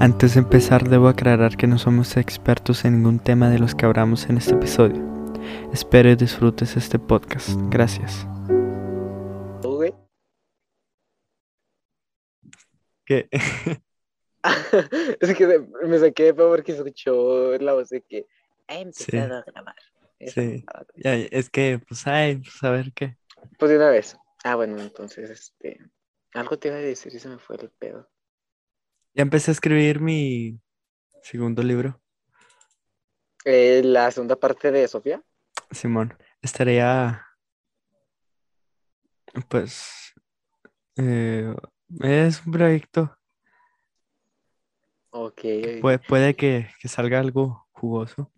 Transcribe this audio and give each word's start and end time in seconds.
Antes 0.00 0.34
de 0.34 0.40
empezar 0.40 0.88
debo 0.88 1.08
aclarar 1.08 1.56
que 1.56 1.66
no 1.66 1.76
somos 1.76 2.16
expertos 2.16 2.84
en 2.84 2.98
ningún 2.98 3.18
tema 3.18 3.50
de 3.50 3.58
los 3.58 3.74
que 3.74 3.84
hablamos 3.84 4.26
en 4.26 4.36
este 4.36 4.54
episodio. 4.54 5.02
Espero 5.72 6.08
y 6.10 6.14
disfrutes 6.14 6.76
este 6.76 7.00
podcast. 7.00 7.58
Gracias. 7.68 8.24
¿Qué? 13.04 13.28
es 15.20 15.34
que 15.34 15.66
me 15.84 15.98
saqué 15.98 16.24
de 16.24 16.34
porque 16.34 16.72
escuchó 16.72 17.58
la 17.58 17.72
voz 17.72 17.88
de 17.88 18.02
que 18.02 18.26
ha 18.68 18.78
empezado 18.78 19.38
a 19.38 19.42
grabar. 19.42 19.76
Sí. 20.20 20.64
güey. 20.64 20.64
Ya, 20.94 21.14
es 21.14 21.50
que, 21.50 21.80
pues, 21.88 22.06
ay, 22.06 22.36
pues 22.36 22.62
a 22.62 22.70
ver 22.70 22.92
qué. 22.92 23.16
Pues 23.58 23.70
de 23.70 23.78
una 23.78 23.88
vez. 23.88 24.16
Ah, 24.44 24.56
bueno, 24.56 24.78
entonces, 24.78 25.30
este. 25.30 25.80
Algo 26.34 26.58
te 26.58 26.68
iba 26.68 26.76
a 26.76 26.80
decir 26.80 27.14
y 27.14 27.18
se 27.18 27.28
me 27.28 27.38
fue 27.38 27.56
el 27.56 27.70
pedo. 27.70 28.08
Ya 29.18 29.22
empecé 29.22 29.50
a 29.50 29.54
escribir 29.54 29.98
mi 30.00 30.60
segundo 31.24 31.60
libro, 31.64 32.00
Eh, 33.44 33.82
la 33.82 34.12
segunda 34.12 34.36
parte 34.36 34.70
de 34.70 34.86
Sofía. 34.86 35.20
Simón. 35.72 36.16
Estaría, 36.40 37.26
pues, 39.48 40.14
eh, 40.96 41.52
es 42.02 42.46
un 42.46 42.52
proyecto. 42.52 43.18
Ok. 45.10 45.40
Puede, 45.80 45.98
puede 45.98 46.36
que, 46.36 46.68
que 46.80 46.86
salga 46.86 47.18
algo 47.18 47.66
jugoso. 47.72 48.30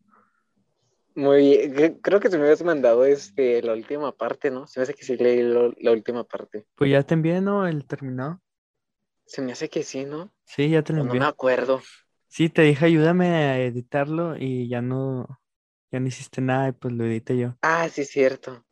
Muy 1.15 1.41
bien. 1.41 1.75
Cre- 1.75 1.99
Creo 2.01 2.21
que 2.21 2.31
se 2.31 2.39
me 2.39 2.45
habías 2.45 2.63
mandado 2.65 3.05
este, 3.05 3.61
la 3.61 3.75
última 3.75 4.13
parte, 4.13 4.51
¿no? 4.51 4.67
Se 4.67 4.81
me 4.81 4.85
hace 4.85 4.95
que 4.95 5.05
sí 5.05 5.19
leí 5.19 5.43
lo- 5.43 5.75
la 5.77 5.93
última 5.93 6.25
parte. 6.25 6.67
Pues 6.75 6.91
ya 6.91 7.03
te 7.03 7.13
envié, 7.13 7.43
¿no? 7.43 7.67
El 7.67 7.85
terminado. 7.87 8.41
Se 9.31 9.41
me 9.41 9.53
hace 9.53 9.71
que 9.71 9.83
sí, 9.83 10.05
¿no? 10.05 10.31
Sí, 10.45 10.69
ya 10.71 10.83
te 10.83 10.93
lo 10.93 11.01
O 11.01 11.05
no 11.05 11.15
envié. 11.15 11.21
me 11.21 11.25
acuerdo. 11.25 11.81
Sí, 12.29 12.49
te 12.49 12.63
dije 12.63 12.87
ayúdame 12.87 13.27
a 13.29 13.59
editarlo 13.61 14.37
y 14.39 14.69
ya 14.69 14.81
no, 14.83 15.41
ya 15.93 16.01
no 16.01 16.09
hiciste 16.09 16.41
nada 16.41 16.69
y 16.69 16.73
pues 16.73 16.95
lo 16.95 17.05
edité 17.05 17.39
yo. 17.39 17.57
Ah, 17.63 17.89
sí, 17.89 18.05
cierto. 18.05 18.65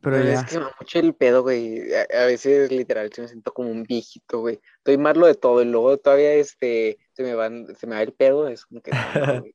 Pero 0.00 0.16
Pero 0.16 0.30
ya, 0.30 0.40
es 0.40 0.44
que 0.44 0.58
me 0.58 0.64
da 0.64 0.72
mucho 0.80 0.98
el 1.00 1.14
pedo, 1.14 1.42
güey. 1.42 1.92
A, 1.94 2.22
a 2.24 2.26
veces, 2.26 2.70
literal, 2.72 3.12
sí 3.12 3.20
me 3.22 3.28
siento 3.28 3.52
como 3.54 3.70
un 3.70 3.84
viejito, 3.84 4.40
güey. 4.40 4.60
Estoy 4.78 4.98
malo 4.98 5.26
de 5.26 5.34
todo 5.34 5.62
y 5.62 5.66
luego 5.66 5.98
todavía 5.98 6.34
este, 6.34 6.98
se 7.12 7.22
me 7.24 7.34
van, 7.34 7.74
se 7.76 7.86
me 7.86 7.96
va 7.96 8.02
el 8.02 8.14
pedo. 8.14 8.48
Es 8.48 8.66
como 8.66 8.82
que, 8.82 8.94
no. 8.94 9.44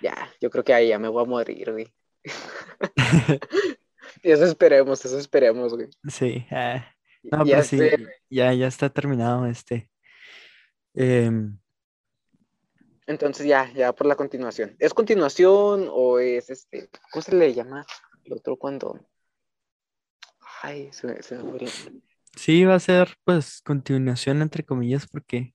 Ya, 0.00 0.30
yo 0.40 0.50
creo 0.50 0.64
que 0.64 0.74
ahí 0.74 0.88
ya 0.88 0.98
me 0.98 1.08
voy 1.08 1.22
a 1.24 1.26
morir, 1.28 1.72
güey. 1.72 1.94
Eso 4.22 4.44
esperemos, 4.44 5.04
eso 5.04 5.18
esperemos, 5.18 5.74
güey. 5.74 5.88
sí. 6.08 6.46
ah, 6.50 6.84
No, 7.30 7.44
Ya 7.44 7.62
sí, 7.62 7.90
ya, 8.30 8.52
ya 8.54 8.66
está 8.66 8.88
terminado 8.90 9.46
este. 9.46 9.90
Em, 10.94 11.58
Entonces 13.06 13.46
ya, 13.46 13.72
ya 13.72 13.92
por 13.92 14.06
la 14.06 14.14
continuación. 14.16 14.76
¿Es 14.78 14.94
continuación 14.94 15.88
o 15.90 16.18
es 16.18 16.50
este, 16.50 16.88
¿cómo 17.10 17.22
se 17.22 17.34
le 17.34 17.54
llama? 17.54 17.84
El 18.24 18.34
otro 18.34 18.56
cuando. 18.56 19.00
Ay, 20.62 20.92
se 20.92 21.06
me, 21.06 21.22
se 21.22 21.36
me 21.36 21.44
fue 21.48 21.58
el- 21.58 22.02
sí, 22.36 22.64
va 22.64 22.74
a 22.76 22.80
ser 22.80 23.16
pues 23.24 23.60
continuación 23.62 24.42
entre 24.42 24.64
comillas 24.64 25.06
porque 25.06 25.54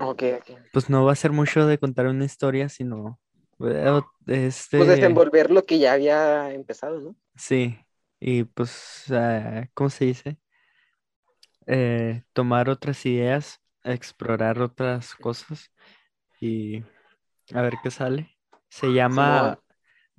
Ok, 0.00 0.22
ok. 0.38 0.50
pues 0.72 0.90
no 0.90 1.04
va 1.04 1.12
a 1.12 1.16
ser 1.16 1.32
mucho 1.32 1.66
de 1.66 1.78
contar 1.78 2.06
una 2.06 2.24
historia, 2.24 2.68
sino 2.68 3.20
eh, 3.60 4.00
este, 4.26 4.78
Pues 4.78 4.88
desenvolver 4.88 5.50
lo 5.50 5.64
que 5.64 5.78
ya 5.78 5.92
había 5.94 6.52
empezado, 6.52 7.00
¿no? 7.00 7.16
sí, 7.36 7.76
y 8.20 8.44
pues, 8.44 9.04
ah, 9.10 9.68
¿cómo 9.74 9.90
se 9.90 10.06
dice? 10.06 10.38
Eh, 11.66 12.22
tomar 12.32 12.68
otras 12.68 13.04
ideas, 13.06 13.60
explorar 13.84 14.60
otras 14.60 15.14
cosas 15.14 15.70
y 16.40 16.82
a 17.54 17.62
ver 17.62 17.74
qué 17.82 17.90
sale. 17.90 18.36
Se 18.68 18.88
llama, 18.92 19.60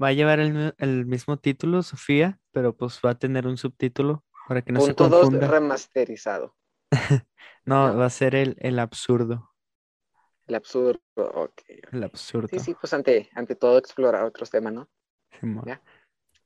va 0.02 0.08
a 0.08 0.14
llevar 0.14 0.40
el, 0.40 0.74
el 0.78 1.06
mismo 1.06 1.38
título, 1.38 1.84
Sofía, 1.84 2.40
pero 2.52 2.76
pues 2.76 3.00
va 3.06 3.12
a 3.12 3.20
tener 3.20 3.48
un 3.48 3.58
subtítulo 3.58 4.24
para 4.48 4.62
que 4.62 4.72
no 4.72 4.80
se 4.82 4.88
Punto 4.94 5.10
2 5.10 5.22
confunda. 5.24 5.48
remasterizado. 5.48 6.56
No, 7.66 7.88
¿no? 7.94 7.98
va 7.98 8.06
a 8.06 8.10
ser 8.12 8.36
el, 8.36 8.56
el 8.60 8.78
absurdo, 8.78 9.52
El 10.46 10.54
absurdo. 10.54 11.02
Ok. 11.16 11.64
el 11.92 12.04
absurdo. 12.04 12.48
Sí, 12.52 12.60
sí, 12.60 12.76
pues 12.80 12.94
ante, 12.94 13.28
ante 13.34 13.56
todo 13.56 13.80
explorar 13.80 14.24
otros 14.24 14.52
temas, 14.52 14.72
¿no? 14.72 14.88
Simón. 15.40 15.66
Ya. 15.66 15.82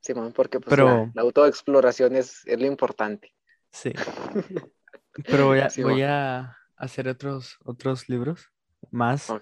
Simón, 0.00 0.32
porque 0.32 0.60
pues 0.60 0.70
Pero- 0.70 0.86
la, 0.86 1.10
la 1.14 1.20
autoexploración 1.22 2.16
es, 2.16 2.46
es 2.46 2.58
lo 2.58 2.66
importante. 2.66 3.34
Sí, 3.70 3.92
pero 5.26 5.46
voy 5.46 5.60
a, 5.60 5.70
voy 5.82 6.02
a 6.02 6.56
hacer 6.76 7.08
otros, 7.08 7.58
otros 7.64 8.08
libros 8.08 8.50
más 8.90 9.32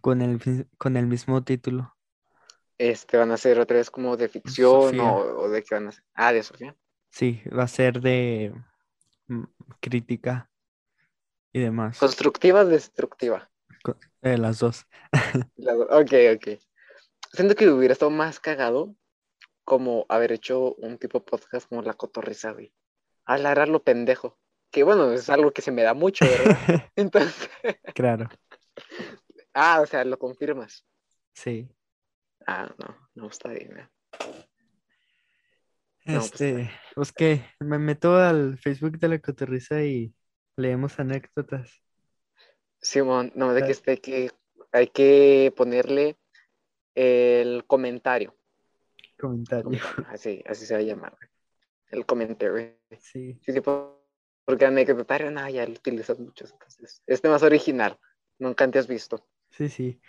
con 0.00 0.22
el, 0.22 0.66
con 0.78 0.96
el 0.96 1.06
mismo 1.06 1.42
título. 1.42 1.94
Este, 2.78 3.16
van 3.16 3.30
a 3.30 3.36
ser 3.36 3.60
otra 3.60 3.76
vez 3.76 3.90
como 3.90 4.16
de 4.16 4.28
ficción 4.28 4.98
o, 4.98 5.16
o 5.16 5.48
de 5.48 5.62
qué 5.62 5.74
van 5.74 5.88
a 5.88 5.92
ser. 5.92 6.04
Ah, 6.14 6.32
de 6.32 6.42
Sofía. 6.42 6.76
Sí, 7.10 7.42
va 7.56 7.64
a 7.64 7.68
ser 7.68 8.00
de 8.00 8.54
mm, 9.28 9.44
crítica 9.80 10.50
y 11.52 11.60
demás. 11.60 11.98
Constructiva, 11.98 12.64
destructiva. 12.64 13.50
Eh, 14.22 14.38
las 14.38 14.58
dos. 14.58 14.86
Ok, 15.90 16.12
ok. 16.34 16.58
Siento 17.32 17.54
que 17.54 17.68
hubiera 17.68 17.92
estado 17.92 18.10
más 18.10 18.40
cagado 18.40 18.96
como 19.64 20.06
haber 20.08 20.32
hecho 20.32 20.74
un 20.74 20.98
tipo 20.98 21.18
de 21.18 21.24
podcast 21.24 21.68
como 21.68 21.82
La 21.82 21.94
Cotorriza, 21.94 22.52
güey. 22.52 22.72
Hablar 23.24 23.60
a 23.60 23.66
lo 23.66 23.82
pendejo. 23.82 24.38
Que 24.72 24.82
bueno, 24.82 25.12
es 25.12 25.28
algo 25.30 25.52
que 25.52 25.62
se 25.62 25.70
me 25.70 25.82
da 25.82 25.94
mucho, 25.94 26.24
¿verdad? 26.24 26.56
Entonces, 26.96 27.50
Claro, 27.94 28.28
ah, 29.54 29.80
o 29.82 29.86
sea, 29.86 30.04
lo 30.04 30.18
confirmas. 30.18 30.84
sí. 31.34 31.68
Ah, 32.46 32.74
no, 32.76 33.08
no 33.14 33.28
está 33.28 33.50
bien. 33.50 33.78
¿eh? 33.78 33.88
No, 36.06 36.18
pues, 36.18 36.24
Este, 36.32 36.70
pues 36.96 37.12
que 37.12 37.44
me 37.60 37.78
meto 37.78 38.16
al 38.16 38.58
Facebook 38.58 38.98
de 38.98 39.06
la 39.08 39.18
cotorriza 39.20 39.84
y 39.84 40.12
leemos 40.56 40.98
anécdotas. 40.98 41.70
Simón, 42.80 43.30
no, 43.36 43.54
de 43.54 43.62
Ah. 43.62 43.66
que 43.66 43.72
esté 43.72 43.98
que 44.00 44.32
hay 44.72 44.88
que 44.88 45.52
ponerle 45.56 46.16
el 46.96 47.64
comentario. 47.68 48.36
Comentario. 49.20 49.78
Así, 50.08 50.42
así 50.46 50.66
se 50.66 50.74
va 50.74 50.80
a 50.80 50.82
llamar. 50.82 51.16
El 51.92 52.04
comentario. 52.06 52.74
Sí. 52.98 53.38
Sí, 53.40 53.52
sí, 53.52 53.60
por- 54.44 54.54
porque 54.54 54.66
anecdotario, 54.66 55.30
no, 55.30 55.48
ya 55.48 55.66
lo 55.66 55.72
utilizas 55.72 56.18
mucho. 56.18 56.44
Entonces, 56.46 57.02
este 57.06 57.28
más 57.28 57.42
original. 57.42 57.98
Nunca 58.38 58.64
antes 58.64 58.86
visto. 58.86 59.26
Sí, 59.50 59.68
sí. 59.68 60.00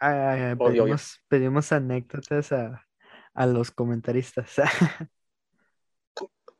Ah, 0.00 0.34
Obvio, 0.34 0.52
obvio. 0.54 0.72
pedimos, 0.82 1.20
pedimos 1.28 1.72
anécdotas 1.72 2.52
a, 2.52 2.86
a 3.34 3.46
los 3.46 3.70
comentaristas. 3.70 4.54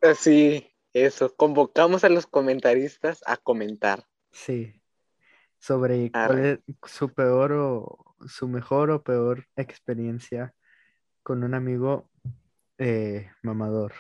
Así, 0.01 0.71
eso. 0.93 1.35
Convocamos 1.35 2.05
a 2.05 2.09
los 2.09 2.27
comentaristas 2.27 3.23
a 3.27 3.37
comentar. 3.37 4.05
Sí. 4.33 4.81
Sobre 5.59 6.11
cuál 6.11 6.45
es 6.45 6.59
su 6.85 7.09
peor 7.09 7.53
o 7.53 8.17
su 8.27 8.49
mejor 8.49 8.91
o 8.91 9.03
peor 9.03 9.47
experiencia 9.57 10.55
con 11.23 11.43
un 11.43 11.55
amigo 11.55 12.11
eh, 12.79 13.31
mamador. 13.43 13.95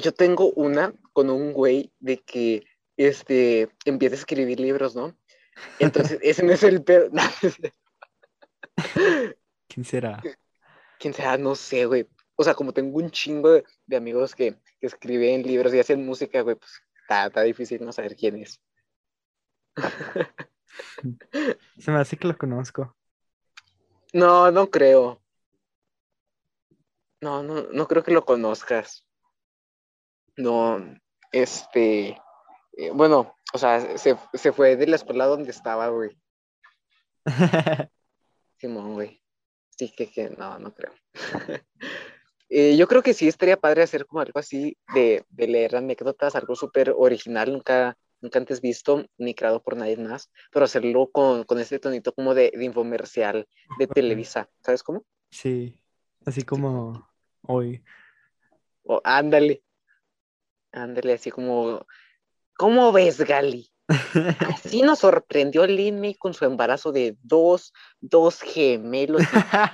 Yo 0.00 0.12
tengo 0.12 0.50
una 0.52 0.92
con 1.12 1.30
un 1.30 1.52
güey 1.52 1.92
de 1.98 2.18
que 2.18 2.64
este 2.96 3.68
empieza 3.84 4.14
a 4.14 4.18
escribir 4.18 4.60
libros, 4.60 4.94
¿no? 4.94 5.16
Entonces, 5.78 6.18
ese 6.22 6.42
no 6.42 6.52
es 6.52 6.62
el 6.62 6.82
pedo. 6.82 7.10
¿Quién 9.68 9.84
será? 9.84 10.22
Quién 10.98 11.14
sea, 11.14 11.38
no 11.38 11.54
sé, 11.54 11.86
güey. 11.86 12.08
O 12.36 12.44
sea, 12.44 12.54
como 12.54 12.72
tengo 12.72 12.98
un 12.98 13.10
chingo 13.10 13.50
de, 13.50 13.64
de 13.86 13.96
amigos 13.96 14.34
que, 14.34 14.56
que 14.80 14.86
escriben 14.86 15.42
libros 15.42 15.74
y 15.74 15.78
hacen 15.78 16.04
música, 16.04 16.40
güey, 16.40 16.56
pues 16.56 16.82
está, 17.02 17.26
está 17.26 17.42
difícil 17.42 17.84
no 17.84 17.92
saber 17.92 18.16
quién 18.16 18.36
es. 18.36 18.60
Se 21.78 21.90
me 21.90 21.98
hace 21.98 22.16
que 22.16 22.28
lo 22.28 22.36
conozco. 22.36 22.96
No, 24.12 24.50
no 24.50 24.70
creo. 24.70 25.22
No, 27.20 27.42
no, 27.42 27.62
no 27.72 27.86
creo 27.86 28.02
que 28.02 28.12
lo 28.12 28.24
conozcas. 28.24 29.04
No, 30.40 30.82
este, 31.32 32.18
eh, 32.72 32.90
bueno, 32.94 33.34
o 33.52 33.58
sea, 33.58 33.98
se, 33.98 34.16
se 34.32 34.52
fue 34.52 34.76
de 34.76 34.86
la 34.86 34.96
escuela 34.96 35.26
donde 35.26 35.50
estaba, 35.50 35.88
güey. 35.88 36.16
Simón, 38.56 38.94
güey. 38.94 39.22
Sí, 39.76 39.92
que, 39.94 40.10
que 40.10 40.30
no, 40.30 40.58
no 40.58 40.74
creo. 40.74 40.92
Eh, 42.52 42.76
yo 42.76 42.88
creo 42.88 43.00
que 43.00 43.14
sí 43.14 43.28
estaría 43.28 43.56
padre 43.56 43.84
hacer 43.84 44.06
como 44.06 44.22
algo 44.22 44.40
así 44.40 44.76
de, 44.92 45.24
de 45.28 45.46
leer 45.46 45.76
anécdotas, 45.76 46.34
algo 46.34 46.56
súper 46.56 46.92
original, 46.96 47.52
nunca, 47.52 47.96
nunca 48.20 48.40
antes 48.40 48.60
visto 48.60 49.06
ni 49.18 49.34
creado 49.36 49.62
por 49.62 49.76
nadie 49.76 49.96
más, 49.96 50.32
pero 50.50 50.64
hacerlo 50.64 51.08
con, 51.12 51.44
con 51.44 51.60
este 51.60 51.78
tonito 51.78 52.12
como 52.12 52.34
de, 52.34 52.50
de 52.52 52.64
infomercial 52.64 53.46
de. 53.78 53.86
Televisa, 53.86 54.50
¿sabes 54.64 54.82
cómo? 54.82 55.04
Sí, 55.30 55.80
así 56.26 56.42
como 56.42 57.08
hoy. 57.42 57.84
O 58.82 59.00
ándale, 59.04 59.62
ándale, 60.72 61.14
así 61.14 61.30
como, 61.30 61.86
¿cómo 62.56 62.92
ves, 62.92 63.20
Gali? 63.20 63.70
Así 64.48 64.82
nos 64.82 65.00
sorprendió 65.00 65.66
Lin 65.66 66.14
con 66.14 66.32
su 66.32 66.44
embarazo 66.44 66.92
de 66.92 67.16
dos, 67.22 67.72
dos 68.00 68.40
gemelos 68.40 69.22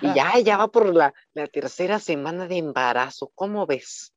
y, 0.00 0.14
ya, 0.14 0.38
ya 0.38 0.56
va 0.56 0.68
por 0.68 0.94
la, 0.94 1.12
la, 1.34 1.46
tercera 1.46 1.98
semana 1.98 2.48
de 2.48 2.56
embarazo. 2.56 3.30
¿Cómo 3.34 3.66
ves? 3.66 4.14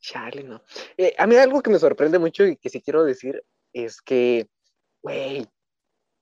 Chale, 0.00 0.44
no. 0.44 0.62
Eh, 0.98 1.14
a 1.16 1.26
mí 1.26 1.36
algo 1.36 1.62
que 1.62 1.70
me 1.70 1.78
sorprende 1.78 2.18
mucho 2.18 2.44
y 2.44 2.56
que 2.56 2.68
sí 2.68 2.82
quiero 2.82 3.04
decir 3.04 3.42
es 3.72 4.02
que, 4.02 4.48
güey, 5.02 5.46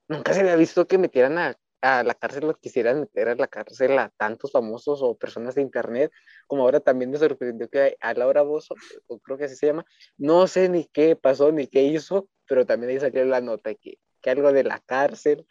nunca 0.08 0.32
se 0.32 0.40
había 0.40 0.54
visto 0.54 0.86
que 0.86 0.98
metieran 0.98 1.36
a 1.38 1.56
a 1.82 2.04
la 2.04 2.14
cárcel 2.14 2.46
lo 2.46 2.54
quisieran 2.54 3.00
meter 3.00 3.28
a 3.28 3.34
la 3.34 3.48
cárcel 3.48 3.98
a 3.98 4.08
tantos 4.16 4.52
famosos 4.52 5.02
o 5.02 5.18
personas 5.18 5.56
de 5.56 5.62
internet, 5.62 6.12
como 6.46 6.62
ahora 6.62 6.78
también 6.78 7.10
me 7.10 7.18
sorprendió 7.18 7.68
que 7.68 7.96
a 8.00 8.14
Laura 8.14 8.42
Bozo, 8.42 8.76
o 9.08 9.18
creo 9.18 9.36
que 9.36 9.44
así 9.44 9.56
se 9.56 9.66
llama, 9.66 9.84
no 10.16 10.46
sé 10.46 10.68
ni 10.68 10.84
qué 10.84 11.16
pasó 11.16 11.50
ni 11.50 11.66
qué 11.66 11.82
hizo, 11.82 12.28
pero 12.46 12.64
también 12.64 12.90
ahí 12.90 13.00
salió 13.00 13.24
la 13.24 13.40
nota 13.40 13.74
que, 13.74 13.98
que 14.20 14.30
algo 14.30 14.52
de 14.52 14.62
la 14.62 14.78
cárcel, 14.78 15.44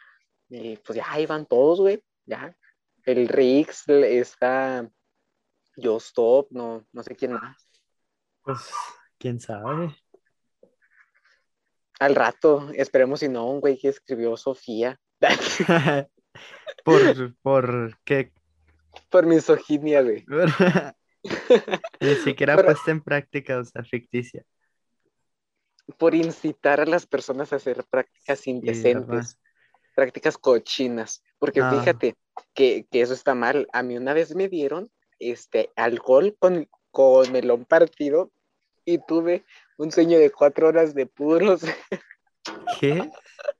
y 0.48 0.78
pues 0.78 0.96
ya 0.96 1.04
ahí 1.08 1.26
van 1.26 1.46
todos, 1.46 1.80
güey, 1.80 2.02
ya. 2.24 2.56
El 3.04 3.28
Rix 3.28 3.88
está 3.88 4.88
Yo 5.76 5.98
Stop, 5.98 6.48
no, 6.50 6.86
no 6.92 7.02
sé 7.02 7.14
quién 7.14 7.32
más. 7.32 7.68
Pues, 8.42 8.58
quién 9.18 9.38
sabe. 9.38 9.94
Al 12.00 12.14
rato, 12.14 12.70
esperemos 12.74 13.20
si 13.20 13.28
no, 13.28 13.50
un 13.50 13.60
güey 13.60 13.78
que 13.78 13.88
escribió 13.88 14.36
Sofía. 14.36 14.98
¿Por, 16.84 17.34
por 17.42 17.98
qué? 18.04 18.32
Por 19.10 19.26
misoginia, 19.26 20.02
güey. 20.02 20.24
Ni 22.00 22.14
siquiera 22.16 22.56
puesta 22.62 22.90
en 22.90 23.00
práctica, 23.00 23.58
o 23.58 23.64
sea, 23.64 23.84
ficticia. 23.84 24.44
Por 25.98 26.14
incitar 26.14 26.80
a 26.80 26.86
las 26.86 27.06
personas 27.06 27.52
a 27.52 27.56
hacer 27.56 27.84
prácticas 27.88 28.46
indecentes, 28.46 29.38
prácticas 29.94 30.38
cochinas. 30.38 31.22
Porque 31.38 31.60
ah. 31.60 31.70
fíjate 31.70 32.16
que, 32.54 32.86
eso 32.90 33.14
está 33.14 33.34
mal. 33.34 33.66
A 33.72 33.82
mí 33.82 33.96
una 33.96 34.14
vez 34.14 34.34
me 34.34 34.48
dieron 34.48 34.90
este 35.18 35.70
alcohol 35.76 36.36
con, 36.38 36.68
con 36.90 37.30
melón 37.32 37.64
partido 37.64 38.32
y 38.84 38.98
tuve 38.98 39.44
un 39.78 39.92
sueño 39.92 40.18
de 40.18 40.30
cuatro 40.30 40.68
horas 40.68 40.94
de 40.94 41.06
puros. 41.06 41.62
¿Qué? 42.80 43.10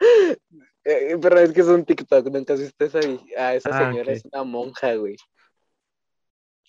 Eh, 0.85 1.17
pero 1.21 1.39
es 1.39 1.53
que 1.53 1.61
es 1.61 1.67
un 1.69 1.85
TikTok, 1.85 2.27
nunca 2.27 2.55
has 2.55 2.61
visto 2.61 2.85
esa, 2.85 2.99
a 3.39 3.55
esa 3.55 3.71
ah, 3.73 3.91
señora, 3.91 4.13
es 4.13 4.25
una 4.25 4.45
monja, 4.45 4.95
güey. 4.95 5.17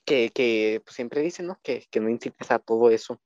Que, 0.05 0.29
que 0.29 0.81
pues, 0.83 0.95
siempre 0.95 1.21
dice, 1.21 1.43
¿no? 1.43 1.59
Que, 1.63 1.85
que 1.89 1.99
no 1.99 2.09
incites 2.09 2.51
a 2.51 2.59
todo 2.59 2.89
eso. 2.89 3.19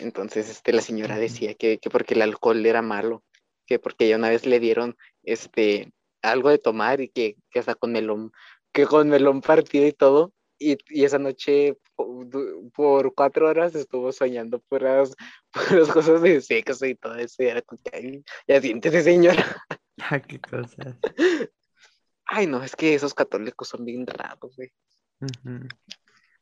Entonces, 0.00 0.50
este, 0.50 0.72
la 0.72 0.82
señora 0.82 1.16
decía 1.18 1.54
que, 1.54 1.78
que 1.78 1.90
porque 1.90 2.14
el 2.14 2.22
alcohol 2.22 2.64
era 2.66 2.82
malo, 2.82 3.24
que 3.66 3.78
porque 3.78 4.08
ya 4.08 4.16
una 4.16 4.28
vez 4.28 4.46
le 4.46 4.60
dieron 4.60 4.96
este 5.22 5.92
algo 6.22 6.50
de 6.50 6.58
tomar 6.58 7.00
y 7.00 7.08
que, 7.08 7.36
que 7.50 7.60
hasta 7.60 7.74
con 7.74 7.92
melón, 7.92 8.32
que 8.72 8.86
con 8.86 9.08
melón 9.08 9.40
partido 9.40 9.86
y 9.86 9.92
todo, 9.92 10.34
y, 10.58 10.76
y, 10.90 11.04
esa 11.04 11.18
noche 11.18 11.78
por, 12.74 13.14
cuatro 13.14 13.48
horas 13.48 13.74
estuvo 13.74 14.12
soñando 14.12 14.58
puras, 14.60 15.14
puras 15.52 15.88
cosas 15.88 16.20
de 16.22 16.40
sexo 16.40 16.86
y 16.86 16.94
todo 16.94 17.14
eso. 17.16 17.42
Y 17.42 17.46
era 17.46 17.62
como 17.62 17.80
que, 17.82 18.22
ya 18.46 18.60
siéntese, 18.60 19.02
señora. 19.02 19.44
Ah, 20.10 20.20
qué 20.20 20.40
cosas. 20.40 20.96
Ay, 22.24 22.46
no, 22.48 22.64
es 22.64 22.74
que 22.74 22.94
esos 22.94 23.14
católicos 23.14 23.68
son 23.68 23.84
bien 23.84 24.06
raros, 24.06 24.56
güey. 24.56 24.72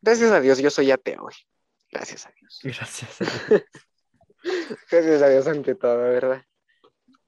Gracias 0.01 0.31
a 0.31 0.41
Dios, 0.41 0.59
yo 0.59 0.71
soy 0.71 0.91
ateo, 0.91 1.23
güey. 1.23 1.37
Gracias 1.91 2.27
a 2.27 2.33
Dios. 2.33 2.61
Gracias 2.63 3.21
a 3.21 3.25
Dios. 3.25 3.65
Gracias 4.91 5.23
a 5.23 5.29
Dios 5.29 5.47
ante 5.47 5.75
todo, 5.75 5.99
¿verdad? 5.99 6.43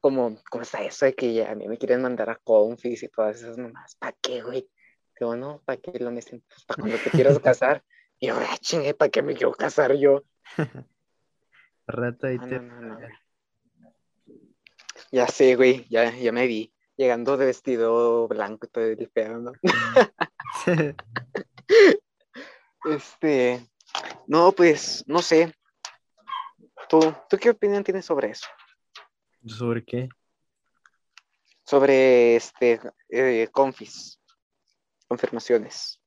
Como, 0.00 0.40
¿cómo 0.50 0.62
está 0.62 0.82
eso 0.82 1.04
de 1.04 1.14
que 1.14 1.34
ya 1.34 1.50
a 1.50 1.54
mí 1.54 1.68
me 1.68 1.76
quieren 1.76 2.00
mandar 2.00 2.30
a 2.30 2.36
confis 2.36 3.02
y 3.02 3.08
todas 3.08 3.36
esas 3.36 3.58
nomás? 3.58 3.96
¿Para 3.96 4.16
qué, 4.22 4.42
güey? 4.42 4.70
Digo, 5.18 5.36
no, 5.36 5.62
¿para 5.66 5.78
qué 5.78 5.98
lo 5.98 6.10
meten? 6.10 6.42
Pues 6.48 6.64
para 6.64 6.80
cuando 6.80 6.96
te 6.98 7.10
quieras 7.10 7.38
casar. 7.38 7.84
Y 8.18 8.28
yo, 8.28 8.36
ah, 8.38 8.56
chingue, 8.60 8.94
¿para 8.94 9.10
qué 9.10 9.22
me 9.22 9.34
quiero 9.34 9.52
casar 9.52 9.94
yo? 9.94 10.24
Rata 11.86 12.32
y 12.32 12.38
te... 12.38 12.60
Ya 15.10 15.26
sé, 15.26 15.56
güey, 15.56 15.86
ya, 15.88 16.14
ya 16.14 16.32
me 16.32 16.46
vi. 16.46 16.72
Llegando 16.96 17.36
de 17.36 17.46
vestido 17.46 18.28
blanco 18.28 18.66
y 18.66 18.70
todo 18.70 18.84
el 18.84 19.42
¿no? 19.42 19.52
este, 22.84 23.66
no, 24.26 24.52
pues, 24.52 25.02
no 25.06 25.22
sé. 25.22 25.52
¿Tú, 26.88 27.00
¿Tú 27.28 27.38
qué 27.38 27.50
opinión 27.50 27.82
tienes 27.82 28.04
sobre 28.04 28.30
eso? 28.30 28.46
¿Sobre 29.46 29.84
qué? 29.84 30.08
Sobre 31.64 32.36
este 32.36 32.80
eh, 33.08 33.48
confis, 33.50 34.20
confirmaciones. 35.08 36.00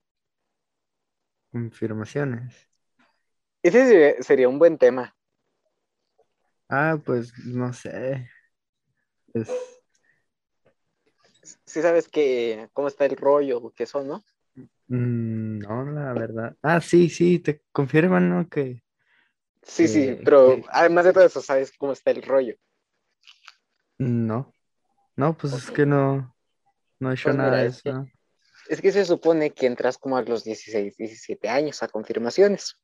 Confirmaciones. 1.51 2.69
Ese 3.63 4.21
sería 4.21 4.49
un 4.49 4.59
buen 4.59 4.77
tema. 4.77 5.15
Ah, 6.69 6.97
pues 7.03 7.33
no 7.45 7.71
sé. 7.71 8.29
Sí 11.65 11.81
sabes 11.81 12.07
que 12.07 12.69
cómo 12.73 12.87
está 12.87 13.05
el 13.05 13.17
rollo, 13.17 13.71
que 13.71 13.85
son, 13.85 14.07
¿no? 14.07 14.23
Mm, 14.87 15.59
no, 15.59 15.91
la 15.91 16.13
verdad. 16.13 16.55
Ah, 16.61 16.79
sí, 16.79 17.09
sí, 17.09 17.39
te 17.39 17.63
confirman, 17.71 18.29
¿no? 18.29 18.47
Que. 18.47 18.83
Sí, 19.63 19.87
sí, 19.87 20.19
pero 20.23 20.61
además 20.69 21.05
de 21.05 21.13
todo 21.13 21.25
eso, 21.25 21.41
¿sabes 21.41 21.71
cómo 21.77 21.93
está 21.93 22.11
el 22.11 22.21
rollo? 22.21 22.55
No. 23.97 24.53
No, 25.15 25.37
pues 25.37 25.53
es 25.53 25.71
que 25.71 25.85
no, 25.85 26.35
no 26.99 27.11
he 27.11 27.13
hecho 27.13 27.25
pues 27.25 27.35
nada 27.35 27.57
de 27.57 27.67
eso. 27.67 28.05
Es 28.69 28.81
que, 28.81 28.91
se 28.91 29.05
supone 29.05 29.51
que 29.51 29.65
entras 29.67 29.97
como 29.97 30.17
a 30.17 30.21
los 30.21 30.43
16, 30.43 30.97
17 30.97 31.49
años 31.49 31.83
a 31.83 31.87
confirmaciones. 31.87 32.77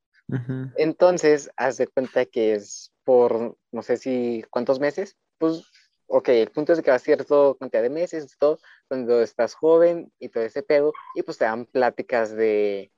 Entonces, 0.75 1.49
haz 1.55 1.77
de 1.77 1.87
cuenta 1.87 2.25
que 2.25 2.53
es 2.53 2.93
por, 3.03 3.57
no 3.71 3.81
sé 3.81 3.97
si, 3.97 4.43
¿cuántos 4.51 4.79
meses? 4.79 5.17
Pues 5.37 5.63
ok, 6.09 6.29
el 6.29 6.51
punto 6.51 6.73
es 6.73 6.81
que 6.81 6.89
va 6.89 6.97
a 6.97 6.99
cierta 6.99 7.35
cantidad 7.59 7.83
de 7.83 7.89
meses, 7.89 8.35
todo, 8.37 8.59
cuando 8.87 9.21
estás 9.21 9.53
joven 9.53 10.11
y 10.19 10.29
todo 10.29 10.43
ese 10.43 10.63
pedo, 10.63 10.91
y 11.15 11.21
pues 11.23 11.37
te 11.37 11.45
dan 11.45 11.65
pláticas 11.65 12.35
de, 12.35 12.91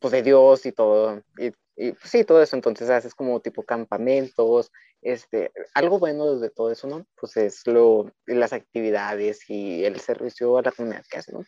pues 0.00 0.12
de 0.12 0.22
Dios 0.22 0.64
y 0.64 0.72
todo, 0.72 1.22
y, 1.38 1.50
pues, 1.92 2.10
sí, 2.10 2.24
todo 2.24 2.42
eso, 2.42 2.56
entonces 2.56 2.88
haces 2.88 3.14
como 3.14 3.40
tipo 3.40 3.62
campamentos, 3.62 4.70
este, 5.02 5.52
algo 5.74 5.98
bueno 5.98 6.38
de 6.38 6.50
todo 6.50 6.70
eso, 6.70 6.86
¿no? 6.86 7.06
Pues 7.20 7.36
es 7.36 7.66
lo, 7.66 8.10
las 8.26 8.52
actividades 8.52 9.48
y 9.50 9.84
el 9.84 10.00
servicio 10.00 10.56
a 10.56 10.62
la 10.62 10.72
comunidad 10.72 11.04
que 11.10 11.18
hacen, 11.18 11.34
¿no? 11.34 11.44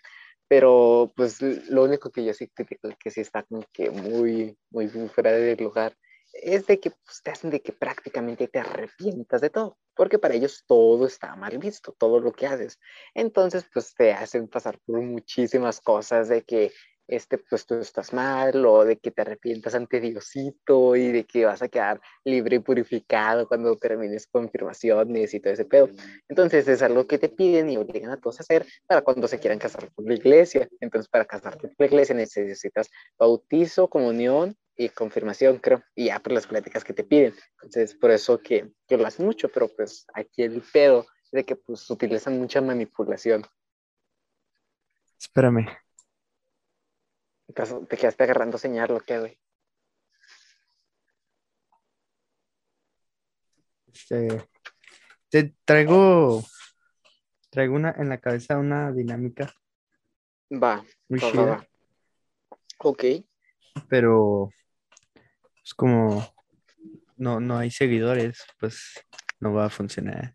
Pero 0.49 1.13
pues 1.17 1.41
lo 1.43 1.85
único 1.85 2.11
que 2.11 2.25
yo 2.25 2.35
sí 2.35 2.49
critico 2.49 2.89
es 2.89 2.97
que 2.97 3.11
sí 3.11 3.21
está 3.21 3.43
como 3.45 3.65
que 3.73 3.91
muy, 3.91 4.59
muy 4.71 4.89
fuera 4.89 5.33
del 5.33 5.63
lugar 5.63 5.95
es 6.33 6.67
de 6.67 6.81
que 6.81 6.91
pues, 6.91 7.23
te 7.23 7.31
hacen 7.31 7.51
de 7.51 7.61
que 7.61 7.73
prácticamente 7.73 8.49
te 8.49 8.59
arrepientas 8.59 9.41
de 9.41 9.51
todo, 9.51 9.79
porque 9.95 10.19
para 10.19 10.35
ellos 10.35 10.65
todo 10.67 11.07
está 11.07 11.35
mal 11.37 11.59
visto, 11.59 11.93
todo 11.99 12.21
lo 12.21 12.33
que 12.33 12.47
haces. 12.47 12.79
Entonces, 13.15 13.65
pues 13.73 13.95
te 13.95 14.13
hacen 14.13 14.49
pasar 14.49 14.79
por 14.87 15.01
muchísimas 15.01 15.81
cosas 15.81 16.29
de 16.29 16.43
que 16.43 16.73
este, 17.09 17.39
pues 17.39 17.65
tú 17.65 17.75
estás 17.77 18.13
mal, 18.13 18.65
o 18.67 18.85
de 18.85 18.99
que 18.99 19.11
te 19.11 19.23
arrepientas 19.23 19.75
ante 19.75 19.99
Diosito 19.99 20.95
y 20.95 21.11
de 21.11 21.25
que 21.25 21.47
vas 21.47 21.63
a 21.63 21.69
quedar 21.69 22.01
libre 22.23 22.57
y 22.57 22.59
purificado 22.59 23.49
cuando 23.49 23.77
termines 23.77 24.27
confirmaciones 24.27 25.33
y 25.33 25.41
todo 25.41 25.55
ese 25.55 25.65
pedo. 25.65 25.89
Entonces 26.29 26.69
es 26.69 26.83
algo 26.83 27.07
que 27.07 27.19
te 27.19 27.31
piden 27.31 27.71
y 27.71 27.79
obligan 27.79 28.11
a 28.11 28.21
todos 28.21 28.41
a 28.41 28.43
hacer 28.43 28.67
para 28.87 29.01
cuando 29.01 29.27
se 29.27 29.39
quieran 29.39 29.59
casar 29.59 29.91
por 29.95 30.07
la 30.07 30.15
iglesia. 30.15 30.69
Entonces 30.81 31.09
para 31.09 31.25
casarte 31.25 31.69
por 31.69 31.77
la 31.79 31.87
iglesia 31.87 32.15
necesitas 32.15 32.91
bautizo, 33.19 33.89
comunión 33.89 34.55
y 34.79 34.89
confirmación, 34.91 35.59
creo, 35.59 35.83
y 35.97 36.07
ya 36.07 36.21
por 36.21 36.33
las 36.33 36.47
pláticas 36.47 36.85
que 36.85 36.95
te 36.95 37.03
piden. 37.03 37.35
Entonces, 37.55 37.97
por 37.97 38.13
eso 38.13 38.41
que, 38.41 38.73
que 38.87 38.97
lo 38.97 39.07
hacen 39.07 39.27
mucho, 39.27 39.49
pero 39.49 39.69
pues 39.69 40.07
aquí 40.15 40.45
el 40.45 40.63
pedo 40.63 41.05
de 41.33 41.45
que 41.45 41.57
pues 41.57 41.91
utilizan 41.91 42.39
mucha 42.39 42.61
manipulación. 42.61 43.45
Espérame. 45.19 45.67
Te 47.89 47.97
quedaste 47.97 48.23
agarrando 48.23 48.57
señal, 48.57 48.89
¿lo 48.91 49.01
que, 49.01 49.19
güey? 49.19 49.41
Este, 53.93 54.47
te 55.29 55.55
traigo, 55.65 56.45
traigo 57.51 57.75
una 57.75 57.91
en 57.99 58.11
la 58.11 58.19
cabeza 58.19 58.59
una 58.59 58.93
dinámica. 58.93 59.53
Va, 60.53 60.85
muy 61.09 61.19
va, 61.19 61.67
Ok. 62.79 63.05
Pero 63.89 64.51
es 65.69 65.75
como 65.75 66.27
no, 67.19 67.41
no 67.41 67.59
hay 67.59 67.71
seguidores, 67.71 68.43
pues 68.59 69.05
no 69.39 69.53
va 69.53 69.67
a 69.67 69.71
funcionar. 69.71 70.35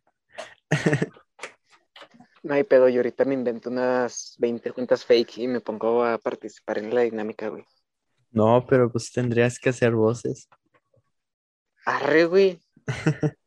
No 2.46 2.56
hay 2.56 2.66
pedo, 2.66 2.90
yo 2.90 2.98
ahorita 2.98 3.24
me 3.24 3.36
invento 3.36 3.70
unas 3.70 4.36
20 4.38 4.74
cuentas 4.74 5.06
fake 5.06 5.38
y 5.38 5.48
me 5.48 5.62
pongo 5.62 6.04
a 6.04 6.18
participar 6.18 6.78
en 6.78 6.94
la 6.94 7.00
dinámica, 7.00 7.48
güey. 7.48 7.64
No, 8.32 8.66
pero 8.68 8.92
pues 8.92 9.14
tendrías 9.14 9.58
que 9.58 9.70
hacer 9.70 9.94
voces. 9.94 10.50
Arre, 11.86 12.26
güey. 12.26 12.60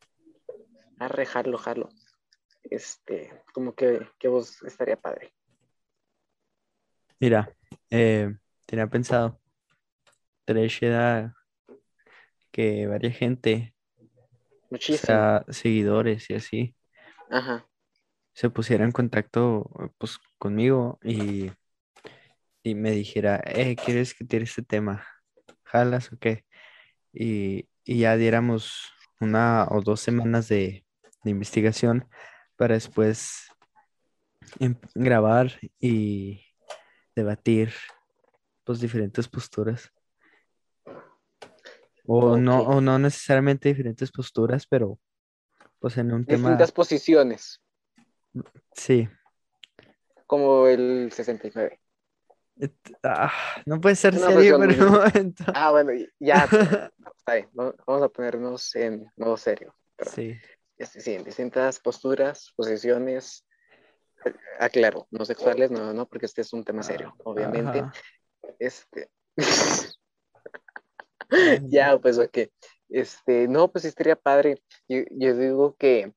Arre, 0.99 1.27
jalo, 1.27 1.59
jalo. 1.59 1.91
Este, 2.63 3.45
como 3.53 3.75
que, 3.75 4.09
que 4.19 4.29
vos 4.29 4.63
estaría 4.63 4.97
padre. 4.97 5.35
Mira, 7.21 7.55
eh, 7.91 8.35
tenía 8.65 8.87
pensado, 8.87 9.39
estaría 10.41 10.65
que 12.57 12.87
varias 12.87 13.15
gente, 13.15 13.75
o 14.49 14.69
Muchísimo. 14.71 15.07
sea, 15.07 15.45
seguidores 15.51 16.31
y 16.31 16.35
así, 16.35 16.75
Ajá. 17.31 17.69
se 18.33 18.49
pusiera 18.49 18.83
en 18.87 18.93
contacto 18.93 19.71
pues 19.99 20.19
conmigo 20.39 20.99
y, 21.05 21.53
y 22.63 22.75
me 22.75 22.93
dijera, 22.93 23.43
eh, 23.45 23.77
¿quieres 23.77 24.15
que 24.15 24.25
tire 24.25 24.45
este 24.45 24.63
tema? 24.63 25.07
¿Jalas 25.65 26.11
o 26.15 26.19
qué? 26.19 26.47
Y, 27.13 27.69
y 27.85 27.99
ya 27.99 28.17
diéramos 28.17 28.91
una 29.21 29.67
o 29.71 29.83
dos 29.83 30.01
semanas 30.01 30.49
de, 30.49 30.87
de 31.25 31.31
investigación 31.31 32.09
para 32.57 32.73
después 32.73 33.51
em- 34.61 34.81
grabar 34.95 35.53
y 35.79 36.41
debatir 37.15 37.75
pues 38.65 38.81
diferentes 38.81 39.29
posturas. 39.29 39.93
O 42.07 42.37
no, 42.37 42.61
o 42.63 42.81
no 42.81 42.99
necesariamente 42.99 43.69
diferentes 43.69 44.11
posturas, 44.13 44.67
pero 44.67 44.99
pues 45.79 45.97
en 45.99 46.13
un 46.13 46.25
tema, 46.25 46.51
Distintas 46.51 46.73
posiciones, 46.73 47.61
sí. 48.73 49.09
como 50.27 50.67
el 50.67 51.11
69. 51.13 51.81
Et- 52.59 52.73
ah, 53.03 53.31
no 53.67 53.81
puede 53.81 53.97
ser 53.97 54.15
Una 54.15 54.29
serio 54.29 54.57
por 54.59 54.69
un 54.69 54.79
momento. 54.93 55.45
Ah, 55.55 55.71
bueno, 55.73 55.93
ya, 56.19 56.45
está 57.19 57.35
bien. 57.35 57.49
va- 57.59 57.75
Vamos 57.87 58.03
a 58.03 58.09
ponernos 58.09 58.75
en 58.77 59.07
modo 59.17 59.37
serio. 59.37 59.75
Pero, 59.97 60.11
Sí, 60.11 60.37
este, 60.79 61.01
sí, 61.01 61.15
en 61.15 61.25
distintas 61.25 61.79
posturas, 61.81 62.53
posiciones. 62.57 63.45
Aclaro, 64.59 65.07
no 65.11 65.25
sexuales, 65.25 65.71
no, 65.71 65.93
no, 65.93 66.07
porque 66.09 66.27
este 66.27 66.41
es 66.41 66.53
un 66.53 66.65
tema 66.65 66.83
serio, 66.83 67.15
obviamente. 67.25 67.79
ajá. 67.81 67.93
Este. 68.59 69.11
Ya, 71.65 71.99
pues 71.99 72.19
ok. 72.19 72.39
Este, 72.89 73.49
no, 73.49 73.69
pues 73.71 73.85
estaría 73.85 74.17
padre. 74.17 74.63
Yo, 74.89 75.01
yo 75.11 75.37
digo 75.37 75.75
que, 75.77 76.13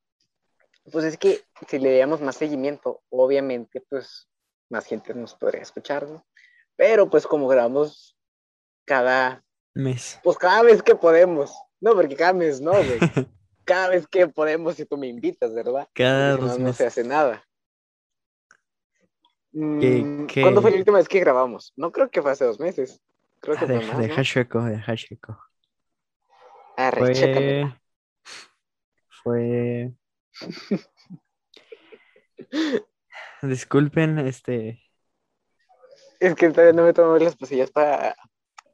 pues 0.91 1.05
es 1.05 1.17
que 1.17 1.41
si 1.67 1.79
le 1.79 1.97
damos 1.97 2.21
más 2.21 2.35
seguimiento, 2.35 3.01
obviamente, 3.09 3.81
pues 3.89 4.27
más 4.69 4.85
gente 4.85 5.13
nos 5.13 5.35
podría 5.35 5.61
escuchar, 5.61 6.07
¿no? 6.07 6.25
Pero 6.75 7.09
pues 7.09 7.25
como 7.27 7.47
grabamos 7.47 8.15
cada, 8.85 9.43
Mes. 9.73 10.19
pues 10.23 10.37
cada 10.37 10.61
vez 10.61 10.81
que 10.83 10.95
podemos, 10.95 11.51
no, 11.81 11.93
porque 11.95 12.15
cada 12.15 12.33
mes 12.33 12.61
no, 12.61 12.71
güey. 12.73 12.99
Cada 13.65 13.89
vez 13.89 14.07
que 14.07 14.27
podemos 14.27 14.77
si 14.77 14.85
tú 14.85 14.97
me 14.97 15.05
invitas, 15.05 15.53
¿verdad? 15.53 15.87
Cada 15.93 16.31
Porque 16.31 16.41
si 16.41 16.49
dos 16.49 16.59
no, 16.59 16.65
no 16.65 16.73
se 16.73 16.87
hace 16.87 17.03
nada. 17.03 17.47
¿Qué- 19.51 20.01
Mm, 20.03 20.25
qué? 20.27 20.41
¿Cuándo 20.41 20.61
fue 20.61 20.71
la 20.71 20.77
última 20.77 20.97
vez 20.97 21.07
que 21.07 21.19
grabamos? 21.19 21.73
No 21.75 21.91
creo 21.91 22.09
que 22.09 22.21
fue 22.21 22.31
hace 22.31 22.45
dos 22.45 22.59
meses. 22.59 22.99
Creo 23.49 23.57
que 23.57 23.65
Ah, 23.65 23.67
deja, 23.79 23.87
más, 23.93 23.97
deja 23.97 24.15
¿no? 24.15 24.21
deja. 24.21 24.31
Arre, 26.77 27.13
chécamela. 27.13 27.81
Fue, 29.23 29.23
fue. 29.23 29.93
Disculpen, 33.41 34.19
este, 34.19 34.83
Es 36.19 36.35
que 36.35 36.49
todavía 36.49 36.73
no 36.73 36.83
me 36.83 36.93
tomo 36.93 37.17
las 37.17 37.35
pasillas 37.35 37.71
para, 37.71 38.15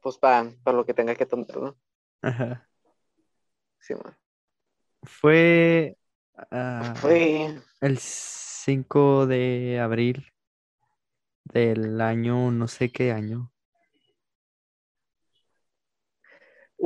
pues 0.02 0.18
para, 0.18 0.50
para 0.62 0.76
lo 0.76 0.84
que 0.84 0.92
tenga 0.92 1.14
que 1.14 1.24
tomar, 1.24 1.56
¿no? 1.56 1.74
ajá. 2.22 2.68
Sí, 3.80 3.94
man. 3.94 4.14
Fue 5.04 5.96
ah, 6.50 6.92
Fue, 7.00 7.62
el 7.80 7.98
5 7.98 9.26
de 9.26 9.80
abril 9.80 10.30
del 11.44 11.98
año, 12.02 12.50
no 12.50 12.68
sé 12.68 12.92
qué 12.92 13.12
año. 13.12 13.50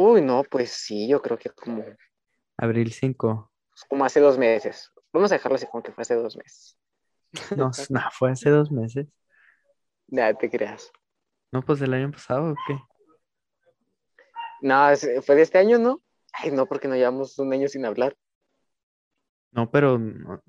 Uy, 0.00 0.22
no, 0.22 0.42
pues 0.44 0.70
sí, 0.70 1.08
yo 1.08 1.20
creo 1.20 1.38
que 1.38 1.50
como, 1.50 1.84
Abril 2.56 2.92
5. 2.92 3.50
como 3.88 4.04
hace 4.04 4.20
dos 4.20 4.38
meses. 4.38 4.90
Vamos 5.12 5.32
a 5.32 5.34
dejarlo 5.36 5.56
así 5.56 5.66
como 5.66 5.82
que 5.82 5.92
fue 5.92 6.02
hace 6.02 6.14
dos 6.14 6.36
meses. 6.36 6.76
No, 7.56 7.70
no, 7.90 8.00
fue 8.12 8.30
hace 8.30 8.50
dos 8.50 8.70
meses. 8.70 9.06
Nada, 10.08 10.34
te 10.34 10.50
creas. 10.50 10.90
No, 11.52 11.62
pues 11.62 11.80
del 11.80 11.94
año 11.94 12.10
pasado, 12.10 12.52
¿o 12.52 12.56
qué? 12.66 12.78
No, 14.62 14.88
fue 15.22 15.36
de 15.36 15.42
este 15.42 15.58
año, 15.58 15.78
¿no? 15.78 16.00
Ay, 16.32 16.50
no, 16.50 16.66
porque 16.66 16.88
no 16.88 16.94
llevamos 16.94 17.38
un 17.38 17.52
año 17.52 17.68
sin 17.68 17.84
hablar. 17.86 18.16
No, 19.52 19.70
pero 19.70 19.98
no- 19.98 20.42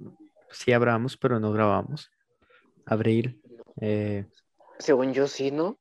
sí 0.51 0.74
hablamos, 0.74 1.17
pero 1.17 1.39
no 1.39 1.51
grabamos. 1.51 2.12
Abril. 2.86 3.41
eh, 3.79 4.25
Según 4.79 5.13
yo, 5.13 5.27
sí, 5.27 5.51
¿no? 5.51 5.79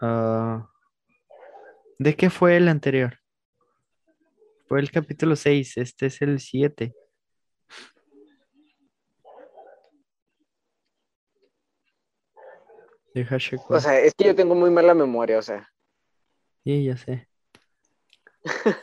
Ah, 0.00 0.70
¿de 1.98 2.16
qué 2.16 2.30
fue 2.30 2.56
el 2.56 2.68
anterior? 2.68 3.18
Fue 4.66 4.80
el 4.80 4.90
capítulo 4.90 5.34
6, 5.34 5.78
este 5.78 6.06
es 6.06 6.20
el 6.20 6.40
7. 6.40 6.94
Deja 13.14 13.38
checo. 13.38 13.74
O 13.74 13.80
sea, 13.80 13.98
es 13.98 14.14
que 14.14 14.26
yo 14.26 14.34
tengo 14.34 14.54
muy 14.54 14.70
mala 14.70 14.94
memoria, 14.94 15.38
o 15.38 15.42
sea. 15.42 15.68
Sí, 16.64 16.84
ya 16.84 16.96
sé. 16.96 17.28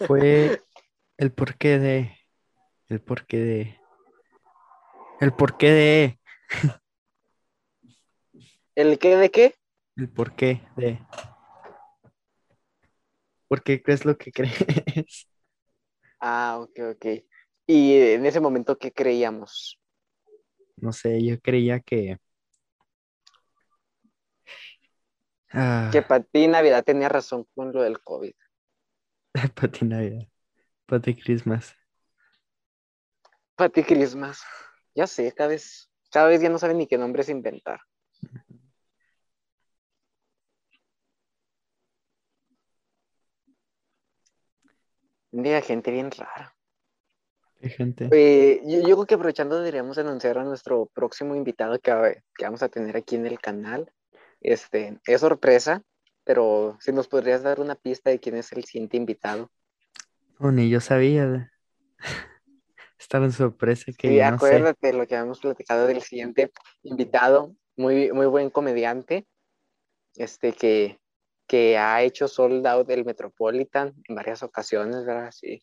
Fue 0.07 0.61
el 1.17 1.31
porqué 1.31 1.79
de. 1.79 2.17
El 2.89 3.01
porqué 3.01 3.37
de. 3.37 3.79
El 5.21 5.33
porqué 5.33 5.71
de. 5.71 6.19
¿El 8.75 8.99
qué 8.99 9.15
de 9.15 9.31
qué? 9.31 9.55
El 9.97 10.07
porqué 10.09 10.61
de. 10.77 10.99
¿Por 13.47 13.63
qué 13.63 13.81
crees 13.81 14.05
lo 14.05 14.17
que 14.17 14.31
crees? 14.31 15.27
Ah, 16.19 16.59
ok, 16.61 16.79
ok. 16.95 17.05
Y 17.67 17.93
en 17.97 18.25
ese 18.25 18.39
momento, 18.41 18.77
¿qué 18.77 18.91
creíamos? 18.91 19.79
No 20.77 20.91
sé, 20.93 21.23
yo 21.25 21.39
creía 21.41 21.79
que. 21.81 22.17
Ah, 25.53 25.91
Que 25.91 26.03
para 26.03 26.23
ti 26.23 26.47
Navidad 26.47 26.83
tenía 26.83 27.09
razón 27.09 27.47
con 27.55 27.73
lo 27.73 27.81
del 27.81 27.99
COVID. 27.99 28.33
para 29.55 29.71
ti 29.71 29.85
Navidad. 29.85 30.27
Para 30.87 31.01
ti 31.01 31.15
Christmas. 31.15 31.75
Para 33.57 33.69
ti 33.69 33.83
Christmas. 33.83 34.41
Ya 34.95 35.07
sé, 35.07 35.33
cada 35.33 35.49
vez, 35.49 35.89
cada 36.11 36.27
vez 36.27 36.41
ya 36.41 36.49
no 36.49 36.57
saben 36.59 36.77
ni 36.77 36.87
qué 36.87 36.97
nombres 36.97 37.29
inventar. 37.29 37.81
Diga 45.43 45.61
gente 45.61 45.91
bien 45.91 46.09
rara. 46.09 46.55
Qué 47.59 47.69
gente. 47.69 48.09
Eh, 48.11 48.61
yo, 48.65 48.79
yo 48.87 48.95
creo 48.95 49.05
que 49.05 49.15
aprovechando 49.15 49.57
deberíamos 49.57 49.97
anunciar 49.97 50.37
a 50.37 50.43
nuestro 50.43 50.87
próximo 50.93 51.35
invitado 51.35 51.79
que, 51.79 51.91
va- 51.91 52.11
que 52.13 52.45
vamos 52.45 52.63
a 52.63 52.69
tener 52.69 52.95
aquí 52.97 53.15
en 53.15 53.25
el 53.25 53.39
canal. 53.39 53.91
Este, 54.41 54.99
es 55.05 55.21
sorpresa, 55.21 55.81
pero 56.23 56.77
si 56.79 56.91
nos 56.91 57.07
podrías 57.07 57.43
dar 57.43 57.59
una 57.59 57.75
pista 57.75 58.09
de 58.11 58.19
quién 58.19 58.37
es 58.37 58.51
el 58.51 58.63
siguiente 58.65 58.97
invitado. 58.97 59.49
Oh, 60.39 60.51
ni 60.51 60.69
yo 60.69 60.79
sabía. 60.81 61.51
Estaba 62.99 63.25
en 63.25 63.31
sorpresa 63.31 63.91
que 63.97 64.09
Sí, 64.09 64.19
sé. 64.19 64.27
acuérdate 64.27 64.93
lo 64.93 65.07
que 65.07 65.15
habíamos 65.15 65.39
platicado 65.39 65.87
del 65.87 66.01
siguiente 66.01 66.51
invitado, 66.83 67.55
muy, 67.75 68.11
muy 68.11 68.27
buen 68.27 68.49
comediante, 68.49 69.25
este 70.15 70.53
que, 70.53 70.99
que 71.47 71.77
ha 71.77 72.01
hecho 72.01 72.27
sold 72.27 72.65
out 72.67 72.87
del 72.87 73.05
Metropolitan 73.05 73.93
en 74.07 74.15
varias 74.15 74.41
ocasiones, 74.43 75.05
¿verdad? 75.05 75.31
Sí, 75.31 75.61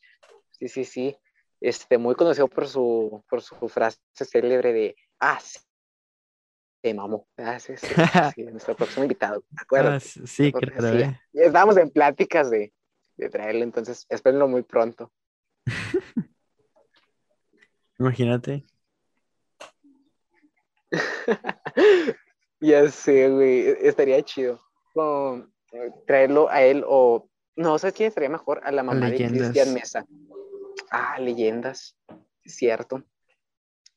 sí, 0.51 0.69
sí, 0.69 0.85
sí. 0.85 1.17
Este, 1.61 1.99
muy 1.99 2.15
conocido 2.15 2.49
por 2.49 2.67
su, 2.69 3.25
por 3.29 3.41
su 3.43 3.69
frase 3.69 3.99
célebre 4.15 4.73
de, 4.73 4.97
ah, 5.21 5.39
sí, 5.41 5.59
te 6.81 6.93
mamó. 6.95 7.29
Ah, 7.37 7.59
sí, 7.61 7.77
sí, 7.77 7.87
sí, 7.87 7.95
sí, 8.35 8.43
nuestro 8.45 8.75
próximo 8.77 9.05
invitado, 9.05 9.45
Ah, 9.57 9.63
acuérdate. 9.63 9.97
s- 9.99 10.27
sí, 10.27 10.53
claro, 10.53 10.99
eh. 10.99 11.21
estábamos 11.33 11.77
en 11.77 11.91
pláticas 11.91 12.51
de, 12.51 12.73
de 13.17 13.29
traerlo, 13.29 13.63
entonces 13.63 14.07
espérenlo 14.09 14.49
muy 14.49 14.63
pronto. 14.63 15.13
Imagínate. 17.99 18.65
Ya 22.61 22.89
sé, 22.89 23.29
güey, 23.29 23.61
e- 23.71 23.89
estaría 23.89 24.23
chido. 24.23 24.61
Como, 24.95 25.49
traerlo 26.07 26.49
a 26.51 26.63
él 26.63 26.85
o... 26.87 27.29
No, 27.57 27.79
¿sabes 27.79 27.95
quién 27.95 28.09
estaría 28.09 28.29
mejor? 28.31 28.61
A 28.65 28.73
la 28.73 28.83
mamá 28.83 29.11
de. 29.11 29.17
Cristian 29.29 29.75
Mesa. 29.75 30.07
Ah, 30.91 31.19
leyendas, 31.19 31.97
cierto. 32.47 33.05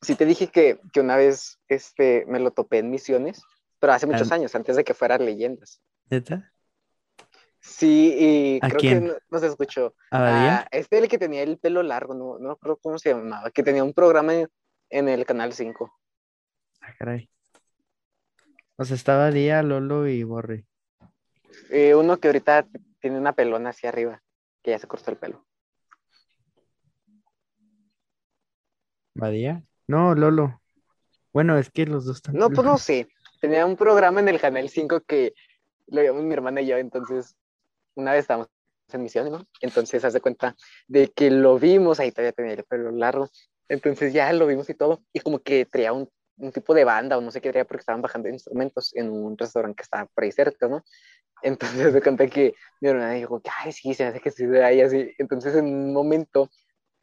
Sí 0.02 0.14
te 0.14 0.26
dije 0.26 0.48
que, 0.48 0.78
que 0.92 1.00
una 1.00 1.16
vez 1.16 1.58
este, 1.68 2.26
me 2.28 2.38
lo 2.38 2.50
topé 2.50 2.78
en 2.78 2.90
Misiones, 2.90 3.42
pero 3.78 3.94
hace 3.94 4.06
muchos 4.06 4.30
Ah. 4.30 4.34
años, 4.34 4.54
antes 4.54 4.76
de 4.76 4.84
que 4.84 4.92
fuera 4.92 5.16
leyendas. 5.16 5.80
¿Neta? 6.10 6.52
Sí, 7.60 8.14
y 8.18 8.56
¿A 8.62 8.68
creo 8.68 8.78
quién? 8.78 9.00
que 9.00 9.06
no, 9.08 9.14
no 9.30 9.38
se 9.38 9.46
escuchó. 9.46 9.94
¿A? 10.10 10.58
Ah, 10.60 10.68
este 10.70 10.98
el 10.98 11.08
que 11.08 11.18
tenía 11.18 11.42
el 11.42 11.58
pelo 11.58 11.82
largo, 11.82 12.14
no, 12.14 12.38
no 12.38 12.48
me 12.48 12.52
acuerdo 12.52 12.76
cómo 12.76 12.98
se 12.98 13.14
llamaba, 13.14 13.50
que 13.50 13.62
tenía 13.62 13.82
un 13.82 13.94
programa 13.94 14.34
en, 14.34 14.48
en 14.90 15.08
el 15.08 15.24
Canal 15.24 15.54
5. 15.54 15.90
Ah, 16.82 16.94
caray. 16.98 17.28
O 18.76 18.84
sea, 18.84 18.94
estaba 18.94 19.30
Día, 19.30 19.62
Lolo 19.62 20.06
y 20.06 20.22
Borre. 20.22 20.66
Eh, 21.70 21.94
uno 21.94 22.18
que 22.18 22.28
ahorita 22.28 22.66
tiene 23.00 23.18
una 23.18 23.32
pelona 23.32 23.70
hacia 23.70 23.88
arriba, 23.88 24.22
que 24.62 24.72
ya 24.72 24.78
se 24.78 24.86
cortó 24.86 25.10
el 25.10 25.16
pelo. 25.16 25.44
¿Badía? 29.14 29.62
No, 29.86 30.14
Lolo. 30.14 30.60
Bueno, 31.32 31.58
es 31.58 31.70
que 31.70 31.86
los 31.86 32.04
dos 32.04 32.16
están. 32.16 32.34
No, 32.34 32.50
pues 32.50 32.64
no 32.64 32.78
sé. 32.78 33.08
Tenía 33.40 33.66
un 33.66 33.76
programa 33.76 34.20
en 34.20 34.28
el 34.28 34.40
Canal 34.40 34.68
5 34.68 35.00
que 35.00 35.34
lo 35.88 36.00
veíamos 36.00 36.24
mi 36.24 36.32
hermana 36.32 36.60
y 36.60 36.66
yo, 36.66 36.76
entonces 36.76 37.36
una 37.94 38.12
vez 38.12 38.20
estábamos 38.20 38.48
en 38.92 39.02
misiones, 39.02 39.32
¿no? 39.32 39.46
Entonces 39.60 40.04
hace 40.04 40.20
cuenta 40.20 40.56
de 40.86 41.10
que 41.12 41.30
lo 41.30 41.58
vimos, 41.58 42.00
ahí 42.00 42.12
todavía 42.12 42.32
tenía 42.32 42.52
el 42.54 42.64
pelo 42.64 42.90
largo, 42.90 43.28
entonces 43.68 44.12
ya 44.12 44.32
lo 44.32 44.46
vimos 44.46 44.68
y 44.70 44.74
todo, 44.74 45.02
y 45.12 45.20
como 45.20 45.40
que 45.40 45.64
traía 45.64 45.92
un, 45.92 46.08
un 46.38 46.52
tipo 46.52 46.74
de 46.74 46.84
banda 46.84 47.18
o 47.18 47.20
no 47.20 47.30
sé 47.30 47.40
qué 47.40 47.50
traía 47.50 47.64
porque 47.64 47.80
estaban 47.80 48.02
bajando 48.02 48.28
instrumentos 48.28 48.94
en 48.94 49.10
un 49.10 49.36
restaurante 49.36 49.76
que 49.76 49.82
estaba 49.82 50.06
por 50.06 50.24
ahí 50.24 50.32
cerca, 50.32 50.68
¿no? 50.68 50.84
Entonces 51.42 51.92
se 51.92 52.02
cuenta 52.02 52.26
que 52.26 52.54
mi 52.80 52.88
hermana 52.88 53.12
dijo, 53.12 53.40
ay, 53.62 53.72
sí, 53.72 53.94
se 53.94 54.04
me 54.04 54.10
hace 54.10 54.20
que 54.20 54.30
sí 54.30 54.46
de 54.46 54.64
ahí 54.64 54.80
así. 54.80 55.12
Entonces 55.18 55.54
en 55.54 55.66
un 55.66 55.92
momento 55.92 56.50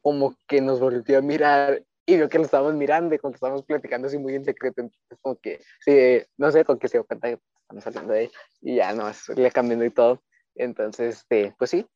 como 0.02 0.36
que 0.48 0.60
nos 0.62 0.80
volvió 0.80 1.20
a 1.20 1.22
mirar 1.22 1.84
y 2.06 2.18
vio 2.18 2.28
que 2.28 2.38
lo 2.38 2.44
estábamos 2.44 2.74
mirando 2.74 3.16
y 3.16 3.20
como 3.20 3.32
que 3.32 3.38
estábamos 3.38 3.64
platicando 3.64 4.08
así 4.08 4.18
muy 4.18 4.36
en 4.36 4.44
secreto, 4.44 4.82
entonces 4.82 5.18
como 5.22 5.38
que, 5.38 5.62
sí, 5.80 6.22
no 6.38 6.52
sé, 6.52 6.66
con 6.66 6.78
que 6.78 6.90
se 6.90 6.98
dio 6.98 7.06
cuenta 7.06 7.30
que 7.30 7.40
estamos 7.62 7.88
hablando 7.88 8.14
de 8.14 8.20
ahí 8.20 8.32
y 8.62 8.76
ya 8.76 8.94
no, 8.94 9.10
le 9.36 9.52
cambiando 9.52 9.86
y 9.86 9.92
todo. 9.92 10.22
Entonces, 10.56 11.18
este, 11.18 11.56
pues 11.58 11.72
sí, 11.72 11.88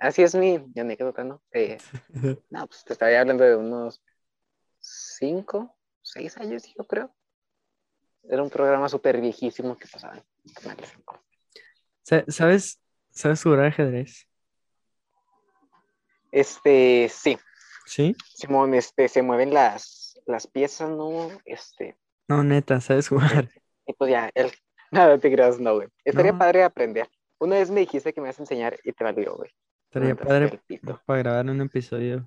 así 0.00 0.22
es 0.22 0.34
mi, 0.34 0.58
mi 0.58 0.80
anécdota, 0.80 1.24
¿no? 1.24 1.42
Eh, 1.52 1.78
no, 2.50 2.66
pues 2.66 2.84
te 2.84 2.92
estaba 2.92 3.18
hablando 3.18 3.44
de 3.44 3.56
unos 3.56 4.02
cinco, 4.80 5.76
seis 6.12 6.36
años, 6.36 6.64
yo 6.76 6.84
creo. 6.84 7.14
Era 8.28 8.42
un 8.42 8.50
programa 8.50 8.88
súper 8.88 9.20
viejísimo 9.20 9.76
que 9.76 9.88
pasaba 9.88 10.16
en 10.16 10.52
Canal 10.54 10.76
5. 10.84 11.20
Sa- 12.02 12.24
¿Sabes? 12.28 12.80
¿Sabes 13.10 13.42
jugar 13.42 13.64
ajedrez? 13.66 14.26
Este, 16.30 17.08
sí, 17.12 17.38
¿Sí? 17.86 18.16
Simón, 18.34 18.74
este, 18.74 19.08
se 19.08 19.22
mueven 19.22 19.52
las, 19.52 20.18
las 20.26 20.46
piezas, 20.46 20.88
¿no? 20.90 21.28
Este, 21.44 21.96
No, 22.28 22.42
neta, 22.44 22.80
¿sabes 22.80 23.08
jugar? 23.08 23.50
y 23.86 23.92
pues 23.92 24.10
ya, 24.10 24.30
el, 24.34 24.50
nada 24.90 25.18
te 25.18 25.30
creas, 25.32 25.58
no, 25.58 25.74
güey. 25.74 25.88
Estaría 26.04 26.32
No. 26.32 26.38
padre 26.38 26.62
aprender. 26.64 27.08
Una 27.38 27.56
vez 27.56 27.70
me 27.70 27.80
dijiste 27.80 28.12
que 28.14 28.20
me 28.20 28.28
vas 28.28 28.38
a 28.38 28.42
enseñar 28.42 28.78
y 28.84 28.92
te 28.92 29.04
valió, 29.04 29.34
güey. 29.36 29.50
Estaría 29.90 30.14
padre 30.14 30.60
para 31.04 31.18
grabar 31.18 31.46
un 31.50 31.60
episodio. 31.60 32.26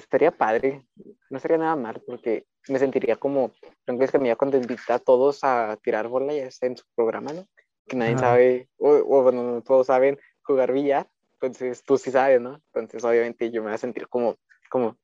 Estaría 0.00 0.30
padre, 0.30 0.86
no 1.28 1.38
sería 1.38 1.58
nada 1.58 1.76
mal 1.76 2.02
porque 2.06 2.46
me 2.68 2.78
sentiría 2.78 3.16
como, 3.16 3.52
que 3.84 4.18
mira 4.18 4.34
cuando 4.34 4.56
invita 4.56 4.94
a 4.94 4.98
todos 4.98 5.44
a 5.44 5.76
tirar 5.82 6.08
bola 6.08 6.32
ya 6.32 6.44
está 6.46 6.66
en 6.66 6.76
su 6.76 6.84
programa, 6.94 7.32
¿no? 7.32 7.46
Que 7.86 7.96
nadie 7.96 8.14
Ajá. 8.14 8.20
sabe, 8.20 8.68
o, 8.78 8.88
o 8.90 9.22
bueno, 9.22 9.42
no 9.42 9.62
todos 9.62 9.88
saben 9.88 10.18
jugar 10.42 10.72
billar, 10.72 11.06
entonces 11.34 11.82
tú 11.84 11.98
sí 11.98 12.10
sabes, 12.10 12.40
¿no? 12.40 12.62
Entonces 12.72 13.04
obviamente 13.04 13.50
yo 13.50 13.60
me 13.60 13.68
voy 13.68 13.74
a 13.74 13.78
sentir 13.78 14.08
como, 14.08 14.36
como, 14.70 14.96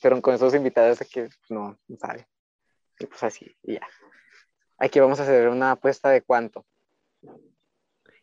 pero 0.00 0.22
con 0.22 0.34
esos 0.34 0.54
invitados 0.54 1.00
que 1.12 1.28
no, 1.48 1.76
no 1.88 1.96
saben. 1.98 2.24
Y 3.00 3.06
pues 3.06 3.22
así, 3.24 3.56
y 3.62 3.74
ya. 3.74 3.86
Aquí 4.78 5.00
vamos 5.00 5.18
a 5.18 5.24
hacer 5.24 5.48
una 5.48 5.72
apuesta 5.72 6.10
de 6.10 6.22
cuánto. 6.22 6.64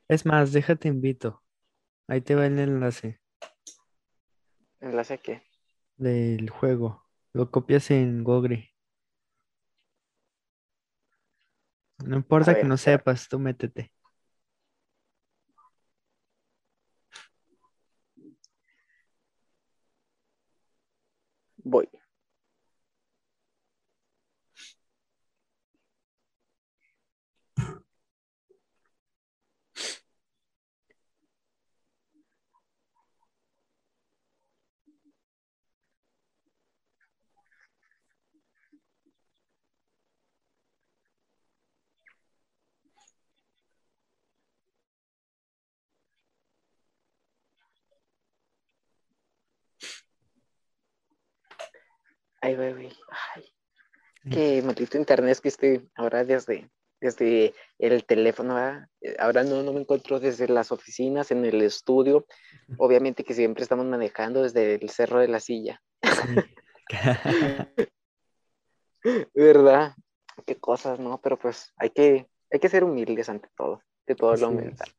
Es 0.08 0.26
más, 0.26 0.54
déjate 0.54 0.88
invito. 0.88 1.44
Ahí 2.08 2.22
te 2.22 2.36
va 2.36 2.46
el 2.46 2.58
enlace 2.60 3.20
¿Enlace 4.80 5.16
a 5.16 5.18
qué? 5.18 5.42
Del 5.98 6.50
juego. 6.50 7.04
Lo 7.34 7.52
copias 7.52 7.92
en 7.92 8.24
Google. 8.24 8.72
No 12.06 12.16
importa 12.16 12.56
que 12.56 12.64
no 12.64 12.78
sepas, 12.78 13.28
tú 13.28 13.38
métete. 13.40 13.92
Voy. 21.64 21.90
Ay, 52.46 52.56
güey. 52.56 52.90
Ay, 53.34 53.44
qué 54.30 54.62
maldito 54.62 55.00
internet 55.00 55.32
es 55.32 55.42
que 55.42 55.48
estoy 55.48 55.90
ahora 55.96 56.24
desde, 56.24 56.70
desde 57.02 57.56
el 57.80 58.06
teléfono, 58.06 58.54
¿verdad? 58.54 58.88
Eh, 59.02 59.16
Ahora 59.18 59.44
no, 59.44 59.64
no 59.64 59.74
me 59.74 59.80
encuentro 59.82 60.20
desde 60.20 60.48
las 60.48 60.72
oficinas, 60.72 61.32
en 61.32 61.44
el 61.44 61.60
estudio. 61.64 62.28
Obviamente 62.78 63.24
que 63.24 63.34
siempre 63.34 63.64
estamos 63.64 63.88
manejando 63.88 64.44
desde 64.44 64.76
el 64.76 64.90
cerro 64.92 65.20
de 65.20 65.28
la 65.28 65.40
silla. 65.40 65.82
¿Verdad? 69.34 69.96
Qué 70.46 70.56
cosas, 70.60 71.00
¿no? 71.00 71.20
Pero 71.22 71.40
pues 71.40 71.74
hay 71.78 71.90
que, 71.90 72.28
hay 72.52 72.60
que 72.60 72.70
ser 72.70 72.84
humildes 72.84 73.28
ante 73.28 73.50
todo, 73.58 73.82
de 74.06 74.14
todo 74.14 74.36
lo 74.36 74.50
es. 74.50 74.56
mental. 74.56 74.90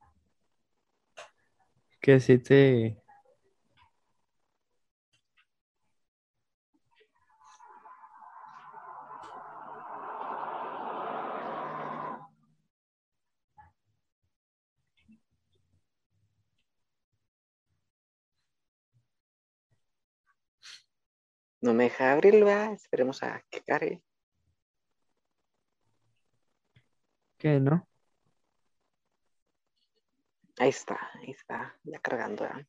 Que 2.01 2.19
sí 2.19 2.39
te... 2.39 3.01
No 21.67 21.75
me 21.75 21.83
deja 21.83 22.13
abrirlo, 22.13 22.47
¿verdad? 22.47 22.75
Esperemos 22.75 23.25
a 23.25 23.43
que 23.51 23.61
cargue. 23.61 24.01
¿Qué, 27.37 27.59
no? 27.59 27.89
Ahí 30.61 30.69
está, 30.69 31.11
ahí 31.15 31.33
está, 31.33 31.77
ya 31.83 31.99
cargando, 31.99 32.45
¿verdad? 32.45 32.65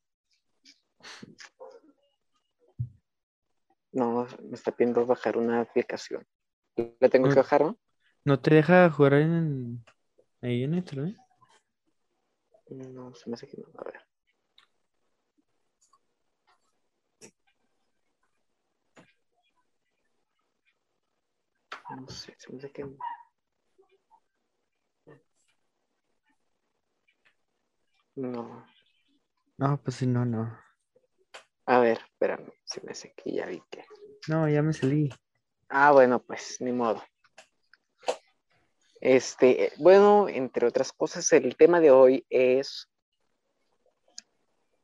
No, 3.91 4.25
me 4.41 4.55
está 4.55 4.71
pidiendo 4.71 5.05
bajar 5.05 5.37
una 5.37 5.61
aplicación. 5.61 6.25
La 6.99 7.09
tengo 7.09 7.29
que 7.29 7.35
bajar, 7.35 7.61
¿no? 7.61 7.77
¿No 8.25 8.41
te 8.41 8.55
deja 8.55 8.89
jugar 8.89 9.13
en... 9.13 9.85
ahí 10.41 10.63
en 10.63 10.73
internet? 10.73 11.15
No, 12.71 13.13
se 13.13 13.29
me 13.29 13.35
hace 13.35 13.47
que 13.47 13.57
no. 13.57 13.67
A 13.79 13.83
ver. 13.83 14.01
No 21.97 22.07
sé, 22.09 22.35
se 22.37 22.51
me 22.51 22.59
hace 22.59 22.71
que 22.71 22.83
no. 28.15 28.65
No. 29.57 29.81
Pues 29.83 29.95
si 29.95 30.05
no, 30.05 30.23
no. 30.23 30.59
A 31.65 31.79
ver, 31.79 31.97
espérame, 31.97 32.51
se 32.63 32.81
me 32.81 32.91
hace 32.91 33.13
que 33.13 33.33
ya 33.33 33.47
vi 33.47 33.63
que. 33.71 33.83
No, 34.27 34.47
ya 34.47 34.61
me 34.61 34.73
salí. 34.73 35.09
Ah, 35.69 35.91
bueno, 35.91 36.21
pues, 36.21 36.61
ni 36.61 36.71
modo. 36.71 37.03
Este, 39.01 39.73
bueno, 39.77 40.29
entre 40.29 40.67
otras 40.67 40.91
cosas, 40.93 41.31
el 41.33 41.55
tema 41.57 41.79
de 41.79 41.89
hoy 41.89 42.25
es. 42.29 42.87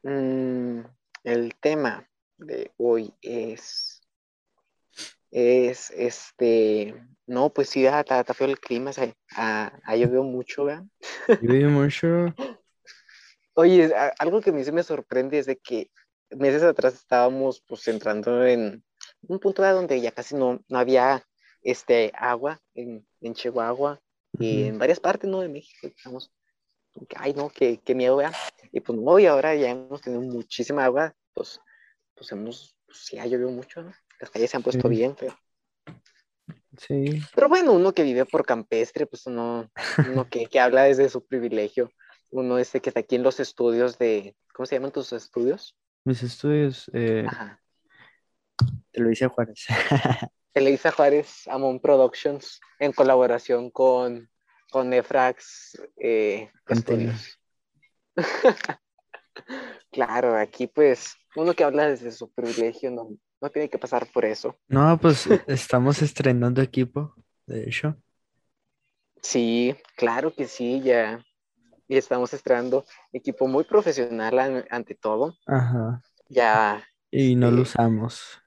mm, 0.02 0.80
el 1.24 1.56
tema 1.60 2.10
de 2.38 2.74
hoy 2.78 3.14
es. 3.22 4.03
Es 5.36 5.90
este. 5.90 6.94
No, 7.26 7.52
pues 7.52 7.68
sí, 7.70 7.88
está, 7.88 8.20
está 8.20 8.36
feo 8.36 8.48
el 8.48 8.60
clima, 8.60 8.92
o 8.92 8.94
sea, 8.94 9.12
ah, 9.36 9.74
ha 9.84 9.96
llovido 9.96 10.22
mucho, 10.22 10.66
¿verdad? 10.66 10.84
Yo 11.42 11.70
mucho. 11.72 12.08
Oye, 13.56 13.92
algo 14.20 14.42
que 14.42 14.52
a 14.52 14.54
mí 14.54 14.64
se 14.64 14.72
me 14.72 14.84
sorprende 14.84 15.40
es 15.40 15.48
de 15.48 15.58
que 15.58 15.90
meses 16.30 16.62
atrás 16.62 16.94
estábamos 16.94 17.64
pues 17.68 17.88
entrando 17.88 18.46
en 18.46 18.84
un 19.22 19.40
punto 19.40 19.64
¿verdad? 19.64 19.78
donde 19.78 20.02
ya 20.02 20.12
casi 20.12 20.36
no, 20.36 20.60
no 20.68 20.78
había 20.78 21.24
este 21.64 22.12
agua 22.16 22.60
en, 22.76 23.08
en 23.22 23.34
Chihuahua 23.34 24.00
y 24.38 24.66
en 24.66 24.78
varias 24.78 25.00
partes, 25.00 25.28
¿no? 25.28 25.42
De 25.42 25.50
México, 25.50 25.88
digamos, 25.96 26.32
ay, 27.16 27.34
no, 27.34 27.50
qué, 27.50 27.80
qué 27.84 27.96
miedo, 27.96 28.18
vean. 28.18 28.34
Y 28.72 28.82
pues 28.82 29.00
no, 29.00 29.18
y 29.18 29.26
ahora 29.26 29.56
ya 29.56 29.70
hemos 29.72 30.02
tenido 30.02 30.22
muchísima 30.22 30.86
agua, 30.86 31.16
pues, 31.34 31.60
pues 32.14 32.32
hemos, 32.32 32.76
pues 32.86 33.00
sí 33.00 33.18
ha 33.18 33.26
llovido 33.26 33.50
mucho, 33.50 33.82
¿no? 33.82 33.94
Las 34.20 34.30
calles 34.30 34.52
se 34.52 34.58
han 34.58 34.64
puesto 34.64 34.88
Sí. 34.88 34.96
bien 34.96 35.16
feo. 35.18 35.38
Sí, 36.78 37.22
Pero 37.36 37.50
bueno, 37.50 37.74
uno 37.74 37.94
que 37.94 38.04
vive 38.04 38.26
por 38.26 38.46
campestre, 38.46 39.06
pues 39.06 39.28
uno, 39.28 39.70
uno 40.10 40.28
que, 40.28 40.48
que 40.48 40.60
habla 40.60 40.84
desde 40.84 41.08
su 41.08 41.24
privilegio, 41.26 41.92
uno 42.32 42.58
este 42.58 42.80
que 42.82 42.90
está 42.90 43.02
aquí 43.02 43.16
en 43.16 43.22
los 43.24 43.40
estudios 43.40 44.00
de, 44.00 44.36
¿cómo 44.54 44.66
se 44.66 44.76
llaman 44.76 44.92
tus 44.92 45.14
estudios? 45.14 45.76
mis 46.04 46.22
estudios, 46.24 46.90
eh, 46.94 47.26
Ajá. 47.28 47.62
Televisa 48.92 49.30
Juárez. 49.30 49.66
Elisa 50.54 50.92
Juárez 50.92 51.48
Amon 51.48 51.80
Productions 51.80 52.60
en 52.80 52.92
colaboración 52.92 53.72
con, 53.72 54.30
con 54.70 54.94
Efrax 54.94 55.82
eh, 55.98 56.52
Container. 56.66 57.16
Studios. 57.16 57.40
claro, 59.92 60.36
aquí 60.38 60.68
pues 60.68 61.16
uno 61.36 61.54
que 61.54 61.64
habla 61.64 61.88
desde 61.88 62.12
su 62.12 62.32
privilegio 62.32 62.92
no, 62.92 63.10
no 63.44 63.52
tiene 63.52 63.70
que 63.70 63.80
pasar 63.80 64.08
por 64.12 64.26
eso. 64.26 64.58
No, 64.68 65.00
pues 65.00 65.28
estamos 65.48 66.02
estrenando 66.02 66.62
equipo, 66.62 67.16
de 67.46 67.64
hecho. 67.70 67.98
Sí, 69.22 69.76
claro 69.96 70.34
que 70.36 70.48
sí, 70.48 70.82
ya. 70.82 71.24
Y 71.88 71.98
estamos 71.98 72.34
estrenando 72.34 72.86
equipo 73.14 73.48
muy 73.48 73.64
profesional 73.66 74.40
an- 74.40 74.66
ante 74.72 74.96
todo. 74.96 75.36
Ajá. 75.46 76.04
Ya, 76.30 76.84
Y 77.12 77.36
no 77.38 77.50
lo 77.52 77.62
Este, 77.62 77.64
usamos. 77.64 78.42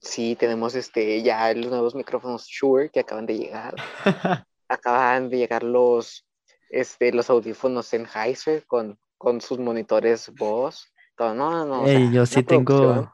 sí, 0.00 0.36
tenemos 0.36 0.74
este, 0.74 1.22
ya 1.22 1.52
los 1.54 1.70
nuevos 1.70 1.94
micrófonos 1.94 2.46
Shure 2.46 2.90
que 2.90 3.00
acaban 3.00 3.26
de 3.26 3.38
llegar. 3.38 3.74
Acaban 4.68 5.30
de 5.30 5.38
llegar 5.38 5.62
los, 5.64 6.26
este, 6.70 7.12
los 7.12 7.30
audífonos 7.30 7.86
Sennheiser 7.88 8.66
con, 8.66 8.98
con 9.18 9.40
sus 9.40 9.58
monitores 9.58 10.30
voz. 10.36 10.92
Todo, 11.16 11.34
no, 11.34 11.50
no, 11.52 11.66
no. 11.66 11.84
o 11.84 11.88
Ey, 11.88 11.90
sea, 11.90 12.12
yo 12.12 12.26
sí 12.26 12.42
producción. 12.44 13.08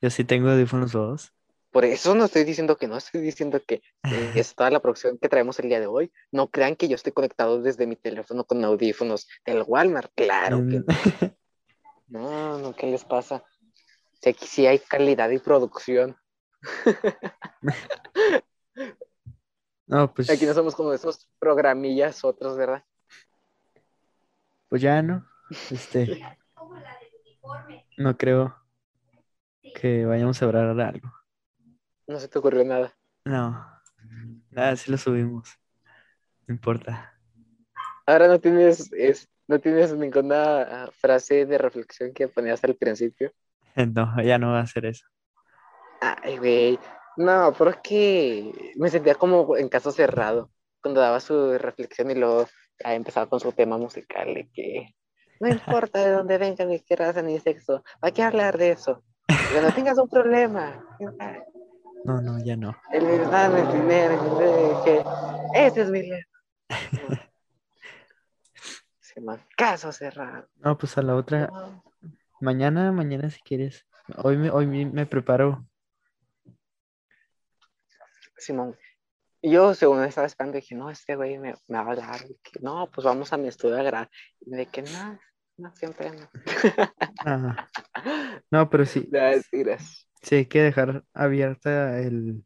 Yo 0.00 0.10
sí 0.10 0.24
tengo 0.24 0.50
audífonos 0.50 0.92
dos. 0.92 1.32
Por 1.70 1.84
eso 1.84 2.14
no 2.14 2.24
estoy 2.24 2.44
diciendo 2.44 2.76
que 2.76 2.88
no, 2.88 2.96
estoy 2.96 3.20
diciendo 3.20 3.60
que 3.64 3.82
eh, 4.02 4.02
es 4.34 4.54
toda 4.54 4.70
la 4.70 4.80
producción 4.80 5.18
que 5.18 5.28
traemos 5.28 5.58
el 5.60 5.68
día 5.68 5.80
de 5.80 5.86
hoy. 5.86 6.12
No 6.32 6.48
crean 6.48 6.76
que 6.76 6.88
yo 6.88 6.96
estoy 6.96 7.12
conectado 7.12 7.62
desde 7.62 7.86
mi 7.86 7.96
teléfono 7.96 8.44
con 8.44 8.64
audífonos 8.64 9.28
del 9.44 9.62
Walmart. 9.66 10.10
Claro 10.14 10.58
que 10.68 10.80
no. 10.80 10.86
No, 12.08 12.58
no, 12.58 12.74
¿qué 12.74 12.88
les 12.88 13.04
pasa? 13.04 13.44
Si 14.20 14.30
aquí 14.30 14.44
sí 14.44 14.66
hay 14.66 14.80
calidad 14.80 15.30
y 15.30 15.38
producción. 15.38 16.16
No, 19.86 20.14
pues, 20.14 20.30
Aquí 20.30 20.46
no 20.46 20.54
somos 20.54 20.76
como 20.76 20.92
esos 20.92 21.28
programillas 21.40 22.24
otros, 22.24 22.56
¿verdad? 22.56 22.84
pues 24.68 24.80
ya 24.80 25.02
no. 25.02 25.28
Este, 25.68 26.22
no 27.96 28.16
creo 28.16 28.54
que 29.72 30.04
vayamos 30.04 30.40
a 30.40 30.44
hablar 30.44 30.74
de 30.74 30.82
algo. 30.82 31.12
No 32.06 32.18
se 32.18 32.28
te 32.28 32.38
ocurrió 32.38 32.64
nada. 32.64 32.94
No, 33.24 33.66
nada, 34.50 34.76
sí 34.76 34.90
lo 34.90 34.98
subimos. 34.98 35.58
No 36.46 36.54
importa. 36.54 37.14
Ahora 38.06 38.28
no 38.28 38.40
tienes, 38.40 38.92
es, 38.92 39.28
no 39.46 39.58
tienes 39.58 39.94
ninguna 39.94 40.62
ah, 40.62 40.90
frase 40.92 41.46
de 41.46 41.58
reflexión 41.58 42.12
que 42.12 42.28
ponías 42.28 42.62
al 42.64 42.74
principio. 42.74 43.32
No, 43.94 44.20
ya 44.20 44.36
no 44.36 44.50
va 44.50 44.58
a 44.58 44.62
hacer 44.62 44.84
eso. 44.84 45.06
Ay, 46.00 46.38
güey. 46.38 46.78
No, 47.16 47.54
porque 47.56 48.72
me 48.76 48.90
sentía 48.90 49.14
como 49.14 49.56
en 49.56 49.68
caso 49.68 49.92
cerrado 49.92 50.50
cuando 50.82 51.00
daba 51.00 51.20
su 51.20 51.56
reflexión 51.56 52.10
y 52.10 52.16
luego 52.16 52.48
empezaba 52.78 53.28
con 53.28 53.38
su 53.38 53.52
tema 53.52 53.78
musical 53.78 54.34
de 54.34 54.50
que 54.52 54.94
no 55.40 55.48
importa 55.48 56.04
de 56.04 56.12
dónde 56.12 56.36
vengan, 56.36 56.68
ni 56.68 56.80
qué 56.80 56.96
raza, 56.96 57.22
ni 57.22 57.38
sexo, 57.38 57.82
hay 58.02 58.12
que 58.12 58.22
hablar 58.22 58.58
de 58.58 58.72
eso. 58.72 59.02
Cuando 59.52 59.72
tengas 59.74 59.98
un 59.98 60.08
problema, 60.08 60.84
No, 62.04 62.20
no, 62.20 62.38
ya 62.44 62.56
no. 62.56 62.74
el 62.92 63.04
verdad, 63.04 63.58
el 63.58 63.72
dinero, 63.80 64.82
que 64.84 65.04
ese 65.54 65.82
es 65.82 65.90
mi 65.90 66.02
lema. 66.02 66.24
Se 69.00 69.20
caso 69.56 69.92
cerrado. 69.92 70.48
No, 70.56 70.78
pues 70.78 70.96
a 70.96 71.02
la 71.02 71.16
otra, 71.16 71.48
No. 71.48 71.82
mañana, 72.40 72.92
mañana 72.92 73.28
si 73.28 73.40
quieres. 73.42 73.86
Hoy 74.18 74.36
me, 74.36 74.50
hoy 74.50 74.66
me 74.66 75.06
preparo. 75.06 75.66
Simón. 78.38 78.76
Yo, 79.42 79.74
según 79.74 80.04
estaba 80.04 80.26
esperando, 80.26 80.56
dije, 80.56 80.74
no, 80.74 80.90
este 80.90 81.16
güey 81.16 81.38
me, 81.38 81.54
me 81.68 81.78
va 81.78 81.80
a 81.80 81.90
hablar. 81.90 82.20
no, 82.60 82.90
pues 82.90 83.04
vamos 83.04 83.32
a 83.32 83.36
mi 83.36 83.48
estudio 83.48 83.78
a 83.78 83.82
grabar. 83.82 84.10
Y 84.40 84.50
de 84.50 84.66
que, 84.66 84.82
no, 84.82 85.18
no, 85.60 85.74
siempre 85.76 86.10
no. 86.10 86.28
Ah, 87.24 87.68
no, 88.50 88.70
pero 88.70 88.86
sí, 88.86 89.08
Mentiras. 89.10 90.08
sí 90.22 90.34
hay 90.36 90.46
que 90.46 90.62
dejar 90.62 91.04
abierta 91.12 92.00
el, 92.00 92.44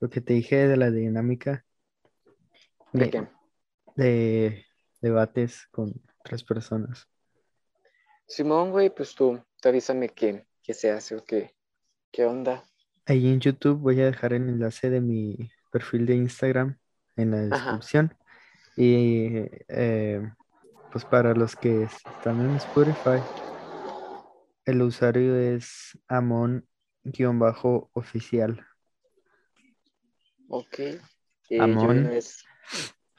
lo 0.00 0.10
que 0.10 0.20
te 0.20 0.34
dije 0.34 0.68
de 0.68 0.76
la 0.76 0.90
dinámica 0.90 1.64
¿De 2.92 3.06
de, 3.06 3.10
qué? 3.10 3.28
de 3.96 4.66
debates 5.00 5.66
con 5.70 5.92
otras 6.20 6.44
personas. 6.44 7.08
Simón, 8.26 8.70
güey, 8.70 8.90
pues 8.90 9.14
tú, 9.14 9.42
tú 9.60 9.68
avísame 9.68 10.08
qué, 10.08 10.46
qué 10.62 10.74
se 10.74 10.90
hace 10.90 11.16
o 11.16 11.24
qué, 11.24 11.54
qué 12.12 12.24
onda. 12.24 12.62
Ahí 13.06 13.26
en 13.28 13.40
YouTube 13.40 13.78
voy 13.78 14.00
a 14.00 14.06
dejar 14.06 14.32
el 14.32 14.48
enlace 14.48 14.88
de 14.90 15.00
mi 15.00 15.50
perfil 15.72 16.06
de 16.06 16.14
Instagram 16.14 16.78
en 17.16 17.30
la 17.32 17.38
Ajá. 17.50 17.72
descripción. 17.72 18.14
Y 18.76 19.28
eh, 19.68 20.22
pues 20.92 21.04
para 21.04 21.34
los 21.34 21.56
que 21.56 21.82
están 21.84 22.40
en 22.40 22.56
Spotify, 22.56 23.20
el 24.64 24.82
usuario 24.82 25.36
es 25.36 25.98
Amon-oficial. 26.08 26.66
Ok. 30.48 30.78
Eh, 30.78 31.00
una 31.60 32.08
vez, 32.08 32.44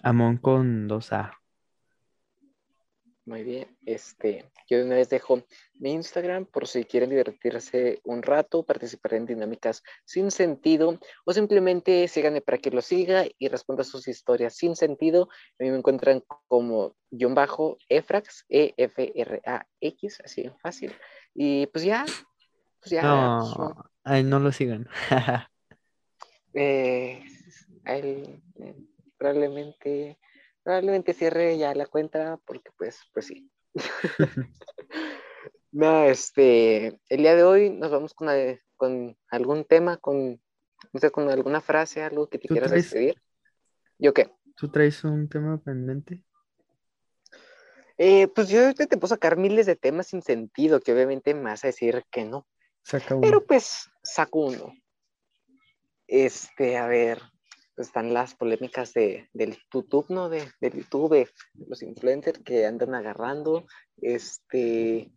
Amon 0.04 0.38
con 0.38 0.88
dos 0.88 1.12
A. 1.14 1.40
muy 3.26 3.44
bien, 3.44 3.78
este, 3.86 4.52
yo 4.68 4.80
de 4.80 4.86
una 4.86 4.96
vez 4.96 5.10
dejo 5.10 5.44
mi 5.76 5.92
Instagram 5.94 6.46
por 6.46 6.68
si 6.68 6.86
quieren 6.86 7.10
divertirse 7.10 8.02
un 8.04 8.24
rato, 8.24 8.64
participar 8.64 9.14
en 9.14 9.26
dinámicas 9.28 9.84
sin 10.06 10.32
sentido 10.32 11.00
o 11.26 11.34
simplemente 11.34 12.08
síganme 12.08 12.42
para 12.42 12.58
que 12.58 12.72
lo 12.72 12.82
siga 12.82 13.26
y 13.38 13.48
responda 13.48 13.84
sus 13.84 14.08
historias 14.08 14.56
sin 14.56 14.76
sentido. 14.76 15.30
A 15.60 15.64
mí 15.64 15.70
me 15.70 15.78
encuentran 15.78 16.24
como 16.48 16.96
guion 17.12 17.36
bajo 17.36 17.78
Efrax, 17.90 18.46
E-F-R-A-X, 18.50 20.22
así 20.26 20.50
fácil. 20.62 20.92
Y 21.36 21.68
pues 21.68 21.86
ya, 21.86 22.06
pues 22.80 22.92
ya, 22.92 23.02
pues, 23.40 23.58
no. 23.58 23.92
No, 24.04 24.24
no 24.24 24.40
lo 24.40 24.52
sigan. 24.52 24.88
Eh, 26.54 27.24
él, 27.86 28.42
eh, 28.60 28.76
probablemente, 29.18 30.20
probablemente 30.63 31.13
cierre 31.13 31.58
ya 31.58 31.74
la 31.76 31.86
cuenta 31.86 32.39
porque 32.45 32.71
pues, 32.78 33.00
pues 33.13 33.28
sí. 33.28 33.50
no, 35.71 36.04
este, 36.06 37.00
el 37.10 37.17
día 37.21 37.36
de 37.36 37.43
hoy 37.43 37.69
nos 37.69 37.91
vamos 37.91 38.13
con, 38.13 38.30
eh, 38.30 38.62
con 38.76 39.17
algún 39.30 39.65
tema, 39.65 39.97
con, 39.97 40.41
no 40.93 41.00
sé, 41.00 41.12
con 41.12 41.30
alguna 41.30 41.62
frase, 41.62 42.04
algo 42.04 42.28
que 42.30 42.38
te 42.39 42.47
¿Tú 42.47 42.56
quieras 42.56 42.71
traes- 42.71 42.84
despedir. 42.84 43.21
¿Yo 43.97 44.13
qué? 44.13 44.32
¿Tú 44.56 44.69
traes 44.69 45.04
un 45.04 45.28
tema 45.30 45.58
pendiente? 45.60 46.24
Eh, 47.97 48.28
pues 48.30 48.50
yo 48.50 48.74
te 48.74 48.88
puedo 48.88 49.08
sacar 49.08 49.38
miles 49.38 49.67
de 49.67 49.76
temas 49.76 50.08
sin 50.08 50.24
sentido, 50.24 50.80
que 50.80 50.91
obviamente 50.91 51.34
me 51.36 51.43
vas 51.43 51.63
a 51.63 51.67
decir 51.67 52.04
que 52.10 52.26
no. 52.26 52.47
Saca 52.84 53.15
uno. 53.15 53.21
Pero 53.21 53.45
pues 53.45 53.91
saco 54.02 54.39
uno. 54.47 54.74
Este, 56.08 56.78
a 56.78 56.88
ver, 56.88 57.21
están 57.78 58.14
las 58.14 58.36
polémicas 58.36 58.94
de, 58.94 59.30
del 59.34 59.58
YouTube, 59.74 60.06
¿no? 60.10 60.30
De, 60.30 60.52
del 60.60 60.74
YouTube, 60.74 61.30
los 61.56 61.82
influencers 61.82 62.40
que 62.40 62.66
andan 62.66 62.96
agarrando, 62.96 63.66
este, 63.98 65.12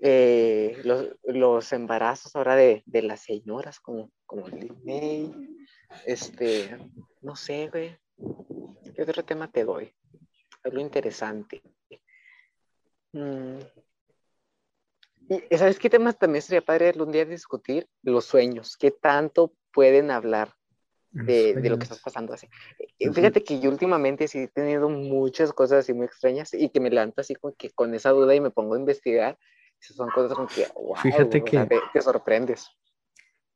eh, 0.00 0.80
los, 0.84 1.08
los 1.24 1.72
embarazos 1.72 2.34
ahora 2.36 2.56
de, 2.56 2.82
de 2.86 3.02
las 3.02 3.20
señoras, 3.20 3.80
como, 3.80 4.10
como 4.26 4.46
May, 4.84 5.32
este, 6.04 6.76
no 7.22 7.36
sé, 7.36 7.68
güey. 7.68 7.96
¿Qué 8.94 9.02
otro 9.02 9.24
tema 9.24 9.50
te 9.50 9.64
doy? 9.64 9.92
Algo 10.64 10.80
interesante. 10.80 11.62
Mm. 13.12 13.58
Y 15.28 15.56
¿sabes 15.56 15.78
qué 15.78 15.90
temas 15.90 16.18
también 16.18 16.42
sería 16.42 16.64
padre 16.64 16.88
algún 16.88 17.10
día 17.10 17.24
discutir? 17.24 17.88
Los 18.02 18.26
sueños. 18.26 18.76
¿Qué 18.76 18.90
tanto 18.90 19.52
pueden 19.72 20.10
hablar 20.10 20.55
de, 21.24 21.54
de 21.54 21.70
lo 21.70 21.78
que 21.78 21.84
sueños. 21.86 21.90
está 21.90 21.96
pasando 22.04 22.34
así? 22.34 22.48
Fíjate 22.98 23.42
que 23.42 23.60
yo 23.60 23.70
últimamente 23.70 24.28
sí 24.28 24.40
he 24.40 24.48
tenido 24.48 24.88
muchas 24.88 25.52
cosas 25.52 25.80
así 25.80 25.92
muy 25.92 26.06
extrañas 26.06 26.52
y 26.54 26.68
que 26.68 26.80
me 26.80 26.90
levanto 26.90 27.20
así 27.20 27.34
como 27.34 27.54
que 27.54 27.70
con 27.70 27.94
esa 27.94 28.10
duda 28.10 28.34
y 28.34 28.40
me 28.40 28.50
pongo 28.50 28.74
a 28.74 28.78
investigar. 28.78 29.38
Esas 29.80 29.96
son 29.96 30.10
cosas 30.10 30.34
como 30.34 30.48
que, 30.48 30.66
wow, 30.74 30.96
Fíjate 30.96 31.44
que- 31.44 31.66
te, 31.66 31.80
te 31.92 32.00
sorprendes. 32.02 32.66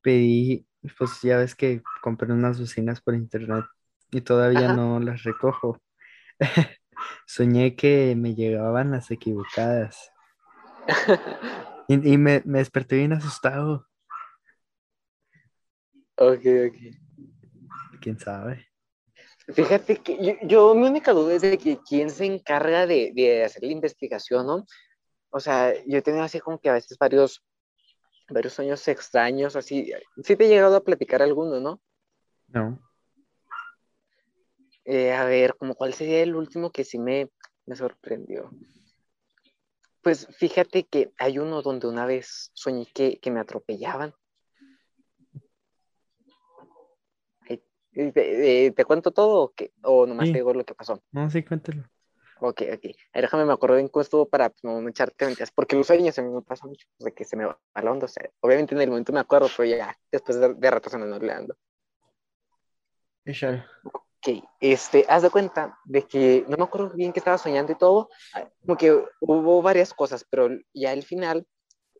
Pedí, 0.02 0.66
pues 0.98 1.20
ya 1.22 1.38
ves 1.38 1.54
que 1.54 1.82
compré 2.02 2.32
unas 2.32 2.58
bocinas 2.58 3.00
por 3.00 3.14
internet 3.14 3.64
y 4.10 4.20
todavía 4.22 4.66
Ajá. 4.66 4.74
no 4.76 5.00
las 5.00 5.22
recojo. 5.24 5.78
Soñé 7.26 7.76
que 7.76 8.14
me 8.16 8.34
llegaban 8.34 8.90
las 8.90 9.10
equivocadas 9.10 10.10
y, 11.88 12.12
y 12.12 12.18
me, 12.18 12.42
me 12.44 12.58
desperté 12.58 12.96
bien 12.96 13.12
asustado. 13.12 13.86
Ok, 16.16 16.44
ok. 16.68 17.09
¿Quién 18.00 18.18
sabe? 18.18 18.66
Fíjate 19.52 19.96
que 19.96 20.24
yo, 20.24 20.34
yo, 20.42 20.74
mi 20.74 20.86
única 20.86 21.12
duda 21.12 21.34
es 21.34 21.42
de 21.42 21.58
que 21.58 21.78
quién 21.86 22.10
se 22.10 22.24
encarga 22.24 22.86
de, 22.86 23.12
de 23.14 23.44
hacer 23.44 23.62
la 23.62 23.72
investigación, 23.72 24.46
¿no? 24.46 24.66
O 25.30 25.40
sea, 25.40 25.74
yo 25.86 25.98
he 25.98 26.02
tenido 26.02 26.24
así 26.24 26.40
como 26.40 26.58
que 26.58 26.68
a 26.68 26.74
veces 26.74 26.98
varios, 26.98 27.42
varios 28.28 28.52
sueños 28.52 28.86
extraños, 28.88 29.56
así. 29.56 29.92
Sí 30.24 30.36
te 30.36 30.44
he 30.44 30.48
llegado 30.48 30.76
a 30.76 30.84
platicar 30.84 31.22
alguno, 31.22 31.60
¿no? 31.60 31.80
No. 32.48 32.80
Eh, 34.84 35.12
a 35.12 35.24
ver, 35.24 35.56
como 35.56 35.74
cuál 35.74 35.94
sería 35.94 36.22
el 36.22 36.34
último 36.34 36.70
que 36.70 36.84
sí 36.84 36.98
me, 36.98 37.30
me 37.66 37.76
sorprendió. 37.76 38.50
Pues 40.02 40.26
fíjate 40.36 40.84
que 40.84 41.12
hay 41.18 41.38
uno 41.38 41.62
donde 41.62 41.86
una 41.86 42.06
vez 42.06 42.50
soñé 42.54 42.86
que, 42.86 43.20
que 43.20 43.30
me 43.30 43.40
atropellaban. 43.40 44.14
¿Te, 47.92 48.72
te 48.74 48.84
cuento 48.84 49.10
todo 49.10 49.42
o, 49.42 49.52
qué? 49.52 49.72
o 49.82 50.06
nomás 50.06 50.26
Sí. 50.26 50.32
te 50.32 50.38
digo 50.38 50.54
lo 50.54 50.64
que 50.64 50.74
pasó? 50.74 51.02
No, 51.12 51.28
sí, 51.30 51.42
cuéntalo. 51.42 51.82
Ok, 52.42 52.62
ok. 52.62 52.84
A 53.12 53.18
ver, 53.18 53.22
déjame 53.22 53.44
me 53.44 53.52
acuerdo 53.52 53.76
bien 53.76 53.88
cómo 53.88 54.02
estuvo 54.02 54.26
para 54.26 54.48
pues, 54.48 54.64
no 54.64 54.88
echarte 54.88 55.26
mentiras, 55.26 55.50
porque 55.50 55.76
los 55.76 55.86
sueños 55.86 56.18
a 56.18 56.22
mí 56.22 56.30
me 56.30 56.40
pasa 56.40 56.66
mucho, 56.66 56.86
pues, 56.96 57.04
de 57.04 57.12
que 57.12 57.24
se 57.24 57.36
me 57.36 57.44
va 57.44 57.58
la 57.74 57.90
onda. 57.90 58.06
O 58.06 58.08
sea, 58.08 58.30
obviamente 58.40 58.74
en 58.74 58.80
el 58.80 58.88
momento 58.88 59.12
me 59.12 59.20
acuerdo, 59.20 59.48
pero 59.56 59.68
ya 59.68 59.94
después 60.10 60.40
de, 60.40 60.54
de 60.54 60.70
rato 60.70 60.88
se 60.88 60.96
me 60.96 61.06
va 61.06 61.16
olvidando. 61.16 61.56
Ok, 63.82 64.44
este, 64.60 65.04
haz 65.08 65.22
de 65.22 65.30
cuenta 65.30 65.78
de 65.84 66.02
que 66.06 66.44
no 66.48 66.56
me 66.56 66.64
acuerdo 66.64 66.90
bien 66.90 67.12
que 67.12 67.20
estaba 67.20 67.38
soñando 67.38 67.72
y 67.72 67.76
todo, 67.76 68.08
como 68.64 68.76
que 68.76 69.04
hubo 69.20 69.62
varias 69.62 69.92
cosas, 69.94 70.26
pero 70.28 70.48
ya 70.72 70.92
al 70.92 71.02
final 71.02 71.46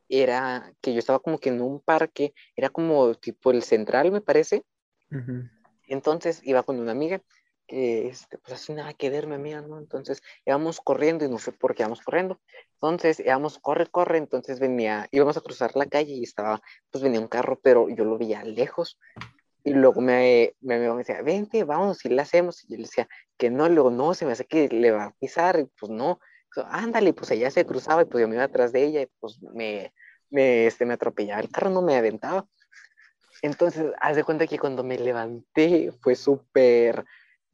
era 0.09 0.73
que 0.81 0.93
yo 0.93 0.99
estaba 0.99 1.19
como 1.21 1.39
que 1.39 1.51
en 1.51 1.61
un 1.61 1.81
parque, 1.81 2.35
era 2.57 2.69
como 2.69 3.15
tipo 3.15 3.51
el 3.51 3.63
central, 3.63 4.11
me 4.11 4.21
parece. 4.21 4.65
Ujú. 5.11 5.49
Entonces 5.91 6.41
iba 6.45 6.63
con 6.63 6.79
una 6.79 6.93
amiga 6.93 7.21
que, 7.67 8.09
este, 8.09 8.39
pues 8.39 8.55
así 8.55 8.73
nada 8.73 8.95
que 8.95 9.11
ver, 9.11 9.27
mi 9.27 9.35
amiga, 9.35 9.61
¿no? 9.61 9.79
Entonces 9.79 10.23
íbamos 10.45 10.81
corriendo 10.81 11.25
y 11.25 11.29
no 11.29 11.39
sé 11.39 11.53
por 11.53 11.75
qué 11.75 11.83
íbamos 11.83 12.01
corriendo. 12.01 12.41
Entonces 12.75 13.21
íbamos, 13.21 13.59
corre, 13.59 13.87
corre, 13.87 14.19
entonces 14.19 14.59
venía, 14.61 15.09
íbamos 15.13 15.37
a 15.37 15.41
cruzar 15.41 15.77
la 15.77 15.87
calle 15.87 16.15
y 16.15 16.25
estaba, 16.25 16.61
pues 16.91 17.05
venía 17.05 17.21
un 17.21 17.29
carro, 17.29 17.61
pero 17.63 17.89
yo 17.89 18.05
lo 18.05 18.19
veía 18.19 18.43
lejos. 18.45 18.99
Y 19.63 19.75
luego 19.75 20.01
me, 20.01 20.55
mi 20.61 20.75
amigo 20.75 20.95
me 20.95 21.01
decía, 21.01 21.23
vente, 21.23 21.65
vamos, 21.65 22.05
y 22.05 22.09
le 22.09 22.23
hacemos. 22.23 22.65
Y 22.65 22.69
yo 22.69 22.77
le 22.77 22.85
decía 22.85 23.09
que 23.37 23.51
no, 23.51 23.69
luego 23.69 23.91
no, 23.91 24.15
se 24.15 24.27
me 24.27 24.33
hace 24.33 24.47
que 24.47 24.69
le 24.69 24.91
va 24.91 25.05
a 25.05 25.15
pisar, 25.19 25.61
y 25.61 25.65
pues 25.79 25.91
no. 25.93 26.19
So, 26.55 26.67
Ándale, 26.67 27.13
pues 27.13 27.31
ella 27.31 27.51
se 27.51 27.67
cruzaba 27.67 28.03
y 28.03 28.05
pues 28.07 28.23
yo 28.23 28.29
me 28.29 28.37
iba 28.37 28.45
atrás 28.45 28.73
de 28.73 28.85
ella 28.85 29.03
y 29.03 29.09
pues 29.21 29.41
me, 29.43 29.93
me, 30.31 30.67
este, 30.67 30.87
me 30.87 30.95
atropellaba. 30.95 31.41
El 31.41 31.51
carro 31.51 31.71
no 31.71 31.83
me 31.83 31.97
aventaba. 31.97 32.47
Entonces, 33.43 33.93
haz 34.01 34.17
de 34.17 34.25
cuenta 34.25 34.47
que 34.47 34.59
cuando 34.59 34.83
me 34.85 34.99
levanté 34.99 35.93
fue 36.01 36.15
súper 36.15 37.05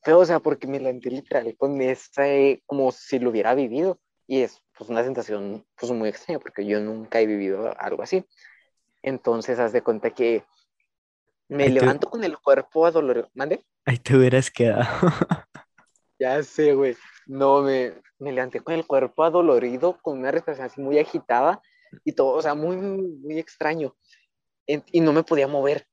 feo, 0.02 0.18
o 0.18 0.24
sea, 0.24 0.40
porque 0.40 0.66
me 0.66 0.80
levanté 0.80 1.10
literal 1.10 1.54
con 1.56 1.80
ese, 1.80 2.62
como 2.66 2.92
si 2.92 3.18
lo 3.18 3.30
hubiera 3.30 3.54
vivido. 3.54 3.98
Y 4.26 4.42
es 4.42 4.60
pues 4.76 4.90
una 4.90 5.04
sensación 5.04 5.64
pues 5.76 5.92
muy 5.92 6.08
extraña 6.08 6.40
porque 6.40 6.66
yo 6.66 6.80
nunca 6.80 7.20
he 7.20 7.26
vivido 7.26 7.72
algo 7.78 8.02
así. 8.02 8.24
Entonces, 9.02 9.58
haz 9.58 9.72
de 9.72 9.82
cuenta 9.82 10.10
que 10.10 10.44
me 11.48 11.64
Ahí 11.64 11.70
levanto 11.70 12.10
con 12.10 12.24
el 12.24 12.36
cuerpo 12.38 12.86
adolorido. 12.86 13.30
¿Mande? 13.34 13.64
ahí 13.84 13.98
te 13.98 14.16
hubieras 14.16 14.50
quedado. 14.50 14.84
Ya 16.18 16.42
sé, 16.42 16.72
güey. 16.72 16.96
No, 17.26 17.60
me, 17.60 17.92
me 18.18 18.32
levanté 18.32 18.60
con 18.60 18.72
el 18.72 18.86
cuerpo 18.86 19.22
adolorido, 19.22 19.98
con 20.00 20.18
una 20.18 20.30
respiración 20.30 20.66
así 20.66 20.80
muy 20.80 20.98
agitada 20.98 21.60
y 22.04 22.12
todo, 22.12 22.28
o 22.28 22.40
sea, 22.40 22.54
muy, 22.54 22.76
muy, 22.78 23.02
muy 23.02 23.38
extraño. 23.38 23.94
En- 24.66 24.84
y 24.92 25.00
no 25.00 25.12
me 25.12 25.22
podía 25.24 25.48
mover. 25.48 25.86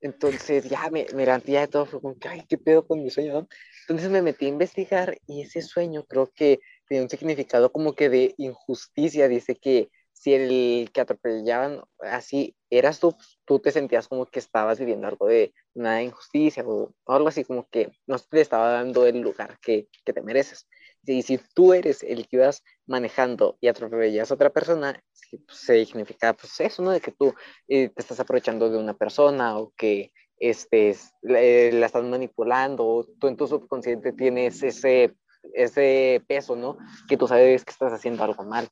Entonces 0.00 0.68
ya 0.68 0.90
me, 0.90 1.06
me 1.14 1.24
levanté 1.26 1.52
de 1.52 1.68
todo, 1.68 1.86
fue 1.86 2.00
como 2.00 2.18
que, 2.18 2.28
ay, 2.28 2.44
¿qué 2.48 2.56
pedo 2.58 2.86
con 2.86 3.02
mi 3.02 3.10
sueño? 3.10 3.32
no? 3.34 3.48
Entonces 3.88 4.10
me 4.10 4.22
metí 4.22 4.46
a 4.46 4.48
investigar 4.48 5.18
y 5.26 5.42
ese 5.42 5.62
sueño 5.62 6.04
creo 6.06 6.30
que 6.34 6.60
tiene 6.88 7.04
un 7.04 7.10
significado 7.10 7.72
como 7.72 7.94
que 7.94 8.08
de 8.08 8.34
injusticia. 8.38 9.28
Dice 9.28 9.56
que 9.56 9.90
si 10.12 10.34
el 10.34 10.90
que 10.92 11.00
atropellaban 11.00 11.82
así 12.00 12.56
eras 12.70 13.00
tú, 13.00 13.12
pues, 13.12 13.38
tú 13.44 13.58
te 13.60 13.72
sentías 13.72 14.08
como 14.08 14.26
que 14.26 14.38
estabas 14.40 14.78
viviendo 14.78 15.08
algo 15.08 15.26
de 15.26 15.52
una 15.74 16.02
injusticia 16.02 16.64
o 16.66 16.92
algo 17.06 17.28
así 17.28 17.44
como 17.44 17.68
que 17.68 17.90
no 18.06 18.18
te 18.18 18.40
estaba 18.40 18.70
dando 18.72 19.06
el 19.06 19.20
lugar 19.20 19.58
que, 19.60 19.88
que 20.04 20.12
te 20.12 20.22
mereces. 20.22 20.68
Y 21.08 21.22
si 21.22 21.38
tú 21.54 21.72
eres 21.72 22.02
el 22.02 22.28
que 22.28 22.36
ibas 22.36 22.62
manejando 22.86 23.56
y 23.60 23.68
atropellas 23.68 24.30
a 24.30 24.34
otra 24.34 24.50
persona, 24.50 25.02
pues, 25.46 25.58
significa 25.58 26.34
pues 26.34 26.60
eso, 26.60 26.82
¿no? 26.82 26.90
De 26.90 27.00
que 27.00 27.12
tú 27.12 27.34
eh, 27.66 27.88
te 27.88 28.02
estás 28.02 28.20
aprovechando 28.20 28.68
de 28.68 28.76
una 28.78 28.94
persona 28.94 29.58
o 29.58 29.72
que 29.74 30.12
este, 30.38 30.94
la 31.22 31.86
estás 31.86 32.04
manipulando 32.04 32.86
o 32.86 33.04
tú 33.04 33.26
en 33.26 33.36
tu 33.36 33.46
subconsciente 33.46 34.12
tienes 34.12 34.62
ese, 34.62 35.16
ese 35.54 36.22
peso, 36.28 36.54
¿no? 36.56 36.76
Que 37.08 37.16
tú 37.16 37.26
sabes 37.26 37.64
que 37.64 37.72
estás 37.72 37.92
haciendo 37.92 38.22
algo 38.22 38.44
mal. 38.44 38.68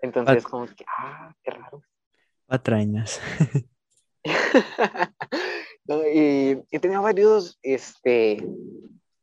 Entonces, 0.00 0.44
Pat- 0.44 0.50
como 0.50 0.66
que, 0.66 0.84
ah, 0.96 1.34
qué 1.42 1.50
raro. 1.50 1.82
patrañas. 2.46 3.20
no, 5.86 6.06
y 6.06 6.62
he 6.70 6.78
tenido 6.78 7.02
varios, 7.02 7.58
este, 7.62 8.46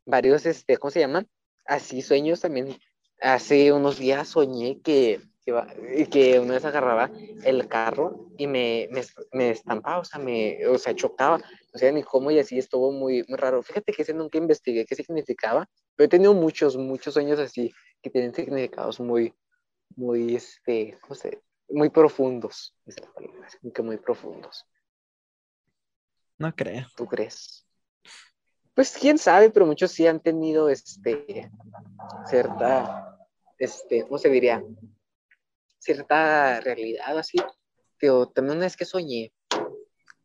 varios, 0.04 0.44
este, 0.44 0.76
¿cómo 0.76 0.90
se 0.90 1.00
llaman? 1.00 1.26
Así 1.70 2.02
sueños 2.02 2.40
también. 2.40 2.76
Hace 3.20 3.72
unos 3.72 3.96
días 3.96 4.26
soñé 4.26 4.80
que, 4.80 5.20
que, 5.44 6.08
que 6.10 6.40
una 6.40 6.54
vez 6.54 6.64
agarraba 6.64 7.12
el 7.44 7.68
carro 7.68 8.26
y 8.36 8.48
me, 8.48 8.88
me, 8.90 9.02
me 9.30 9.50
estampaba, 9.50 10.00
o 10.00 10.04
sea, 10.04 10.18
me, 10.18 10.66
o 10.66 10.76
sea, 10.78 10.96
chocaba, 10.96 11.38
no 11.38 11.78
sé 11.78 11.92
ni 11.92 12.02
cómo 12.02 12.32
y 12.32 12.40
así 12.40 12.58
estuvo 12.58 12.90
muy, 12.90 13.24
muy 13.28 13.38
raro. 13.38 13.62
Fíjate 13.62 13.92
que 13.92 14.02
ese 14.02 14.12
nunca 14.12 14.36
investigué 14.36 14.84
qué 14.84 14.96
significaba, 14.96 15.70
pero 15.94 16.06
he 16.06 16.08
tenido 16.08 16.34
muchos, 16.34 16.76
muchos 16.76 17.14
sueños 17.14 17.38
así 17.38 17.72
que 18.02 18.10
tienen 18.10 18.34
significados 18.34 18.98
muy, 18.98 19.32
muy, 19.94 20.34
este, 20.34 20.98
¿cómo 21.02 21.14
se 21.14 21.40
Muy 21.68 21.90
profundos, 21.90 22.74
que 23.72 23.82
muy 23.82 23.98
profundos. 23.98 24.66
No 26.36 26.52
creo. 26.52 26.88
¿Tú 26.96 27.06
crees? 27.06 27.64
Pues 28.74 28.96
quién 28.98 29.18
sabe, 29.18 29.50
pero 29.50 29.66
muchos 29.66 29.90
sí 29.90 30.06
han 30.06 30.20
tenido 30.20 30.68
este 30.68 31.50
cierta, 32.28 33.18
este, 33.58 34.02
¿cómo 34.04 34.18
se 34.18 34.28
diría? 34.28 34.62
Cierta 35.78 36.60
realidad 36.60 37.18
así. 37.18 37.38
Pero 37.98 38.26
también 38.28 38.56
una 38.56 38.66
vez 38.66 38.76
que 38.76 38.84
soñé, 38.84 39.32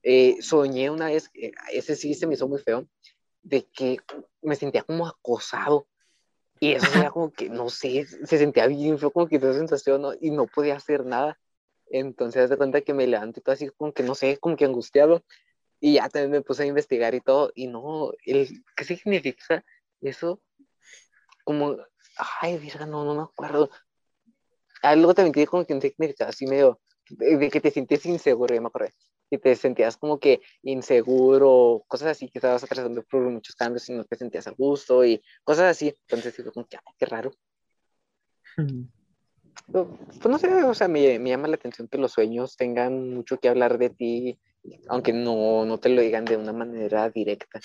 eh, 0.03 0.37
soñé 0.41 0.89
una 0.89 1.07
vez, 1.07 1.29
eh, 1.33 1.51
ese 1.71 1.95
sí 1.95 2.13
se 2.13 2.27
me 2.27 2.35
hizo 2.35 2.47
muy 2.47 2.59
feo, 2.59 2.87
de 3.41 3.65
que 3.65 3.97
me 4.41 4.55
sentía 4.55 4.83
como 4.83 5.07
acosado. 5.07 5.87
Y 6.59 6.71
eso 6.73 6.87
era 6.97 7.11
como 7.11 7.31
que, 7.31 7.49
no 7.49 7.69
sé, 7.69 8.05
se 8.05 8.37
sentía 8.37 8.67
bien 8.67 8.97
feo, 8.97 9.11
como 9.11 9.27
que 9.27 9.35
esa 9.37 9.53
sensación, 9.53 10.03
¿no? 10.03 10.13
y 10.13 10.31
no 10.31 10.45
podía 10.45 10.75
hacer 10.75 11.05
nada. 11.05 11.37
Entonces, 11.87 12.49
de 12.49 12.57
cuenta 12.57 12.81
que 12.81 12.93
me 12.93 13.07
levanto 13.07 13.39
y 13.39 13.43
todo 13.43 13.53
así, 13.53 13.69
como 13.69 13.93
que 13.93 14.03
no 14.03 14.15
sé, 14.15 14.37
como 14.37 14.55
que 14.55 14.65
angustiado. 14.65 15.23
Y 15.85 15.93
ya 15.93 16.09
también 16.09 16.31
me 16.31 16.41
puse 16.41 16.63
a 16.63 16.65
investigar 16.65 17.13
y 17.13 17.21
todo, 17.21 17.51
y 17.53 17.67
no, 17.67 18.11
el, 18.25 18.63
¿qué 18.75 18.83
significa 18.83 19.63
eso? 20.01 20.41
Como, 21.43 21.77
ay, 22.41 22.57
virga, 22.57 22.87
no, 22.87 23.05
no 23.05 23.13
me 23.13 23.21
acuerdo. 23.21 23.69
Algo 24.81 25.13
también 25.13 25.33
tiene 25.33 25.45
como 25.45 25.63
que 25.63 25.75
un 25.75 25.81
significado 25.81 26.31
así 26.31 26.47
medio, 26.47 26.81
de, 27.07 27.37
de 27.37 27.51
que 27.51 27.61
te 27.61 27.69
sientes 27.69 28.03
inseguro, 28.07 28.55
ya 28.55 28.61
me 28.61 28.69
acordé. 28.69 28.93
Y 29.29 29.37
te 29.37 29.55
sentías 29.55 29.95
como 29.95 30.19
que 30.19 30.41
inseguro, 30.63 31.83
cosas 31.87 32.07
así, 32.07 32.29
que 32.29 32.39
estabas 32.39 32.63
atravesando 32.63 33.03
por 33.03 33.21
muchos 33.21 33.55
cambios 33.55 33.87
y 33.87 33.93
no 33.93 34.05
te 34.05 34.15
sentías 34.15 34.47
a 34.47 34.55
gusto 34.57 35.05
y 35.05 35.21
cosas 35.43 35.65
así. 35.65 35.95
Entonces, 36.07 36.35
fue 36.35 36.51
como 36.51 36.65
que, 36.65 36.77
ay, 36.77 36.93
qué 36.97 37.05
raro. 37.05 37.31
Pero, 39.67 39.99
pues 40.07 40.25
no 40.25 40.39
sé, 40.39 40.51
o 40.63 40.73
sea, 40.73 40.87
me, 40.87 41.19
me, 41.19 41.29
llama 41.29 41.47
la 41.47 41.57
atención 41.57 41.87
que 41.87 41.99
los 41.99 42.11
sueños 42.11 42.57
tengan 42.57 43.13
mucho 43.13 43.39
que 43.39 43.49
hablar 43.49 43.77
de 43.77 43.91
ti, 43.91 44.39
aunque 44.87 45.13
no, 45.13 45.65
no 45.65 45.79
te 45.79 45.89
lo 45.89 46.01
digan 46.01 46.25
de 46.25 46.37
una 46.37 46.53
manera 46.53 47.09
directa. 47.09 47.59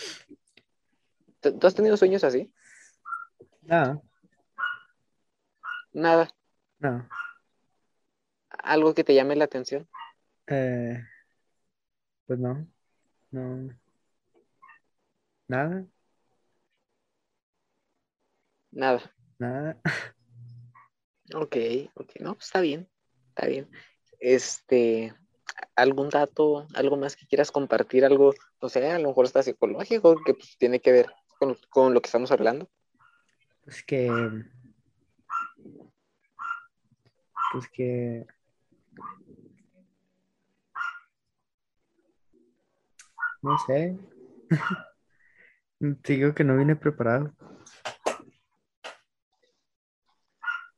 ¿Tú 1.40 1.66
has 1.66 1.74
tenido 1.74 1.96
sueños 1.96 2.24
así? 2.24 2.52
No, 3.62 4.02
Nada. 5.92 6.28
no. 6.78 7.08
¿Algo 8.50 8.94
que 8.94 9.04
te 9.04 9.14
llame 9.14 9.36
la 9.36 9.44
atención? 9.44 9.88
Eh, 10.46 11.02
pues 12.26 12.38
no, 12.38 12.66
no. 13.30 13.74
Nada, 15.48 15.84
Nada. 18.70 19.14
nada. 19.38 19.80
Ok, 21.34 21.56
ok, 21.94 22.12
no, 22.20 22.36
está 22.38 22.60
bien, 22.60 22.88
está 23.30 23.46
bien. 23.46 23.68
Este, 24.20 25.14
¿algún 25.76 26.10
dato, 26.10 26.66
algo 26.74 26.96
más 26.96 27.16
que 27.16 27.26
quieras 27.26 27.50
compartir, 27.50 28.04
algo, 28.04 28.34
no 28.60 28.68
sé, 28.68 28.90
a 28.90 28.98
lo 28.98 29.08
mejor 29.08 29.24
está 29.24 29.42
psicológico, 29.42 30.16
que 30.24 30.34
pues, 30.34 30.56
tiene 30.58 30.80
que 30.80 30.92
ver 30.92 31.12
con, 31.38 31.56
con 31.70 31.94
lo 31.94 32.00
que 32.00 32.06
estamos 32.06 32.32
hablando? 32.32 32.68
Pues 33.64 33.82
que. 33.82 34.10
Pues 37.52 37.68
que. 37.72 38.26
No 43.42 43.58
sé. 43.66 43.96
Te 46.02 46.12
digo 46.12 46.34
que 46.34 46.44
no 46.44 46.56
vine 46.56 46.76
preparado. 46.76 47.32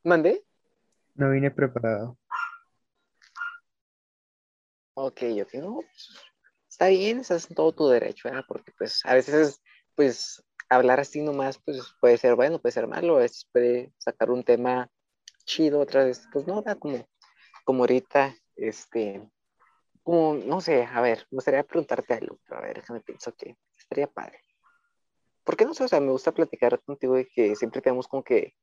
¿Mandé? 0.03 0.45
No 1.15 1.29
vine 1.29 1.51
preparado. 1.51 2.17
Ok, 4.95 5.21
ok, 5.41 5.53
no, 5.55 5.75
pues, 5.81 6.09
está 6.69 6.87
bien, 6.87 7.19
estás 7.19 7.49
en 7.49 7.55
todo 7.55 7.73
tu 7.73 7.87
derecho, 7.87 8.29
¿verdad? 8.29 8.45
Porque 8.47 8.71
pues 8.77 9.01
a 9.05 9.15
veces, 9.15 9.61
pues, 9.95 10.43
hablar 10.69 10.99
así 10.99 11.21
nomás, 11.21 11.59
pues 11.63 11.81
puede 11.99 12.17
ser 12.17 12.35
bueno, 12.35 12.59
puede 12.59 12.73
ser 12.73 12.87
malo, 12.87 13.17
a 13.17 13.21
veces 13.21 13.47
puede 13.51 13.91
sacar 13.97 14.29
un 14.29 14.43
tema 14.43 14.89
chido, 15.45 15.79
otra 15.79 16.05
vez, 16.05 16.27
pues 16.31 16.47
no, 16.47 16.61
da 16.61 16.75
como, 16.75 17.07
como 17.65 17.83
ahorita, 17.83 18.35
este, 18.55 19.27
como, 20.03 20.35
no 20.35 20.61
sé, 20.61 20.83
a 20.83 21.01
ver, 21.01 21.27
me 21.31 21.37
gustaría 21.37 21.63
preguntarte 21.63 22.13
algo, 22.13 22.39
pero 22.45 22.59
a 22.59 22.63
ver, 22.63 22.75
déjame 22.75 23.01
pienso 23.01 23.33
que 23.35 23.57
estaría 23.77 24.07
padre. 24.07 24.39
¿Por 25.43 25.57
qué 25.57 25.65
no 25.65 25.73
sé? 25.73 25.83
O 25.83 25.87
sea, 25.87 25.99
me 25.99 26.11
gusta 26.11 26.31
platicar 26.31 26.79
contigo 26.83 27.15
de 27.15 27.27
que 27.27 27.55
siempre 27.55 27.81
tenemos 27.81 28.07
como 28.07 28.23
que, 28.23 28.55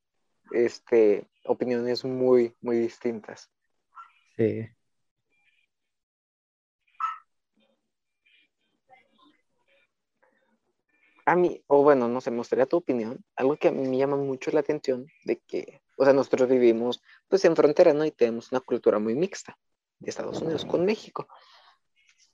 este, 0.52 1.28
opiniones 1.44 2.04
muy, 2.04 2.56
muy 2.60 2.78
distintas. 2.78 3.50
Sí. 4.36 4.68
A 11.30 11.36
mí, 11.36 11.62
o 11.68 11.84
bueno, 11.84 12.08
no 12.08 12.20
sé, 12.20 12.32
me 12.32 12.38
gustaría 12.38 12.66
tu 12.66 12.78
opinión. 12.78 13.24
Algo 13.36 13.56
que 13.56 13.68
a 13.68 13.70
mí 13.70 13.86
me 13.86 13.96
llama 13.96 14.16
mucho 14.16 14.50
la 14.50 14.58
atención 14.58 15.06
de 15.22 15.36
que, 15.38 15.80
o 15.96 16.02
sea, 16.02 16.12
nosotros 16.12 16.48
vivimos 16.48 17.04
pues 17.28 17.44
en 17.44 17.54
frontera, 17.54 17.94
¿no? 17.94 18.04
Y 18.04 18.10
tenemos 18.10 18.50
una 18.50 18.60
cultura 18.60 18.98
muy 18.98 19.14
mixta 19.14 19.56
de 20.00 20.10
Estados 20.10 20.42
Unidos 20.42 20.64
con 20.64 20.84
México. 20.84 21.28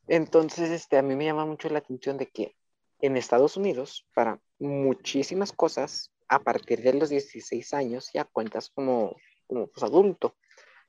Entonces, 0.09 0.71
este, 0.71 0.97
a 0.97 1.03
mí 1.03 1.15
me 1.15 1.27
llama 1.27 1.45
mucho 1.45 1.69
la 1.69 1.81
atención 1.81 2.17
de 2.17 2.29
que 2.29 2.57
en 3.01 3.19
Estados 3.19 3.59
Unidos, 3.59 4.07
para 4.15 4.41
muchísimas 4.59 5.53
cosas, 5.53 6.11
a 6.27 6.39
partir 6.39 6.81
de 6.81 6.95
los 6.95 7.11
16 7.11 7.75
años 7.75 8.09
ya 8.15 8.25
cuentas 8.25 8.71
como, 8.71 9.15
como 9.47 9.67
pues, 9.67 9.83
adulto, 9.83 10.37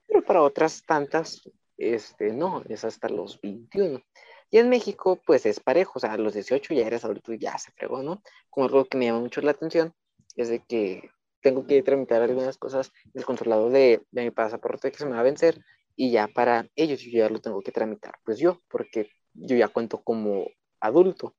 pero 0.07 0.23
para 0.23 0.43
otras 0.43 0.81
tantas, 0.85 1.41
este, 1.75 2.31
no, 2.31 2.63
es 2.69 2.85
hasta 2.85 3.09
los 3.09 3.41
21. 3.41 4.01
Y 4.49 4.59
en 4.59 4.69
México, 4.69 5.21
pues 5.25 5.45
es 5.45 5.59
parejo, 5.59 5.93
o 5.95 5.99
sea, 5.99 6.13
a 6.13 6.17
los 6.17 6.33
18 6.33 6.73
ya 6.73 6.87
eres 6.87 7.03
adulto 7.03 7.33
y 7.33 7.39
ya 7.39 7.57
se 7.57 7.71
fregó, 7.71 8.01
¿no? 8.01 8.21
Como 8.49 8.67
algo 8.67 8.85
que 8.85 8.97
me 8.97 9.05
llama 9.05 9.19
mucho 9.19 9.41
la 9.41 9.51
atención 9.51 9.93
es 10.35 10.49
de 10.49 10.63
que 10.65 11.09
tengo 11.41 11.65
que 11.65 11.81
tramitar 11.83 12.21
algunas 12.21 12.57
cosas 12.57 12.91
del 13.13 13.25
consulado 13.25 13.69
de, 13.69 14.01
de 14.11 14.23
mi 14.23 14.31
pasaporte 14.31 14.91
que 14.91 14.97
se 14.97 15.05
me 15.05 15.11
va 15.11 15.19
a 15.19 15.23
vencer 15.23 15.63
y 15.95 16.11
ya 16.11 16.27
para 16.27 16.67
ellos 16.75 17.01
yo 17.01 17.11
ya 17.11 17.29
lo 17.29 17.39
tengo 17.39 17.61
que 17.61 17.71
tramitar, 17.71 18.13
pues 18.23 18.37
yo, 18.37 18.61
porque 18.69 19.09
yo 19.33 19.55
ya 19.55 19.67
cuento 19.67 20.01
como 20.03 20.47
adulto. 20.79 21.35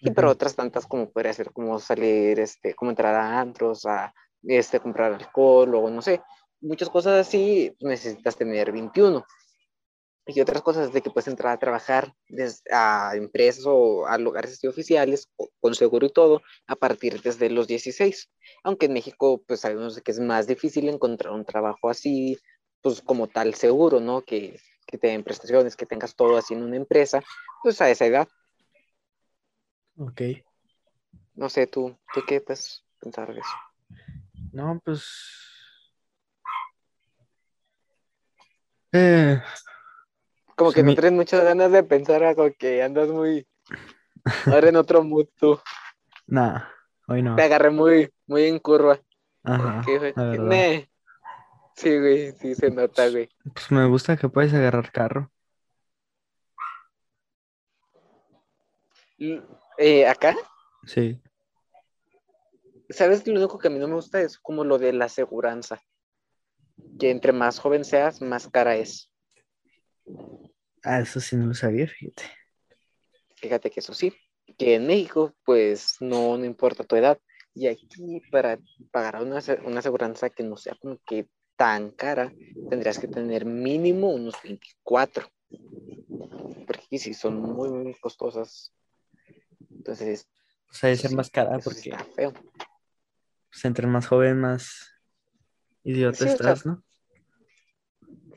Y 0.00 0.10
para 0.10 0.28
Ujú. 0.28 0.32
otras 0.32 0.54
tantas 0.54 0.86
como 0.86 1.10
podría 1.10 1.32
ser 1.32 1.52
como 1.52 1.78
salir, 1.78 2.38
este, 2.40 2.74
como 2.74 2.90
entrar 2.90 3.14
a 3.14 3.40
antros, 3.40 3.86
a 3.86 4.12
este, 4.42 4.80
comprar 4.80 5.12
alcohol 5.14 5.74
o 5.74 5.90
no 5.90 6.02
sé, 6.02 6.20
muchas 6.60 6.90
cosas 6.90 7.26
así 7.26 7.74
necesitas 7.80 8.36
tener 8.36 8.72
21 8.72 9.24
y 10.26 10.40
otras 10.40 10.62
cosas 10.62 10.92
de 10.92 11.02
que 11.02 11.10
puedes 11.10 11.26
entrar 11.28 11.52
a 11.52 11.58
trabajar 11.58 12.14
des- 12.28 12.62
a 12.70 13.12
empresas 13.16 13.64
o 13.66 14.06
a 14.06 14.18
lugares 14.18 14.52
así 14.52 14.66
oficiales 14.66 15.28
con 15.60 15.74
seguro 15.74 16.06
y 16.06 16.12
todo 16.12 16.42
a 16.66 16.76
partir 16.76 17.20
desde 17.22 17.50
los 17.50 17.66
16. 17.66 18.30
Aunque 18.62 18.86
en 18.86 18.92
México 18.92 19.42
pues 19.46 19.60
sabemos 19.60 20.00
que 20.00 20.10
es 20.12 20.20
más 20.20 20.46
difícil 20.46 20.88
encontrar 20.88 21.32
un 21.32 21.44
trabajo 21.44 21.90
así, 21.90 22.38
pues 22.80 23.02
como 23.02 23.26
tal 23.28 23.54
seguro, 23.54 24.00
¿no? 24.00 24.22
Que, 24.22 24.60
que 24.86 24.98
te 24.98 25.08
den 25.08 25.24
prestaciones, 25.24 25.76
que 25.76 25.86
tengas 25.86 26.14
todo 26.14 26.36
así 26.36 26.54
en 26.54 26.62
una 26.62 26.76
empresa, 26.76 27.22
pues 27.62 27.80
a 27.80 27.90
esa 27.90 28.06
edad. 28.06 28.28
Ok. 29.96 30.22
No 31.34 31.48
sé, 31.48 31.66
tú, 31.66 31.96
¿tú 32.14 32.20
qué 32.26 32.40
puedes 32.40 32.84
pensar 33.00 33.32
de 33.32 33.40
eso? 33.40 33.50
No, 34.52 34.80
pues. 34.84 35.04
Eh, 38.92 39.40
Como 40.56 40.68
pues 40.68 40.74
que 40.76 40.82
no 40.82 40.92
tienes 40.94 41.12
muchas 41.12 41.44
ganas 41.44 41.72
de 41.72 41.82
pensar 41.82 42.22
algo 42.22 42.50
que 42.58 42.82
andas 42.82 43.08
muy, 43.08 43.46
ahora 44.46 44.68
en 44.68 44.76
otro 44.76 45.02
mood 45.02 45.26
tú. 45.38 45.58
Nah, 46.26 46.62
hoy 47.08 47.22
no. 47.22 47.36
Te 47.36 47.42
agarré 47.42 47.70
muy, 47.70 48.10
muy 48.26 48.44
en 48.44 48.58
curva. 48.58 48.98
Ajá. 49.42 49.82
Sí, 51.74 51.98
güey, 51.98 52.32
sí 52.32 52.54
se 52.54 52.70
nota, 52.70 53.08
güey. 53.10 53.28
Pues 53.52 53.70
me 53.70 53.84
gusta 53.86 54.16
que 54.16 54.28
puedes 54.28 54.54
agarrar 54.54 54.90
carro. 54.92 55.30
Eh, 59.78 60.06
acá, 60.06 60.34
Sí. 60.86 61.20
¿sabes? 62.90 63.26
Lo 63.26 63.34
único 63.38 63.58
que 63.58 63.68
a 63.68 63.70
mí 63.70 63.78
no 63.78 63.88
me 63.88 63.94
gusta 63.94 64.20
es 64.20 64.38
como 64.38 64.64
lo 64.64 64.78
de 64.78 64.92
la 64.92 65.04
aseguranza. 65.06 65.80
Que 66.98 67.10
entre 67.10 67.32
más 67.32 67.58
joven 67.58 67.84
seas, 67.84 68.20
más 68.22 68.48
cara 68.48 68.76
es. 68.76 69.11
Ah, 70.84 71.00
eso 71.00 71.20
sí 71.20 71.36
no 71.36 71.46
lo 71.46 71.54
sabía, 71.54 71.86
fíjate. 71.86 72.24
Fíjate 73.36 73.70
que 73.70 73.80
eso 73.80 73.92
sí, 73.94 74.12
que 74.58 74.74
en 74.76 74.86
México, 74.86 75.34
pues 75.44 75.96
no, 76.00 76.36
no 76.38 76.44
importa 76.44 76.84
tu 76.84 76.96
edad. 76.96 77.18
Y 77.54 77.66
aquí, 77.66 78.22
para 78.30 78.58
pagar 78.90 79.22
una, 79.22 79.40
una 79.64 79.78
aseguranza 79.80 80.30
que 80.30 80.42
no 80.42 80.56
sea 80.56 80.74
como 80.80 80.98
que 81.06 81.28
tan 81.56 81.90
cara, 81.90 82.32
tendrías 82.70 82.98
que 82.98 83.08
tener 83.08 83.44
mínimo 83.44 84.10
unos 84.10 84.34
24. 84.42 85.28
Porque 86.66 86.82
aquí 86.86 86.98
sí 86.98 87.14
son 87.14 87.40
muy, 87.40 87.68
muy 87.70 87.94
costosas. 88.00 88.72
Entonces, 89.70 90.28
Pues 90.68 90.84
ha 90.84 90.86
de 90.86 90.92
eso 90.94 91.02
ser 91.02 91.10
sí, 91.10 91.16
más 91.16 91.30
cara 91.30 91.58
eso 91.58 91.70
sí 91.70 91.90
porque 91.90 91.90
está 91.90 92.04
feo. 92.14 92.32
pues, 93.50 93.64
entre 93.64 93.86
más 93.86 94.06
joven, 94.06 94.40
más 94.40 94.92
idiota 95.84 96.16
Sí, 96.18 96.24
o 96.24 96.26
sea, 96.28 96.34
estás, 96.34 96.66
¿no? 96.66 96.82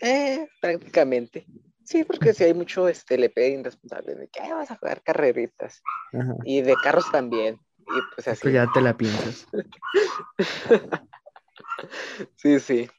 Eh, 0.02 0.48
prácticamente. 0.60 1.46
Sí, 1.86 2.04
porque 2.04 2.34
si 2.34 2.44
hay 2.44 2.54
mucho 2.54 2.88
este, 2.88 3.16
LP 3.16 3.50
irresponsable 3.50 4.16
de 4.16 4.28
que 4.28 4.42
"Ay, 4.42 4.52
vas 4.52 4.72
a 4.72 4.76
jugar 4.76 5.02
carreritas. 5.04 5.82
Ajá. 6.14 6.36
Y 6.44 6.62
de 6.62 6.76
carros 6.84 7.10
también. 7.12 7.60
Y 7.80 8.16
pues 8.16 8.28
así. 8.28 8.42
Pues 8.42 8.54
ya 8.56 8.72
te 8.74 8.82
la 8.82 8.98
piensas. 8.98 9.48
Sí, 12.36 12.60
sí. 12.60 12.90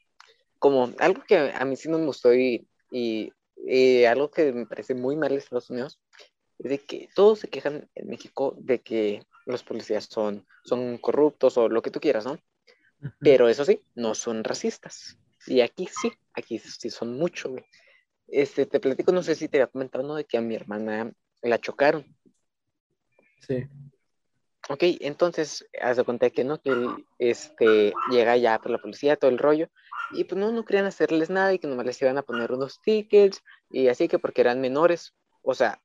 Como 0.58 0.90
algo 0.98 1.22
que 1.26 1.36
a 1.38 1.64
mí 1.64 1.76
sí 1.76 1.88
no 1.88 1.98
me 1.98 2.06
gustó 2.06 2.32
y, 2.34 2.66
y, 2.90 3.32
y 3.56 4.04
algo 4.04 4.30
que 4.30 4.52
me 4.52 4.66
parece 4.66 4.94
muy 4.94 5.16
mal 5.16 5.32
en 5.32 5.38
Estados 5.38 5.70
Unidos 5.70 6.00
es 6.58 6.70
de 6.70 6.78
que 6.78 7.08
todos 7.14 7.40
se 7.40 7.48
quejan 7.48 7.88
en 7.94 8.08
México 8.08 8.54
de 8.58 8.80
que 8.80 9.22
los 9.44 9.62
policías 9.62 10.04
son, 10.04 10.46
son 10.64 10.98
corruptos 10.98 11.56
o 11.58 11.68
lo 11.68 11.82
que 11.82 11.90
tú 11.90 12.00
quieras, 12.00 12.24
¿no? 12.24 12.38
Pero 13.20 13.48
eso 13.48 13.64
sí, 13.64 13.82
no 13.94 14.14
son 14.14 14.42
racistas. 14.42 15.18
Y 15.46 15.60
aquí 15.60 15.88
sí, 16.00 16.12
aquí 16.34 16.58
sí 16.58 16.90
son 16.90 17.16
mucho, 17.16 17.50
güey. 17.50 17.64
Este, 18.28 18.66
te 18.66 18.80
platico, 18.80 19.12
no 19.12 19.22
sé 19.22 19.34
si 19.34 19.48
te 19.48 19.58
había 19.58 19.68
comentado, 19.68 20.06
¿no? 20.06 20.14
De 20.14 20.24
que 20.24 20.38
a 20.38 20.40
mi 20.40 20.54
hermana 20.54 21.12
la 21.42 21.58
chocaron. 21.58 22.04
Sí. 23.46 23.66
Ok, 24.68 24.82
entonces, 25.00 25.64
haz 25.80 25.96
de 25.96 26.04
cuenta 26.04 26.28
que 26.30 26.42
no, 26.42 26.60
que 26.60 26.70
él, 26.70 26.88
este, 27.18 27.92
llega 28.10 28.36
ya 28.36 28.58
por 28.58 28.72
la 28.72 28.78
policía, 28.78 29.16
todo 29.16 29.30
el 29.30 29.38
rollo, 29.38 29.68
y 30.10 30.24
pues 30.24 30.40
no, 30.40 30.50
no 30.50 30.64
querían 30.64 30.86
hacerles 30.86 31.30
nada 31.30 31.54
y 31.54 31.60
que 31.60 31.68
nomás 31.68 31.86
les 31.86 32.02
iban 32.02 32.18
a 32.18 32.22
poner 32.22 32.50
unos 32.50 32.80
tickets, 32.82 33.44
y 33.70 33.86
así 33.86 34.08
que 34.08 34.18
porque 34.18 34.40
eran 34.40 34.60
menores, 34.60 35.14
o 35.42 35.54
sea, 35.54 35.80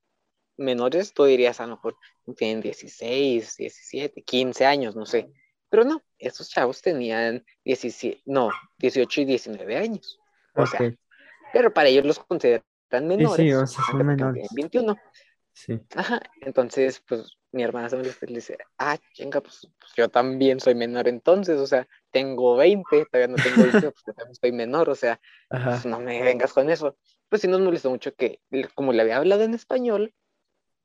menores, 0.58 1.14
tú 1.14 1.26
dirías 1.26 1.60
a 1.60 1.68
lo 1.68 1.76
mejor 1.76 1.96
tienen 2.36 2.62
16, 2.62 3.58
17, 3.58 4.24
15 4.24 4.66
años, 4.66 4.96
no 4.96 5.06
sé, 5.06 5.32
pero 5.70 5.84
no, 5.84 6.02
estos 6.18 6.50
chavos 6.50 6.82
tenían 6.82 7.46
17, 7.64 8.24
no, 8.26 8.50
18 8.80 9.22
y 9.22 9.26
19 9.26 9.78
años, 9.78 10.20
o 10.56 10.66
sea. 10.66 10.92
Pero 11.54 11.74
para 11.74 11.90
ellos 11.90 12.06
los 12.06 12.20
consideran 12.20 12.64
menores, 12.92 13.36
sí, 13.36 13.54
o 13.54 13.66
sea, 13.66 13.84
son 13.86 14.06
menores. 14.06 14.48
21. 14.54 14.96
Sí. 15.54 15.80
Ajá, 15.96 16.22
entonces, 16.42 17.04
pues 17.08 17.38
mi 17.52 17.64
hermana 17.64 17.90
se 17.90 17.98
le 17.98 18.36
dice, 18.36 18.58
ah, 18.78 18.98
chinga, 19.14 19.42
pues, 19.42 19.68
pues, 19.80 19.92
yo 19.96 20.10
también 20.10 20.60
soy 20.60 20.76
menor 20.76 21.08
entonces, 21.08 21.60
o 21.60 21.68
sea, 21.68 21.88
tengo 22.10 22.56
20, 22.56 23.06
todavía 23.06 23.36
no 23.36 23.44
tengo 23.44 23.64
18, 23.64 23.92
pues 23.92 24.04
yo 24.08 24.14
también 24.14 24.36
soy 24.36 24.52
menor, 24.52 24.90
o 24.90 24.96
sea, 24.96 25.20
pues 25.50 25.86
no 25.86 26.00
me 26.00 26.22
vengas 26.24 26.54
con 26.54 26.70
eso. 26.70 26.98
Pues 27.30 27.42
sí 27.42 27.48
nos 27.48 27.62
molestó 27.62 27.90
mucho 27.90 28.14
que, 28.14 28.40
como 28.76 28.94
le 28.94 29.02
había 29.02 29.18
hablado 29.18 29.44
en 29.44 29.54
español, 29.54 30.14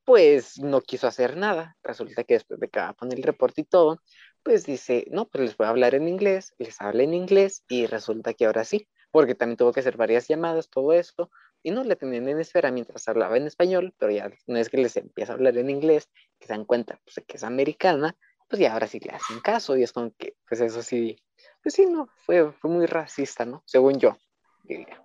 pues 0.04 0.58
no 0.60 0.80
quiso 0.80 1.06
hacer 1.06 1.36
nada. 1.36 1.76
Resulta 1.82 2.24
que 2.24 2.34
después 2.34 2.60
de 2.60 2.68
que 2.68 2.80
va 2.80 2.88
a 2.90 2.92
poner 2.94 3.18
el 3.18 3.24
reporte 3.24 3.62
y 3.62 3.64
todo, 3.64 4.00
pues 4.42 4.64
dice, 4.64 5.06
no, 5.10 5.28
pues 5.28 5.42
les 5.44 5.56
voy 5.56 5.66
a 5.66 5.70
hablar 5.70 5.94
en 5.94 6.08
inglés, 6.08 6.54
les 6.58 6.80
habla 6.80 7.02
en 7.02 7.14
inglés 7.14 7.64
y 7.68 7.86
resulta 7.86 8.32
que 8.34 8.46
ahora 8.46 8.64
sí, 8.64 8.88
porque 9.16 9.34
también 9.34 9.56
tuvo 9.56 9.72
que 9.72 9.80
hacer 9.80 9.96
varias 9.96 10.28
llamadas, 10.28 10.68
todo 10.68 10.92
eso, 10.92 11.30
y 11.62 11.70
no 11.70 11.82
le 11.84 11.96
tenían 11.96 12.28
en 12.28 12.38
espera 12.38 12.70
mientras 12.70 13.08
hablaba 13.08 13.38
en 13.38 13.46
español, 13.46 13.94
pero 13.96 14.12
ya 14.12 14.30
no 14.46 14.58
es 14.58 14.68
que 14.68 14.76
les 14.76 14.94
empieza 14.98 15.32
a 15.32 15.36
hablar 15.36 15.56
en 15.56 15.70
inglés, 15.70 16.10
que 16.38 16.46
se 16.46 16.52
dan 16.52 16.66
cuenta 16.66 17.00
pues, 17.02 17.24
que 17.26 17.38
es 17.38 17.42
americana, 17.42 18.14
pues 18.46 18.60
ya 18.60 18.74
ahora 18.74 18.86
sí 18.86 19.00
le 19.00 19.12
hacen 19.12 19.40
caso 19.40 19.74
y 19.74 19.84
es 19.84 19.94
como 19.94 20.12
que, 20.18 20.36
pues 20.46 20.60
eso 20.60 20.82
sí, 20.82 21.18
pues 21.62 21.74
sí, 21.74 21.86
no, 21.86 22.10
fue, 22.26 22.52
fue 22.52 22.70
muy 22.70 22.84
racista, 22.84 23.46
¿no? 23.46 23.62
Según 23.64 23.98
yo, 23.98 24.18
diría. 24.64 25.02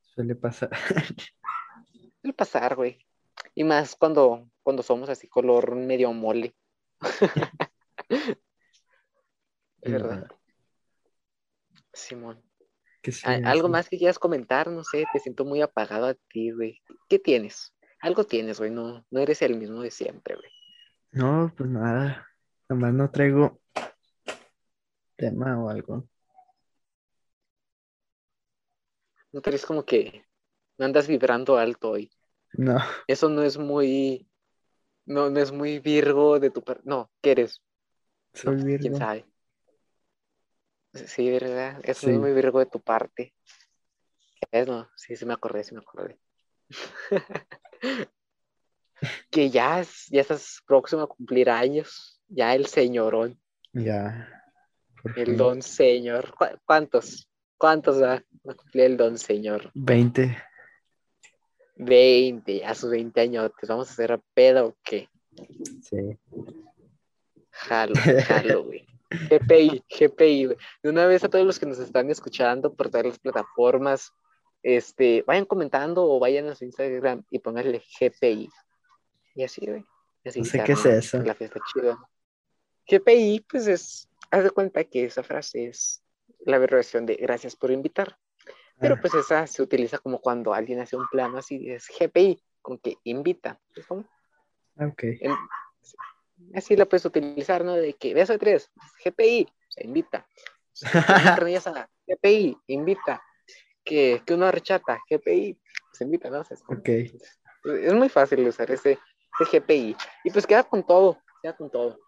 Suele 0.00 0.34
pasar. 0.34 0.70
Suele 2.22 2.32
pasar, 2.32 2.76
güey. 2.76 2.96
Y 3.54 3.62
más 3.62 3.94
cuando, 3.94 4.48
cuando 4.62 4.82
somos 4.82 5.10
así 5.10 5.28
color 5.28 5.74
medio 5.74 6.14
mole. 6.14 6.54
es 8.08 9.92
verdad. 9.92 10.28
Simón. 11.92 12.47
Algo 13.44 13.68
más 13.68 13.88
que 13.88 13.98
quieras 13.98 14.18
comentar, 14.18 14.68
no 14.68 14.84
sé, 14.84 15.04
te 15.12 15.20
siento 15.20 15.44
muy 15.44 15.60
apagado 15.62 16.06
a 16.06 16.14
ti, 16.14 16.50
güey. 16.50 16.80
¿Qué 17.08 17.18
tienes? 17.18 17.74
Algo 18.00 18.24
tienes, 18.24 18.58
güey, 18.58 18.70
no, 18.70 19.04
no 19.10 19.20
eres 19.20 19.42
el 19.42 19.56
mismo 19.56 19.82
de 19.82 19.90
siempre, 19.90 20.36
güey. 20.36 20.50
No, 21.12 21.52
pues 21.56 21.68
nada. 21.68 22.26
Nomás 22.68 22.92
no 22.92 23.10
traigo 23.10 23.60
tema 25.16 25.58
o 25.60 25.68
algo. 25.68 26.08
No 29.32 29.42
te 29.42 29.58
como 29.60 29.84
que 29.84 30.24
no 30.78 30.86
andas 30.86 31.06
vibrando 31.06 31.58
alto 31.58 31.90
hoy. 31.90 32.10
No. 32.52 32.78
Eso 33.06 33.28
no 33.28 33.42
es 33.42 33.58
muy. 33.58 34.28
No, 35.04 35.28
no 35.30 35.40
es 35.40 35.52
muy 35.52 35.80
Virgo 35.80 36.38
de 36.38 36.50
tu 36.50 36.62
parte. 36.62 36.82
No, 36.84 37.10
¿qué 37.20 37.32
eres? 37.32 37.62
Soy 38.32 38.56
Virgo. 38.62 38.80
¿Quién 38.80 38.96
sabe? 38.96 39.26
Sí, 40.94 41.30
¿verdad? 41.30 41.80
Eso 41.82 42.10
es 42.10 42.18
muy 42.18 42.32
Virgo 42.32 42.58
de 42.58 42.66
tu 42.66 42.80
parte. 42.80 43.34
Es, 44.50 44.66
no, 44.66 44.88
sí, 44.96 45.16
sí 45.16 45.26
me 45.26 45.34
acordé, 45.34 45.64
sí 45.64 45.74
me 45.74 45.80
acordé. 45.80 46.18
que 49.30 49.50
ya, 49.50 49.84
ya 50.10 50.20
estás 50.20 50.62
próximo 50.66 51.02
a 51.02 51.08
cumplir 51.08 51.50
años. 51.50 52.20
Ya 52.28 52.54
el 52.54 52.66
señorón. 52.66 53.38
Ya. 53.72 54.28
El 55.16 55.36
don 55.36 55.62
señor. 55.62 56.34
¿Cuántos? 56.64 57.28
¿Cuántos 57.56 58.02
va 58.02 58.14
a 58.14 58.54
cumplir 58.54 58.84
el 58.84 58.96
don 58.96 59.18
señor? 59.18 59.70
Veinte. 59.74 60.36
Veinte, 61.76 62.64
a 62.64 62.74
sus 62.74 62.90
veinte 62.90 63.20
años. 63.20 63.52
¿Te 63.60 63.66
vamos 63.66 63.88
a 63.88 63.92
hacer 63.92 64.12
a 64.12 64.20
pedo 64.34 64.66
o 64.68 64.76
qué? 64.82 65.08
Sí. 65.82 66.18
Jalo, 67.50 67.94
jalo, 68.26 68.64
güey. 68.64 68.86
GPI, 69.10 69.84
GPI, 69.88 70.44
güey. 70.46 70.58
De 70.82 70.90
una 70.90 71.06
vez 71.06 71.24
a 71.24 71.28
todos 71.28 71.46
los 71.46 71.58
que 71.58 71.66
nos 71.66 71.78
están 71.78 72.10
escuchando 72.10 72.74
por 72.74 72.90
todas 72.90 73.06
las 73.06 73.18
plataformas, 73.18 74.12
este, 74.62 75.24
vayan 75.26 75.46
comentando 75.46 76.04
o 76.04 76.18
vayan 76.18 76.46
a 76.48 76.54
su 76.54 76.64
Instagram 76.64 77.24
y 77.30 77.38
pónganle 77.38 77.82
GPI. 78.00 78.50
Y 79.34 79.44
así, 79.44 79.66
güey. 79.66 79.84
no 80.24 80.44
sé 80.44 80.62
qué 80.64 80.72
es 80.72 80.84
eso. 80.84 81.22
La 81.22 81.34
fiesta 81.34 81.60
chida. 81.72 81.98
GPI, 82.86 83.46
pues 83.48 83.66
es, 83.66 84.08
haz 84.30 84.44
de 84.44 84.50
cuenta 84.50 84.84
que 84.84 85.04
esa 85.04 85.22
frase 85.22 85.68
es 85.68 86.02
la 86.40 86.58
versión 86.58 87.06
de 87.06 87.14
gracias 87.16 87.56
por 87.56 87.70
invitar. 87.70 88.18
Pero 88.80 88.94
ah. 88.94 88.98
pues 89.00 89.14
esa 89.14 89.46
se 89.46 89.62
utiliza 89.62 89.98
como 89.98 90.20
cuando 90.20 90.54
alguien 90.54 90.80
hace 90.80 90.96
un 90.96 91.06
plan 91.10 91.36
así, 91.36 91.70
es 91.70 91.88
GPI, 91.88 92.42
con 92.62 92.78
que 92.78 92.96
invita. 93.04 93.60
Ok. 94.76 95.04
Así 96.54 96.76
la 96.76 96.86
puedes 96.86 97.04
utilizar, 97.04 97.64
¿no? 97.64 97.74
De 97.74 97.94
que 97.94 98.14
beso 98.14 98.32
de 98.32 98.38
tres, 98.38 98.70
GPI, 99.04 99.48
se 99.68 99.84
invita. 99.84 100.26
GPI, 102.06 102.56
invita. 102.68 103.22
Que, 103.84 104.22
que 104.26 104.34
una 104.34 104.50
rechata, 104.50 105.00
GPI, 105.08 105.58
se 105.92 106.04
invita, 106.04 106.30
¿no? 106.30 106.40
ok. 106.40 106.88
Es 106.88 107.94
muy 107.94 108.08
fácil 108.08 108.46
usar 108.46 108.70
ese, 108.70 108.98
ese 109.40 109.58
GPI. 109.58 109.96
Y 110.24 110.30
pues 110.30 110.46
queda 110.46 110.62
con 110.62 110.86
todo, 110.86 111.18
queda 111.42 111.56
con 111.56 111.70
todo. 111.70 111.98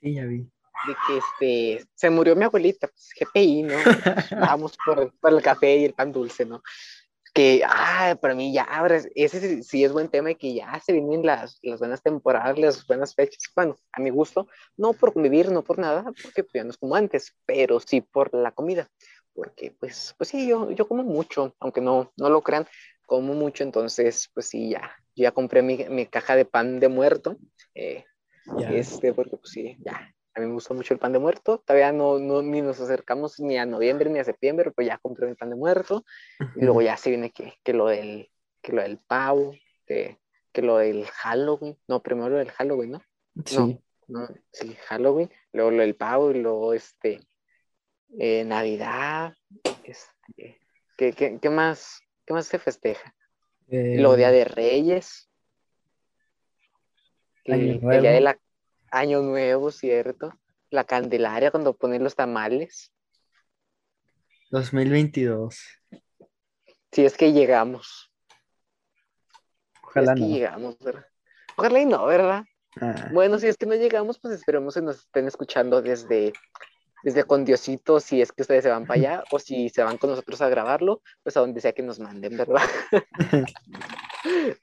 Sí, 0.00 0.14
ya 0.14 0.24
vi. 0.24 0.38
De 0.38 0.94
que 1.06 1.18
este, 1.18 1.88
se 1.94 2.10
murió 2.10 2.34
mi 2.34 2.44
abuelita, 2.44 2.88
pues 2.88 3.10
GPI, 3.18 3.62
¿no? 3.62 3.74
Vamos 4.40 4.76
por, 4.84 5.12
por, 5.18 5.32
el 5.32 5.40
café 5.40 5.76
y 5.76 5.84
el 5.84 5.94
pan 5.94 6.12
dulce, 6.12 6.44
¿no? 6.44 6.62
Que, 7.34 7.62
ah, 7.66 8.16
para 8.20 8.34
mí 8.34 8.52
ya, 8.52 8.66
ese 9.16 9.62
sí, 9.64 9.84
es 9.84 9.92
buen 9.92 10.08
tema 10.08 10.30
y 10.30 10.36
que 10.36 10.54
ya 10.54 10.80
se 10.80 10.92
vienen 10.92 11.26
las, 11.26 11.58
las 11.62 11.80
buenas 11.80 12.00
temporadas, 12.00 12.56
las 12.58 12.86
buenas 12.86 13.14
fechas. 13.14 13.42
Bueno, 13.56 13.76
a 13.92 14.00
mi 14.00 14.10
gusto, 14.10 14.46
no 14.76 14.92
por 14.92 15.12
convivir, 15.12 15.50
no 15.50 15.62
por 15.64 15.80
nada, 15.80 16.04
porque 16.22 16.44
pues, 16.44 16.52
ya 16.54 16.62
no 16.64 16.70
es 16.70 16.78
como 16.78 16.94
antes, 16.94 17.34
pero 17.44 17.80
sí 17.80 18.00
por 18.00 18.32
la 18.32 18.52
comida. 18.52 18.88
Porque, 19.34 19.74
pues, 19.80 20.14
pues 20.16 20.30
sí, 20.30 20.46
yo, 20.46 20.70
yo 20.70 20.86
como 20.86 21.02
mucho, 21.02 21.56
aunque 21.58 21.80
no, 21.80 22.12
no 22.16 22.30
lo 22.30 22.40
crean, 22.40 22.68
como 23.04 23.34
mucho, 23.34 23.64
entonces, 23.64 24.30
pues 24.32 24.46
sí, 24.46 24.70
ya, 24.70 24.92
ya 25.16 25.32
compré 25.32 25.62
mi, 25.62 25.76
mi 25.90 26.06
caja 26.06 26.36
de 26.36 26.44
pan 26.44 26.78
de 26.78 26.88
muerto. 26.88 27.36
Eh, 27.74 28.04
este, 28.70 29.12
porque 29.12 29.36
pues 29.36 29.52
sí, 29.52 29.76
ya, 29.84 30.13
a 30.34 30.40
mí 30.40 30.46
me 30.46 30.52
gusta 30.52 30.74
mucho 30.74 30.94
el 30.94 31.00
pan 31.00 31.12
de 31.12 31.18
muerto. 31.18 31.62
Todavía 31.64 31.92
no, 31.92 32.18
no, 32.18 32.42
ni 32.42 32.60
nos 32.60 32.80
acercamos 32.80 33.38
ni 33.38 33.56
a 33.56 33.66
noviembre 33.66 34.10
ni 34.10 34.18
a 34.18 34.24
septiembre, 34.24 34.72
pues 34.72 34.86
ya 34.88 34.98
compré 34.98 35.28
mi 35.28 35.34
pan 35.34 35.50
de 35.50 35.56
muerto. 35.56 36.04
Y 36.56 36.64
luego 36.64 36.82
ya 36.82 36.96
se 36.96 37.10
viene 37.10 37.30
que, 37.30 37.54
que, 37.62 37.72
lo 37.72 37.86
del, 37.86 38.30
que 38.60 38.72
lo 38.72 38.82
del 38.82 38.98
pavo, 38.98 39.54
que, 39.86 40.18
que 40.52 40.62
lo 40.62 40.78
del 40.78 41.06
Halloween. 41.06 41.78
No, 41.86 42.02
primero 42.02 42.30
lo 42.30 42.38
del 42.38 42.50
Halloween, 42.50 42.92
¿no? 42.92 43.02
Sí. 43.44 43.80
No, 44.08 44.28
sí, 44.52 44.76
Halloween. 44.86 45.30
Luego 45.52 45.70
lo 45.70 45.82
del 45.82 45.94
pavo 45.94 46.30
y 46.32 46.40
luego 46.40 46.74
este, 46.74 47.20
eh, 48.18 48.44
Navidad. 48.44 49.34
Este, 49.84 50.60
¿qué, 50.96 51.12
qué, 51.12 51.38
qué, 51.40 51.50
más, 51.50 52.00
¿Qué 52.26 52.34
más 52.34 52.46
se 52.46 52.58
festeja? 52.58 53.14
Eh, 53.68 53.98
lo 53.98 54.16
Día 54.16 54.30
de 54.30 54.44
Reyes. 54.44 55.30
El, 57.44 57.78
día 57.80 58.10
de 58.10 58.20
la 58.20 58.38
Año 58.94 59.22
Nuevo, 59.22 59.72
¿cierto? 59.72 60.32
La 60.70 60.84
Candelaria 60.84 61.50
cuando 61.50 61.76
ponen 61.76 62.04
los 62.04 62.14
tamales. 62.14 62.92
2022. 64.50 65.58
Si 66.92 67.04
es 67.04 67.16
que 67.16 67.32
llegamos. 67.32 68.12
Ojalá 69.82 70.14
no. 70.14 70.28
llegamos, 70.28 70.78
¿verdad? 70.78 71.06
Ojalá 71.56 71.80
y 71.80 71.86
no, 71.86 72.06
¿verdad? 72.06 72.44
Ah. 72.80 73.08
Bueno, 73.12 73.40
si 73.40 73.48
es 73.48 73.56
que 73.56 73.66
no 73.66 73.74
llegamos, 73.74 74.20
pues 74.20 74.34
esperemos 74.34 74.74
que 74.74 74.82
nos 74.82 74.98
estén 74.98 75.26
escuchando 75.26 75.82
desde, 75.82 76.32
desde 77.02 77.24
con 77.24 77.44
Diosito, 77.44 77.98
si 77.98 78.22
es 78.22 78.30
que 78.30 78.42
ustedes 78.42 78.62
se 78.62 78.70
van 78.70 78.86
para 78.86 79.00
allá, 79.00 79.24
o 79.32 79.40
si 79.40 79.70
se 79.70 79.82
van 79.82 79.98
con 79.98 80.10
nosotros 80.10 80.40
a 80.40 80.48
grabarlo, 80.48 81.02
pues 81.24 81.36
a 81.36 81.40
donde 81.40 81.60
sea 81.60 81.72
que 81.72 81.82
nos 81.82 81.98
manden, 81.98 82.36
¿verdad? 82.36 82.62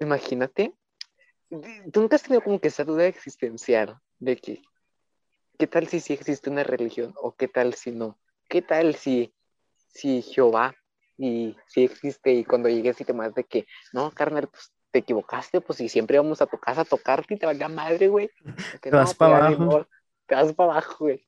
Imagínate 0.00 0.74
¿Tú 1.48 2.00
nunca 2.00 2.16
has 2.16 2.22
tenido 2.22 2.42
como 2.42 2.60
que 2.60 2.68
esa 2.68 2.84
duda 2.84 3.06
existencial 3.06 3.98
de 4.18 4.36
que, 4.36 4.62
¿qué 5.58 5.66
tal 5.66 5.86
si 5.86 6.00
sí 6.00 6.12
existe 6.12 6.50
una 6.50 6.64
religión 6.64 7.14
o 7.16 7.34
qué 7.34 7.48
tal 7.48 7.74
si 7.74 7.92
no? 7.92 8.18
¿Qué 8.48 8.62
tal 8.62 8.94
si, 8.96 9.32
si 9.88 10.22
Jehová 10.22 10.74
y 11.16 11.56
si 11.66 11.84
existe 11.84 12.32
y 12.32 12.44
cuando 12.44 12.68
llegues 12.68 13.00
y 13.00 13.04
te 13.04 13.12
más 13.12 13.34
de 13.34 13.44
que, 13.44 13.66
no, 13.92 14.10
carnal, 14.10 14.48
pues 14.48 14.72
te 14.90 15.00
equivocaste, 15.00 15.60
pues 15.60 15.78
si 15.78 15.88
siempre 15.88 16.18
vamos 16.18 16.42
a 16.42 16.46
tu 16.46 16.58
casa 16.58 16.82
a 16.82 16.84
tocarte 16.84 17.34
y 17.34 17.38
te 17.38 17.46
valga 17.46 17.68
madre, 17.68 18.08
güey. 18.08 18.30
Te 18.80 18.90
vas 18.90 19.14
para 19.14 19.46
abajo. 19.46 19.86
te 20.26 20.34
vas 20.34 20.52
para 20.52 20.72
abajo, 20.72 21.04
güey. 21.04 21.26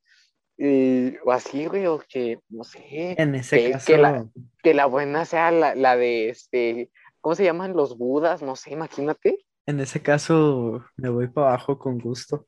o 1.24 1.32
así, 1.32 1.66
güey, 1.66 1.86
o 1.86 2.00
que, 2.08 2.40
no 2.48 2.64
sé. 2.64 3.14
En 3.18 3.34
ese 3.34 3.70
caso. 3.70 3.86
Que 3.86 3.98
la, 3.98 4.26
que 4.62 4.74
la 4.74 4.86
buena 4.86 5.24
sea 5.24 5.50
la, 5.50 5.74
la 5.74 5.96
de, 5.96 6.28
este, 6.28 6.90
¿cómo 7.20 7.34
se 7.34 7.44
llaman 7.44 7.74
los 7.74 7.96
budas? 7.96 8.42
No 8.42 8.56
sé, 8.56 8.72
imagínate. 8.72 9.44
En 9.68 9.80
ese 9.80 10.00
caso, 10.00 10.82
me 10.96 11.10
voy 11.10 11.26
para 11.28 11.48
abajo 11.48 11.78
con 11.78 11.98
gusto. 11.98 12.46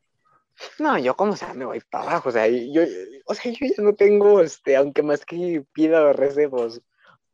No, 0.79 0.97
yo 0.97 1.14
como 1.14 1.37
sea 1.37 1.53
me 1.53 1.66
voy 1.66 1.83
para 1.91 2.05
abajo, 2.05 2.31
o 2.31 2.33
sea, 2.33 2.49
yo, 2.49 2.81
o 3.27 3.35
sea, 3.35 3.53
yo 3.53 3.66
ya 3.66 3.83
no 3.83 3.95
tengo, 3.95 4.41
este, 4.41 4.75
aunque 4.75 5.03
más 5.03 5.27
que 5.27 5.62
pida 5.75 6.03
o 6.03 6.14
recebos, 6.14 6.81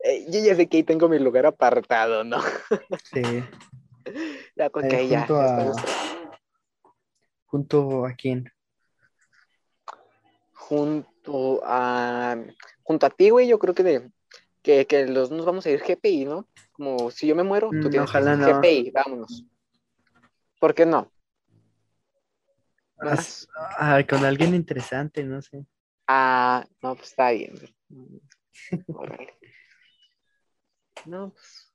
eh, 0.03 0.25
yo 0.29 0.41
ya 0.41 0.57
sé 0.57 0.67
que 0.67 0.75
ahí 0.75 0.83
tengo 0.83 1.07
mi 1.07 1.19
lugar 1.19 1.45
apartado, 1.45 2.25
¿no? 2.25 2.39
Sí. 3.13 3.21
ya, 4.57 4.69
con 4.69 4.89
que 4.89 5.07
ya. 5.07 5.19
Junto 5.19 5.39
a... 5.39 5.73
¿Junto 7.45 8.05
a 8.05 8.13
quién? 8.13 8.51
Junto 10.51 11.61
a, 11.63 12.35
junto 12.83 13.05
a 13.05 13.09
ti, 13.09 13.29
güey, 13.29 13.47
yo 13.47 13.57
creo 13.57 13.73
que, 13.73 13.83
de, 13.83 14.11
que, 14.61 14.85
que 14.85 15.07
los 15.07 15.31
nos 15.31 15.45
vamos 15.45 15.65
a 15.65 15.69
ir 15.69 15.81
GPI, 15.81 16.25
¿no? 16.25 16.45
Como 16.73 17.09
si 17.09 17.25
yo 17.25 17.37
me 17.37 17.43
muero, 17.43 17.69
tú 17.69 17.87
mm, 17.87 17.89
tienes 17.89 18.09
ojalá 18.09 18.35
GPI, 18.35 18.91
vámonos. 18.91 19.45
¿Por 20.59 20.73
qué 20.73 20.85
no? 20.85 21.11
Ah, 23.77 24.01
con 24.09 24.25
alguien 24.25 24.55
interesante, 24.55 25.23
no 25.23 25.41
sé. 25.41 25.65
Ah, 26.07 26.65
no, 26.81 26.95
pues 26.95 27.09
está 27.09 27.31
bien. 27.31 27.53
no, 31.05 31.31
pues. 31.31 31.73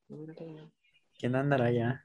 ¿Quién 1.18 1.36
andará 1.36 1.70
ya? 1.70 2.04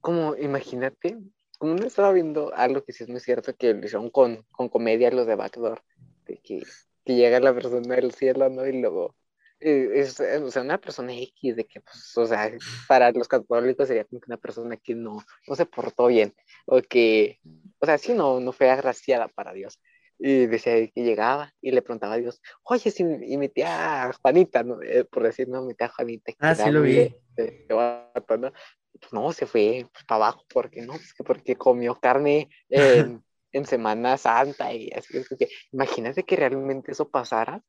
Como, 0.00 0.36
imagínate, 0.36 1.18
como 1.58 1.74
no 1.74 1.86
estaba 1.86 2.12
viendo 2.12 2.54
algo 2.54 2.84
que 2.84 2.92
sí 2.92 3.04
es 3.04 3.10
muy 3.10 3.20
cierto 3.20 3.54
que 3.56 3.74
lo 3.74 3.84
hicieron 3.84 4.10
con, 4.10 4.44
con 4.50 4.68
comedia 4.68 5.10
los 5.10 5.26
de 5.26 5.34
Backdoor, 5.34 5.82
de 6.26 6.38
que, 6.38 6.62
que 7.04 7.14
llega 7.14 7.40
la 7.40 7.54
persona 7.54 7.96
del 7.96 8.12
cielo, 8.12 8.48
¿no? 8.48 8.66
Y 8.66 8.80
luego 8.80 9.14
es, 9.62 10.20
eh, 10.20 10.38
o 10.38 10.50
sea, 10.50 10.62
una 10.62 10.78
persona 10.78 11.12
X, 11.14 11.56
de 11.56 11.64
que, 11.64 11.80
pues, 11.80 12.16
o 12.16 12.26
sea, 12.26 12.50
para 12.88 13.10
los 13.12 13.28
católicos 13.28 13.88
sería 13.88 14.04
como 14.04 14.20
que 14.20 14.26
una 14.28 14.36
persona 14.36 14.76
que 14.76 14.94
no, 14.94 15.24
no 15.46 15.54
se 15.54 15.66
portó 15.66 16.06
bien, 16.06 16.34
o 16.66 16.80
que, 16.82 17.40
o 17.78 17.86
sea, 17.86 17.98
sí, 17.98 18.14
no, 18.14 18.40
no 18.40 18.52
fue 18.52 18.70
agraciada 18.70 19.28
para 19.28 19.52
Dios. 19.52 19.80
Y 20.18 20.46
decía 20.46 20.74
que 20.88 21.02
llegaba 21.02 21.52
y 21.60 21.72
le 21.72 21.82
preguntaba 21.82 22.14
a 22.14 22.18
Dios, 22.18 22.40
oye, 22.62 22.90
si 22.90 23.02
y 23.02 23.36
mi 23.36 23.48
tía 23.48 24.12
Juanita, 24.22 24.62
¿no? 24.62 24.80
Eh, 24.82 25.04
por 25.04 25.24
decir, 25.24 25.48
no, 25.48 25.62
mi 25.62 25.74
tía 25.74 25.88
Juanita. 25.88 26.32
Ah, 26.38 26.54
sí 26.54 26.70
lo 26.70 26.82
vi. 26.82 26.94
De, 26.94 27.20
de, 27.34 27.66
de 27.68 27.74
vato, 27.74 28.36
¿no? 28.36 28.52
Pues 29.00 29.12
no, 29.12 29.32
se 29.32 29.46
fue 29.46 29.86
pues, 29.92 30.04
para 30.04 30.26
abajo, 30.26 30.44
porque 30.52 30.82
no, 30.82 30.92
pues 30.92 31.12
que 31.12 31.24
porque 31.24 31.56
comió 31.56 31.98
carne 31.98 32.48
en, 32.68 33.24
en 33.52 33.66
Semana 33.66 34.16
Santa 34.16 34.72
y 34.72 34.90
así. 34.90 35.18
Es 35.18 35.28
que, 35.28 35.48
imagínate 35.72 36.22
que 36.24 36.36
realmente 36.36 36.92
eso 36.92 37.08
pasara. 37.08 37.62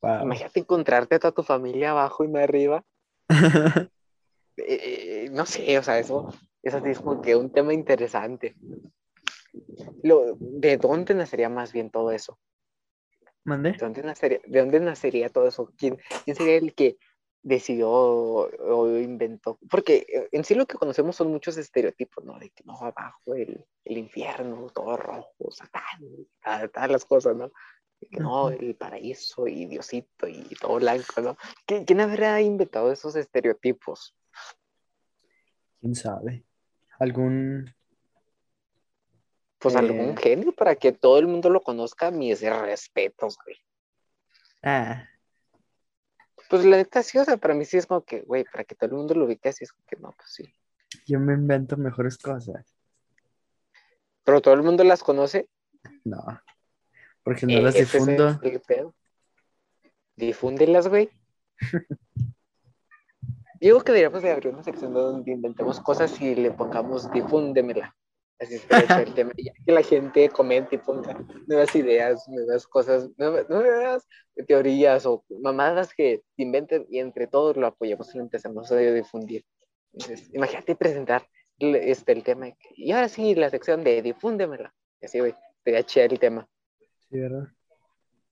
Wow. 0.00 0.22
Imagínate 0.22 0.60
encontrarte 0.60 1.16
a 1.16 1.18
toda 1.18 1.32
tu 1.32 1.42
familia 1.42 1.90
abajo 1.90 2.24
y 2.24 2.28
no 2.28 2.38
arriba. 2.38 2.84
Eh, 4.60 5.28
no 5.30 5.46
sé, 5.46 5.78
o 5.78 5.82
sea, 5.84 6.00
eso, 6.00 6.34
eso 6.64 6.78
es 6.78 6.98
como 6.98 7.22
que 7.22 7.36
un 7.36 7.52
tema 7.52 7.72
interesante. 7.72 8.56
Lo, 10.02 10.36
¿De 10.38 10.76
dónde 10.76 11.14
nacería 11.14 11.48
más 11.48 11.72
bien 11.72 11.90
todo 11.90 12.10
eso? 12.10 12.38
¿Mandé? 13.44 13.72
¿De 13.72 13.78
dónde 13.78 14.02
nacería, 14.02 14.40
de 14.44 14.58
dónde 14.60 14.80
nacería 14.80 15.28
todo 15.28 15.46
eso? 15.46 15.72
¿Quién, 15.78 15.98
¿Quién 16.24 16.36
sería 16.36 16.56
el 16.56 16.74
que 16.74 16.98
decidió 17.42 17.90
o, 17.90 18.48
o 18.48 18.98
inventó? 18.98 19.58
Porque 19.70 20.06
eh, 20.12 20.28
en 20.32 20.44
sí 20.44 20.54
lo 20.54 20.66
que 20.66 20.76
conocemos 20.76 21.16
son 21.16 21.28
muchos 21.28 21.56
estereotipos, 21.56 22.24
¿no? 22.24 22.38
De 22.38 22.50
que 22.50 22.64
no, 22.64 22.76
abajo 22.78 23.34
el, 23.34 23.64
el 23.84 23.98
infierno, 23.98 24.68
todo 24.74 24.96
rojo, 24.96 25.50
satán, 25.50 26.00
todas 26.72 26.90
las 26.90 27.04
cosas, 27.04 27.36
¿no? 27.36 27.50
No, 28.10 28.48
el 28.50 28.74
paraíso 28.76 29.46
y 29.48 29.66
Diosito 29.66 30.28
y 30.28 30.42
todo 30.60 30.76
blanco, 30.76 31.20
¿no? 31.20 31.36
¿Quién, 31.66 31.84
quién 31.84 32.00
habrá 32.00 32.40
inventado 32.40 32.92
esos 32.92 33.16
estereotipos? 33.16 34.14
¿Quién 35.80 35.94
sabe? 35.94 36.44
¿Algún 36.98 37.72
Pues 39.58 39.74
Eh. 39.74 39.78
algún 39.78 40.16
genio 40.16 40.52
para 40.52 40.76
que 40.76 40.92
todo 40.92 41.18
el 41.18 41.26
mundo 41.26 41.50
lo 41.50 41.60
conozca, 41.62 42.10
mis 42.12 42.40
respetos, 42.40 43.36
güey. 43.44 43.56
Ah, 44.62 45.04
Pues 46.48 46.64
la 46.64 46.76
neta 46.78 47.02
sí, 47.02 47.18
o 47.18 47.24
sea, 47.24 47.36
para 47.36 47.52
mí 47.54 47.64
sí 47.66 47.76
es 47.76 47.86
como 47.86 48.02
que, 48.04 48.22
güey, 48.22 48.44
para 48.44 48.64
que 48.64 48.74
todo 48.74 48.88
el 48.90 48.96
mundo 48.96 49.14
lo 49.14 49.26
ubique 49.26 49.50
así 49.50 49.64
es 49.64 49.72
como 49.72 49.84
que 49.86 49.96
no, 49.96 50.12
pues 50.16 50.30
sí. 50.32 50.44
yo 51.06 51.18
me 51.20 51.34
invento 51.34 51.76
mejores 51.76 52.16
cosas. 52.16 52.74
Pero 54.24 54.40
todo 54.40 54.54
el 54.54 54.62
mundo 54.62 54.82
las 54.84 55.02
conoce. 55.02 55.48
No, 56.04 56.24
porque 57.28 57.46
no 57.46 57.52
eh, 57.52 57.62
las 57.62 57.74
ese 57.76 57.98
es 57.98 58.08
el- 58.08 58.16
difundo. 58.16 58.92
Difúndelas, 60.16 60.88
güey. 60.88 61.10
Digo 63.60 63.80
que 63.80 63.92
deberíamos 63.92 64.22
de 64.22 64.30
abrir 64.30 64.52
una 64.54 64.62
sección 64.62 64.94
donde 64.94 65.32
inventemos 65.32 65.80
cosas 65.80 66.20
y 66.20 66.34
le 66.34 66.50
pongamos 66.52 67.10
difúndemela. 67.10 67.94
Así 68.40 68.54
es 68.54 68.64
el 68.90 69.14
tema. 69.14 69.32
Ya 69.36 69.52
que 69.66 69.72
la 69.72 69.82
gente 69.82 70.28
comente 70.28 70.76
y 70.76 70.78
ponga 70.78 71.18
nuevas 71.48 71.74
ideas, 71.74 72.28
nuevas 72.28 72.66
cosas, 72.68 73.10
nuevas, 73.16 73.48
nuevas 73.50 74.06
teorías 74.46 75.04
o 75.06 75.24
mamadas 75.42 75.92
que 75.92 76.22
inventen 76.36 76.86
y 76.88 77.00
entre 77.00 77.26
todos 77.26 77.56
lo 77.56 77.66
apoyamos 77.66 78.14
y 78.14 78.18
lo 78.18 78.24
empezamos 78.24 78.70
a 78.70 78.76
difundir. 78.76 79.44
Entonces, 79.92 80.30
imagínate 80.32 80.76
presentar 80.76 81.26
el- 81.58 81.74
este, 81.74 82.12
el 82.12 82.22
tema. 82.22 82.48
Y 82.76 82.92
ahora 82.92 83.08
sí, 83.08 83.34
la 83.34 83.50
sección 83.50 83.82
de 83.82 84.02
difúndemela. 84.02 84.72
Así, 85.02 85.18
güey, 85.18 85.34
sería 85.64 85.82
chido 85.82 86.06
el 86.06 86.18
tema. 86.20 86.48
Sí, 87.10 87.18
¿verdad? 87.18 87.48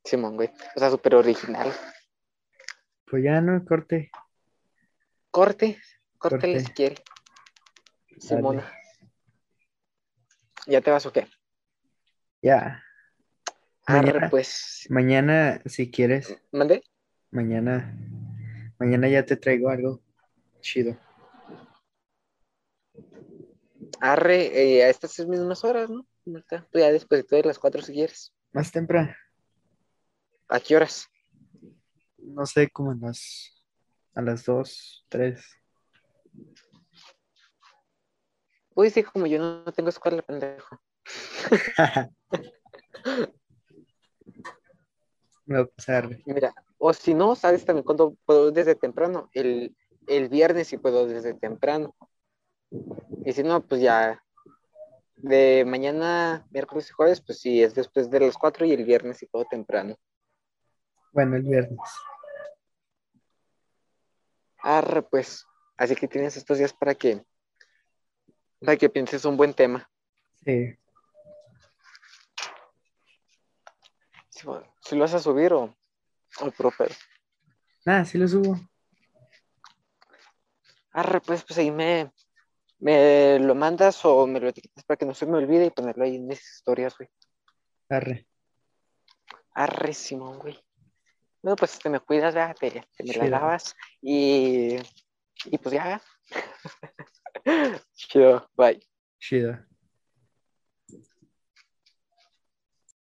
Simón, 0.04 0.36
güey. 0.36 0.50
O 0.74 0.78
sea, 0.78 0.90
súper 0.90 1.14
original. 1.14 1.72
Pues 3.08 3.24
ya 3.24 3.40
no, 3.40 3.64
corte. 3.64 4.10
Corte, 5.30 5.78
córtele 6.18 6.54
Corte. 6.54 6.66
si 6.68 6.72
quiere. 6.72 6.96
Simona. 8.18 8.72
¿Ya 10.66 10.80
te 10.80 10.90
vas 10.90 11.06
o 11.06 11.12
qué? 11.12 11.26
Ya. 12.42 12.82
Arre, 13.86 14.06
Mañana. 14.12 14.30
pues. 14.30 14.86
Mañana, 14.90 15.62
si 15.66 15.90
quieres, 15.90 16.36
¿Mande? 16.50 16.82
mañana, 17.30 17.96
mañana 18.78 19.08
ya 19.08 19.24
te 19.24 19.36
traigo 19.36 19.68
algo 19.70 20.02
chido. 20.60 20.98
Arre, 24.00 24.78
eh, 24.78 24.84
a 24.84 24.88
estas 24.88 25.18
mismas 25.26 25.64
horas, 25.64 25.88
¿no? 25.88 26.04
Tú 26.24 26.78
ya 26.78 26.90
después 26.90 27.26
de 27.28 27.42
las 27.44 27.58
cuatro 27.58 27.80
si 27.82 27.92
quieres. 27.92 28.32
Más 28.56 28.72
temprano, 28.72 29.12
¿A 30.48 30.58
qué 30.60 30.76
horas? 30.76 31.10
no 32.16 32.46
sé, 32.46 32.70
como 32.70 32.92
a 32.92 32.94
las, 32.94 33.62
a 34.14 34.22
las 34.22 34.46
dos, 34.46 35.04
tres. 35.10 35.44
Uy, 38.74 38.88
sí, 38.88 39.02
como 39.02 39.26
yo 39.26 39.38
no 39.40 39.70
tengo 39.74 39.90
escuela, 39.90 40.22
pendejo. 40.22 40.80
Me 45.44 45.56
va 45.58 45.64
a 45.64 45.66
pasar. 45.66 46.08
Mira, 46.24 46.54
o 46.78 46.94
si 46.94 47.12
no, 47.12 47.36
¿sabes 47.36 47.66
también 47.66 47.84
cuando 47.84 48.16
puedo 48.24 48.52
desde 48.52 48.74
temprano? 48.74 49.28
El, 49.34 49.76
el 50.06 50.30
viernes 50.30 50.68
sí 50.68 50.78
puedo 50.78 51.06
desde 51.06 51.34
temprano. 51.34 51.94
Y 53.22 53.34
si 53.34 53.42
no, 53.42 53.60
pues 53.66 53.82
ya 53.82 54.24
de 55.26 55.64
mañana, 55.64 56.46
miércoles 56.50 56.88
y 56.88 56.92
jueves, 56.92 57.20
pues 57.20 57.40
sí, 57.40 57.62
es 57.62 57.74
después 57.74 58.10
de 58.10 58.20
las 58.20 58.36
cuatro 58.36 58.64
y 58.64 58.72
el 58.72 58.84
viernes 58.84 59.18
sí 59.18 59.26
puedo 59.26 59.44
temprano. 59.44 59.96
Bueno, 61.12 61.36
el 61.36 61.42
viernes. 61.42 61.78
Arre, 64.58 65.02
pues. 65.02 65.44
Así 65.76 65.94
que 65.94 66.08
tienes 66.08 66.36
estos 66.36 66.58
días 66.58 66.72
para 66.72 66.94
que, 66.94 67.24
para 68.60 68.76
que 68.76 68.88
pienses 68.88 69.24
un 69.24 69.36
buen 69.36 69.52
tema. 69.52 69.90
Sí. 70.44 70.78
Si, 74.30 74.46
si 74.80 74.94
lo 74.94 75.02
vas 75.02 75.14
a 75.14 75.18
subir 75.18 75.52
o, 75.52 75.76
o 76.40 76.50
puro 76.52 76.70
pedo. 76.76 76.94
Nada, 77.84 78.04
sí 78.04 78.16
lo 78.16 78.28
subo. 78.28 78.58
Arre, 80.92 81.20
pues, 81.20 81.44
pues 81.44 81.58
ahí 81.58 81.70
me, 81.70 82.10
me 82.78 83.38
lo 83.38 83.54
mandas 83.54 84.04
o 84.04 84.26
me 84.26 84.40
lo 84.40 84.48
etiquetas 84.48 84.84
para 84.84 84.96
que 84.98 85.06
no 85.06 85.14
se 85.14 85.26
me 85.26 85.38
olvide 85.38 85.66
y 85.66 85.70
ponerlo 85.70 86.04
ahí 86.04 86.16
en 86.16 86.26
mis 86.26 86.40
historias, 86.40 86.96
güey. 86.96 87.08
Arre. 87.88 88.26
Arre, 89.54 89.94
Simón, 89.94 90.38
güey. 90.38 90.58
Bueno, 91.42 91.56
pues 91.56 91.78
te 91.78 91.88
me 91.88 92.00
cuidas, 92.00 92.34
¿verdad? 92.34 92.56
te, 92.58 92.70
te 92.70 93.04
me 93.04 93.14
la 93.14 93.28
lavas 93.28 93.74
y, 94.02 94.76
y 95.44 95.58
pues 95.58 95.74
ya. 95.74 96.02
Chido, 97.94 98.50
bye. 98.56 98.80
Chido. 99.18 99.58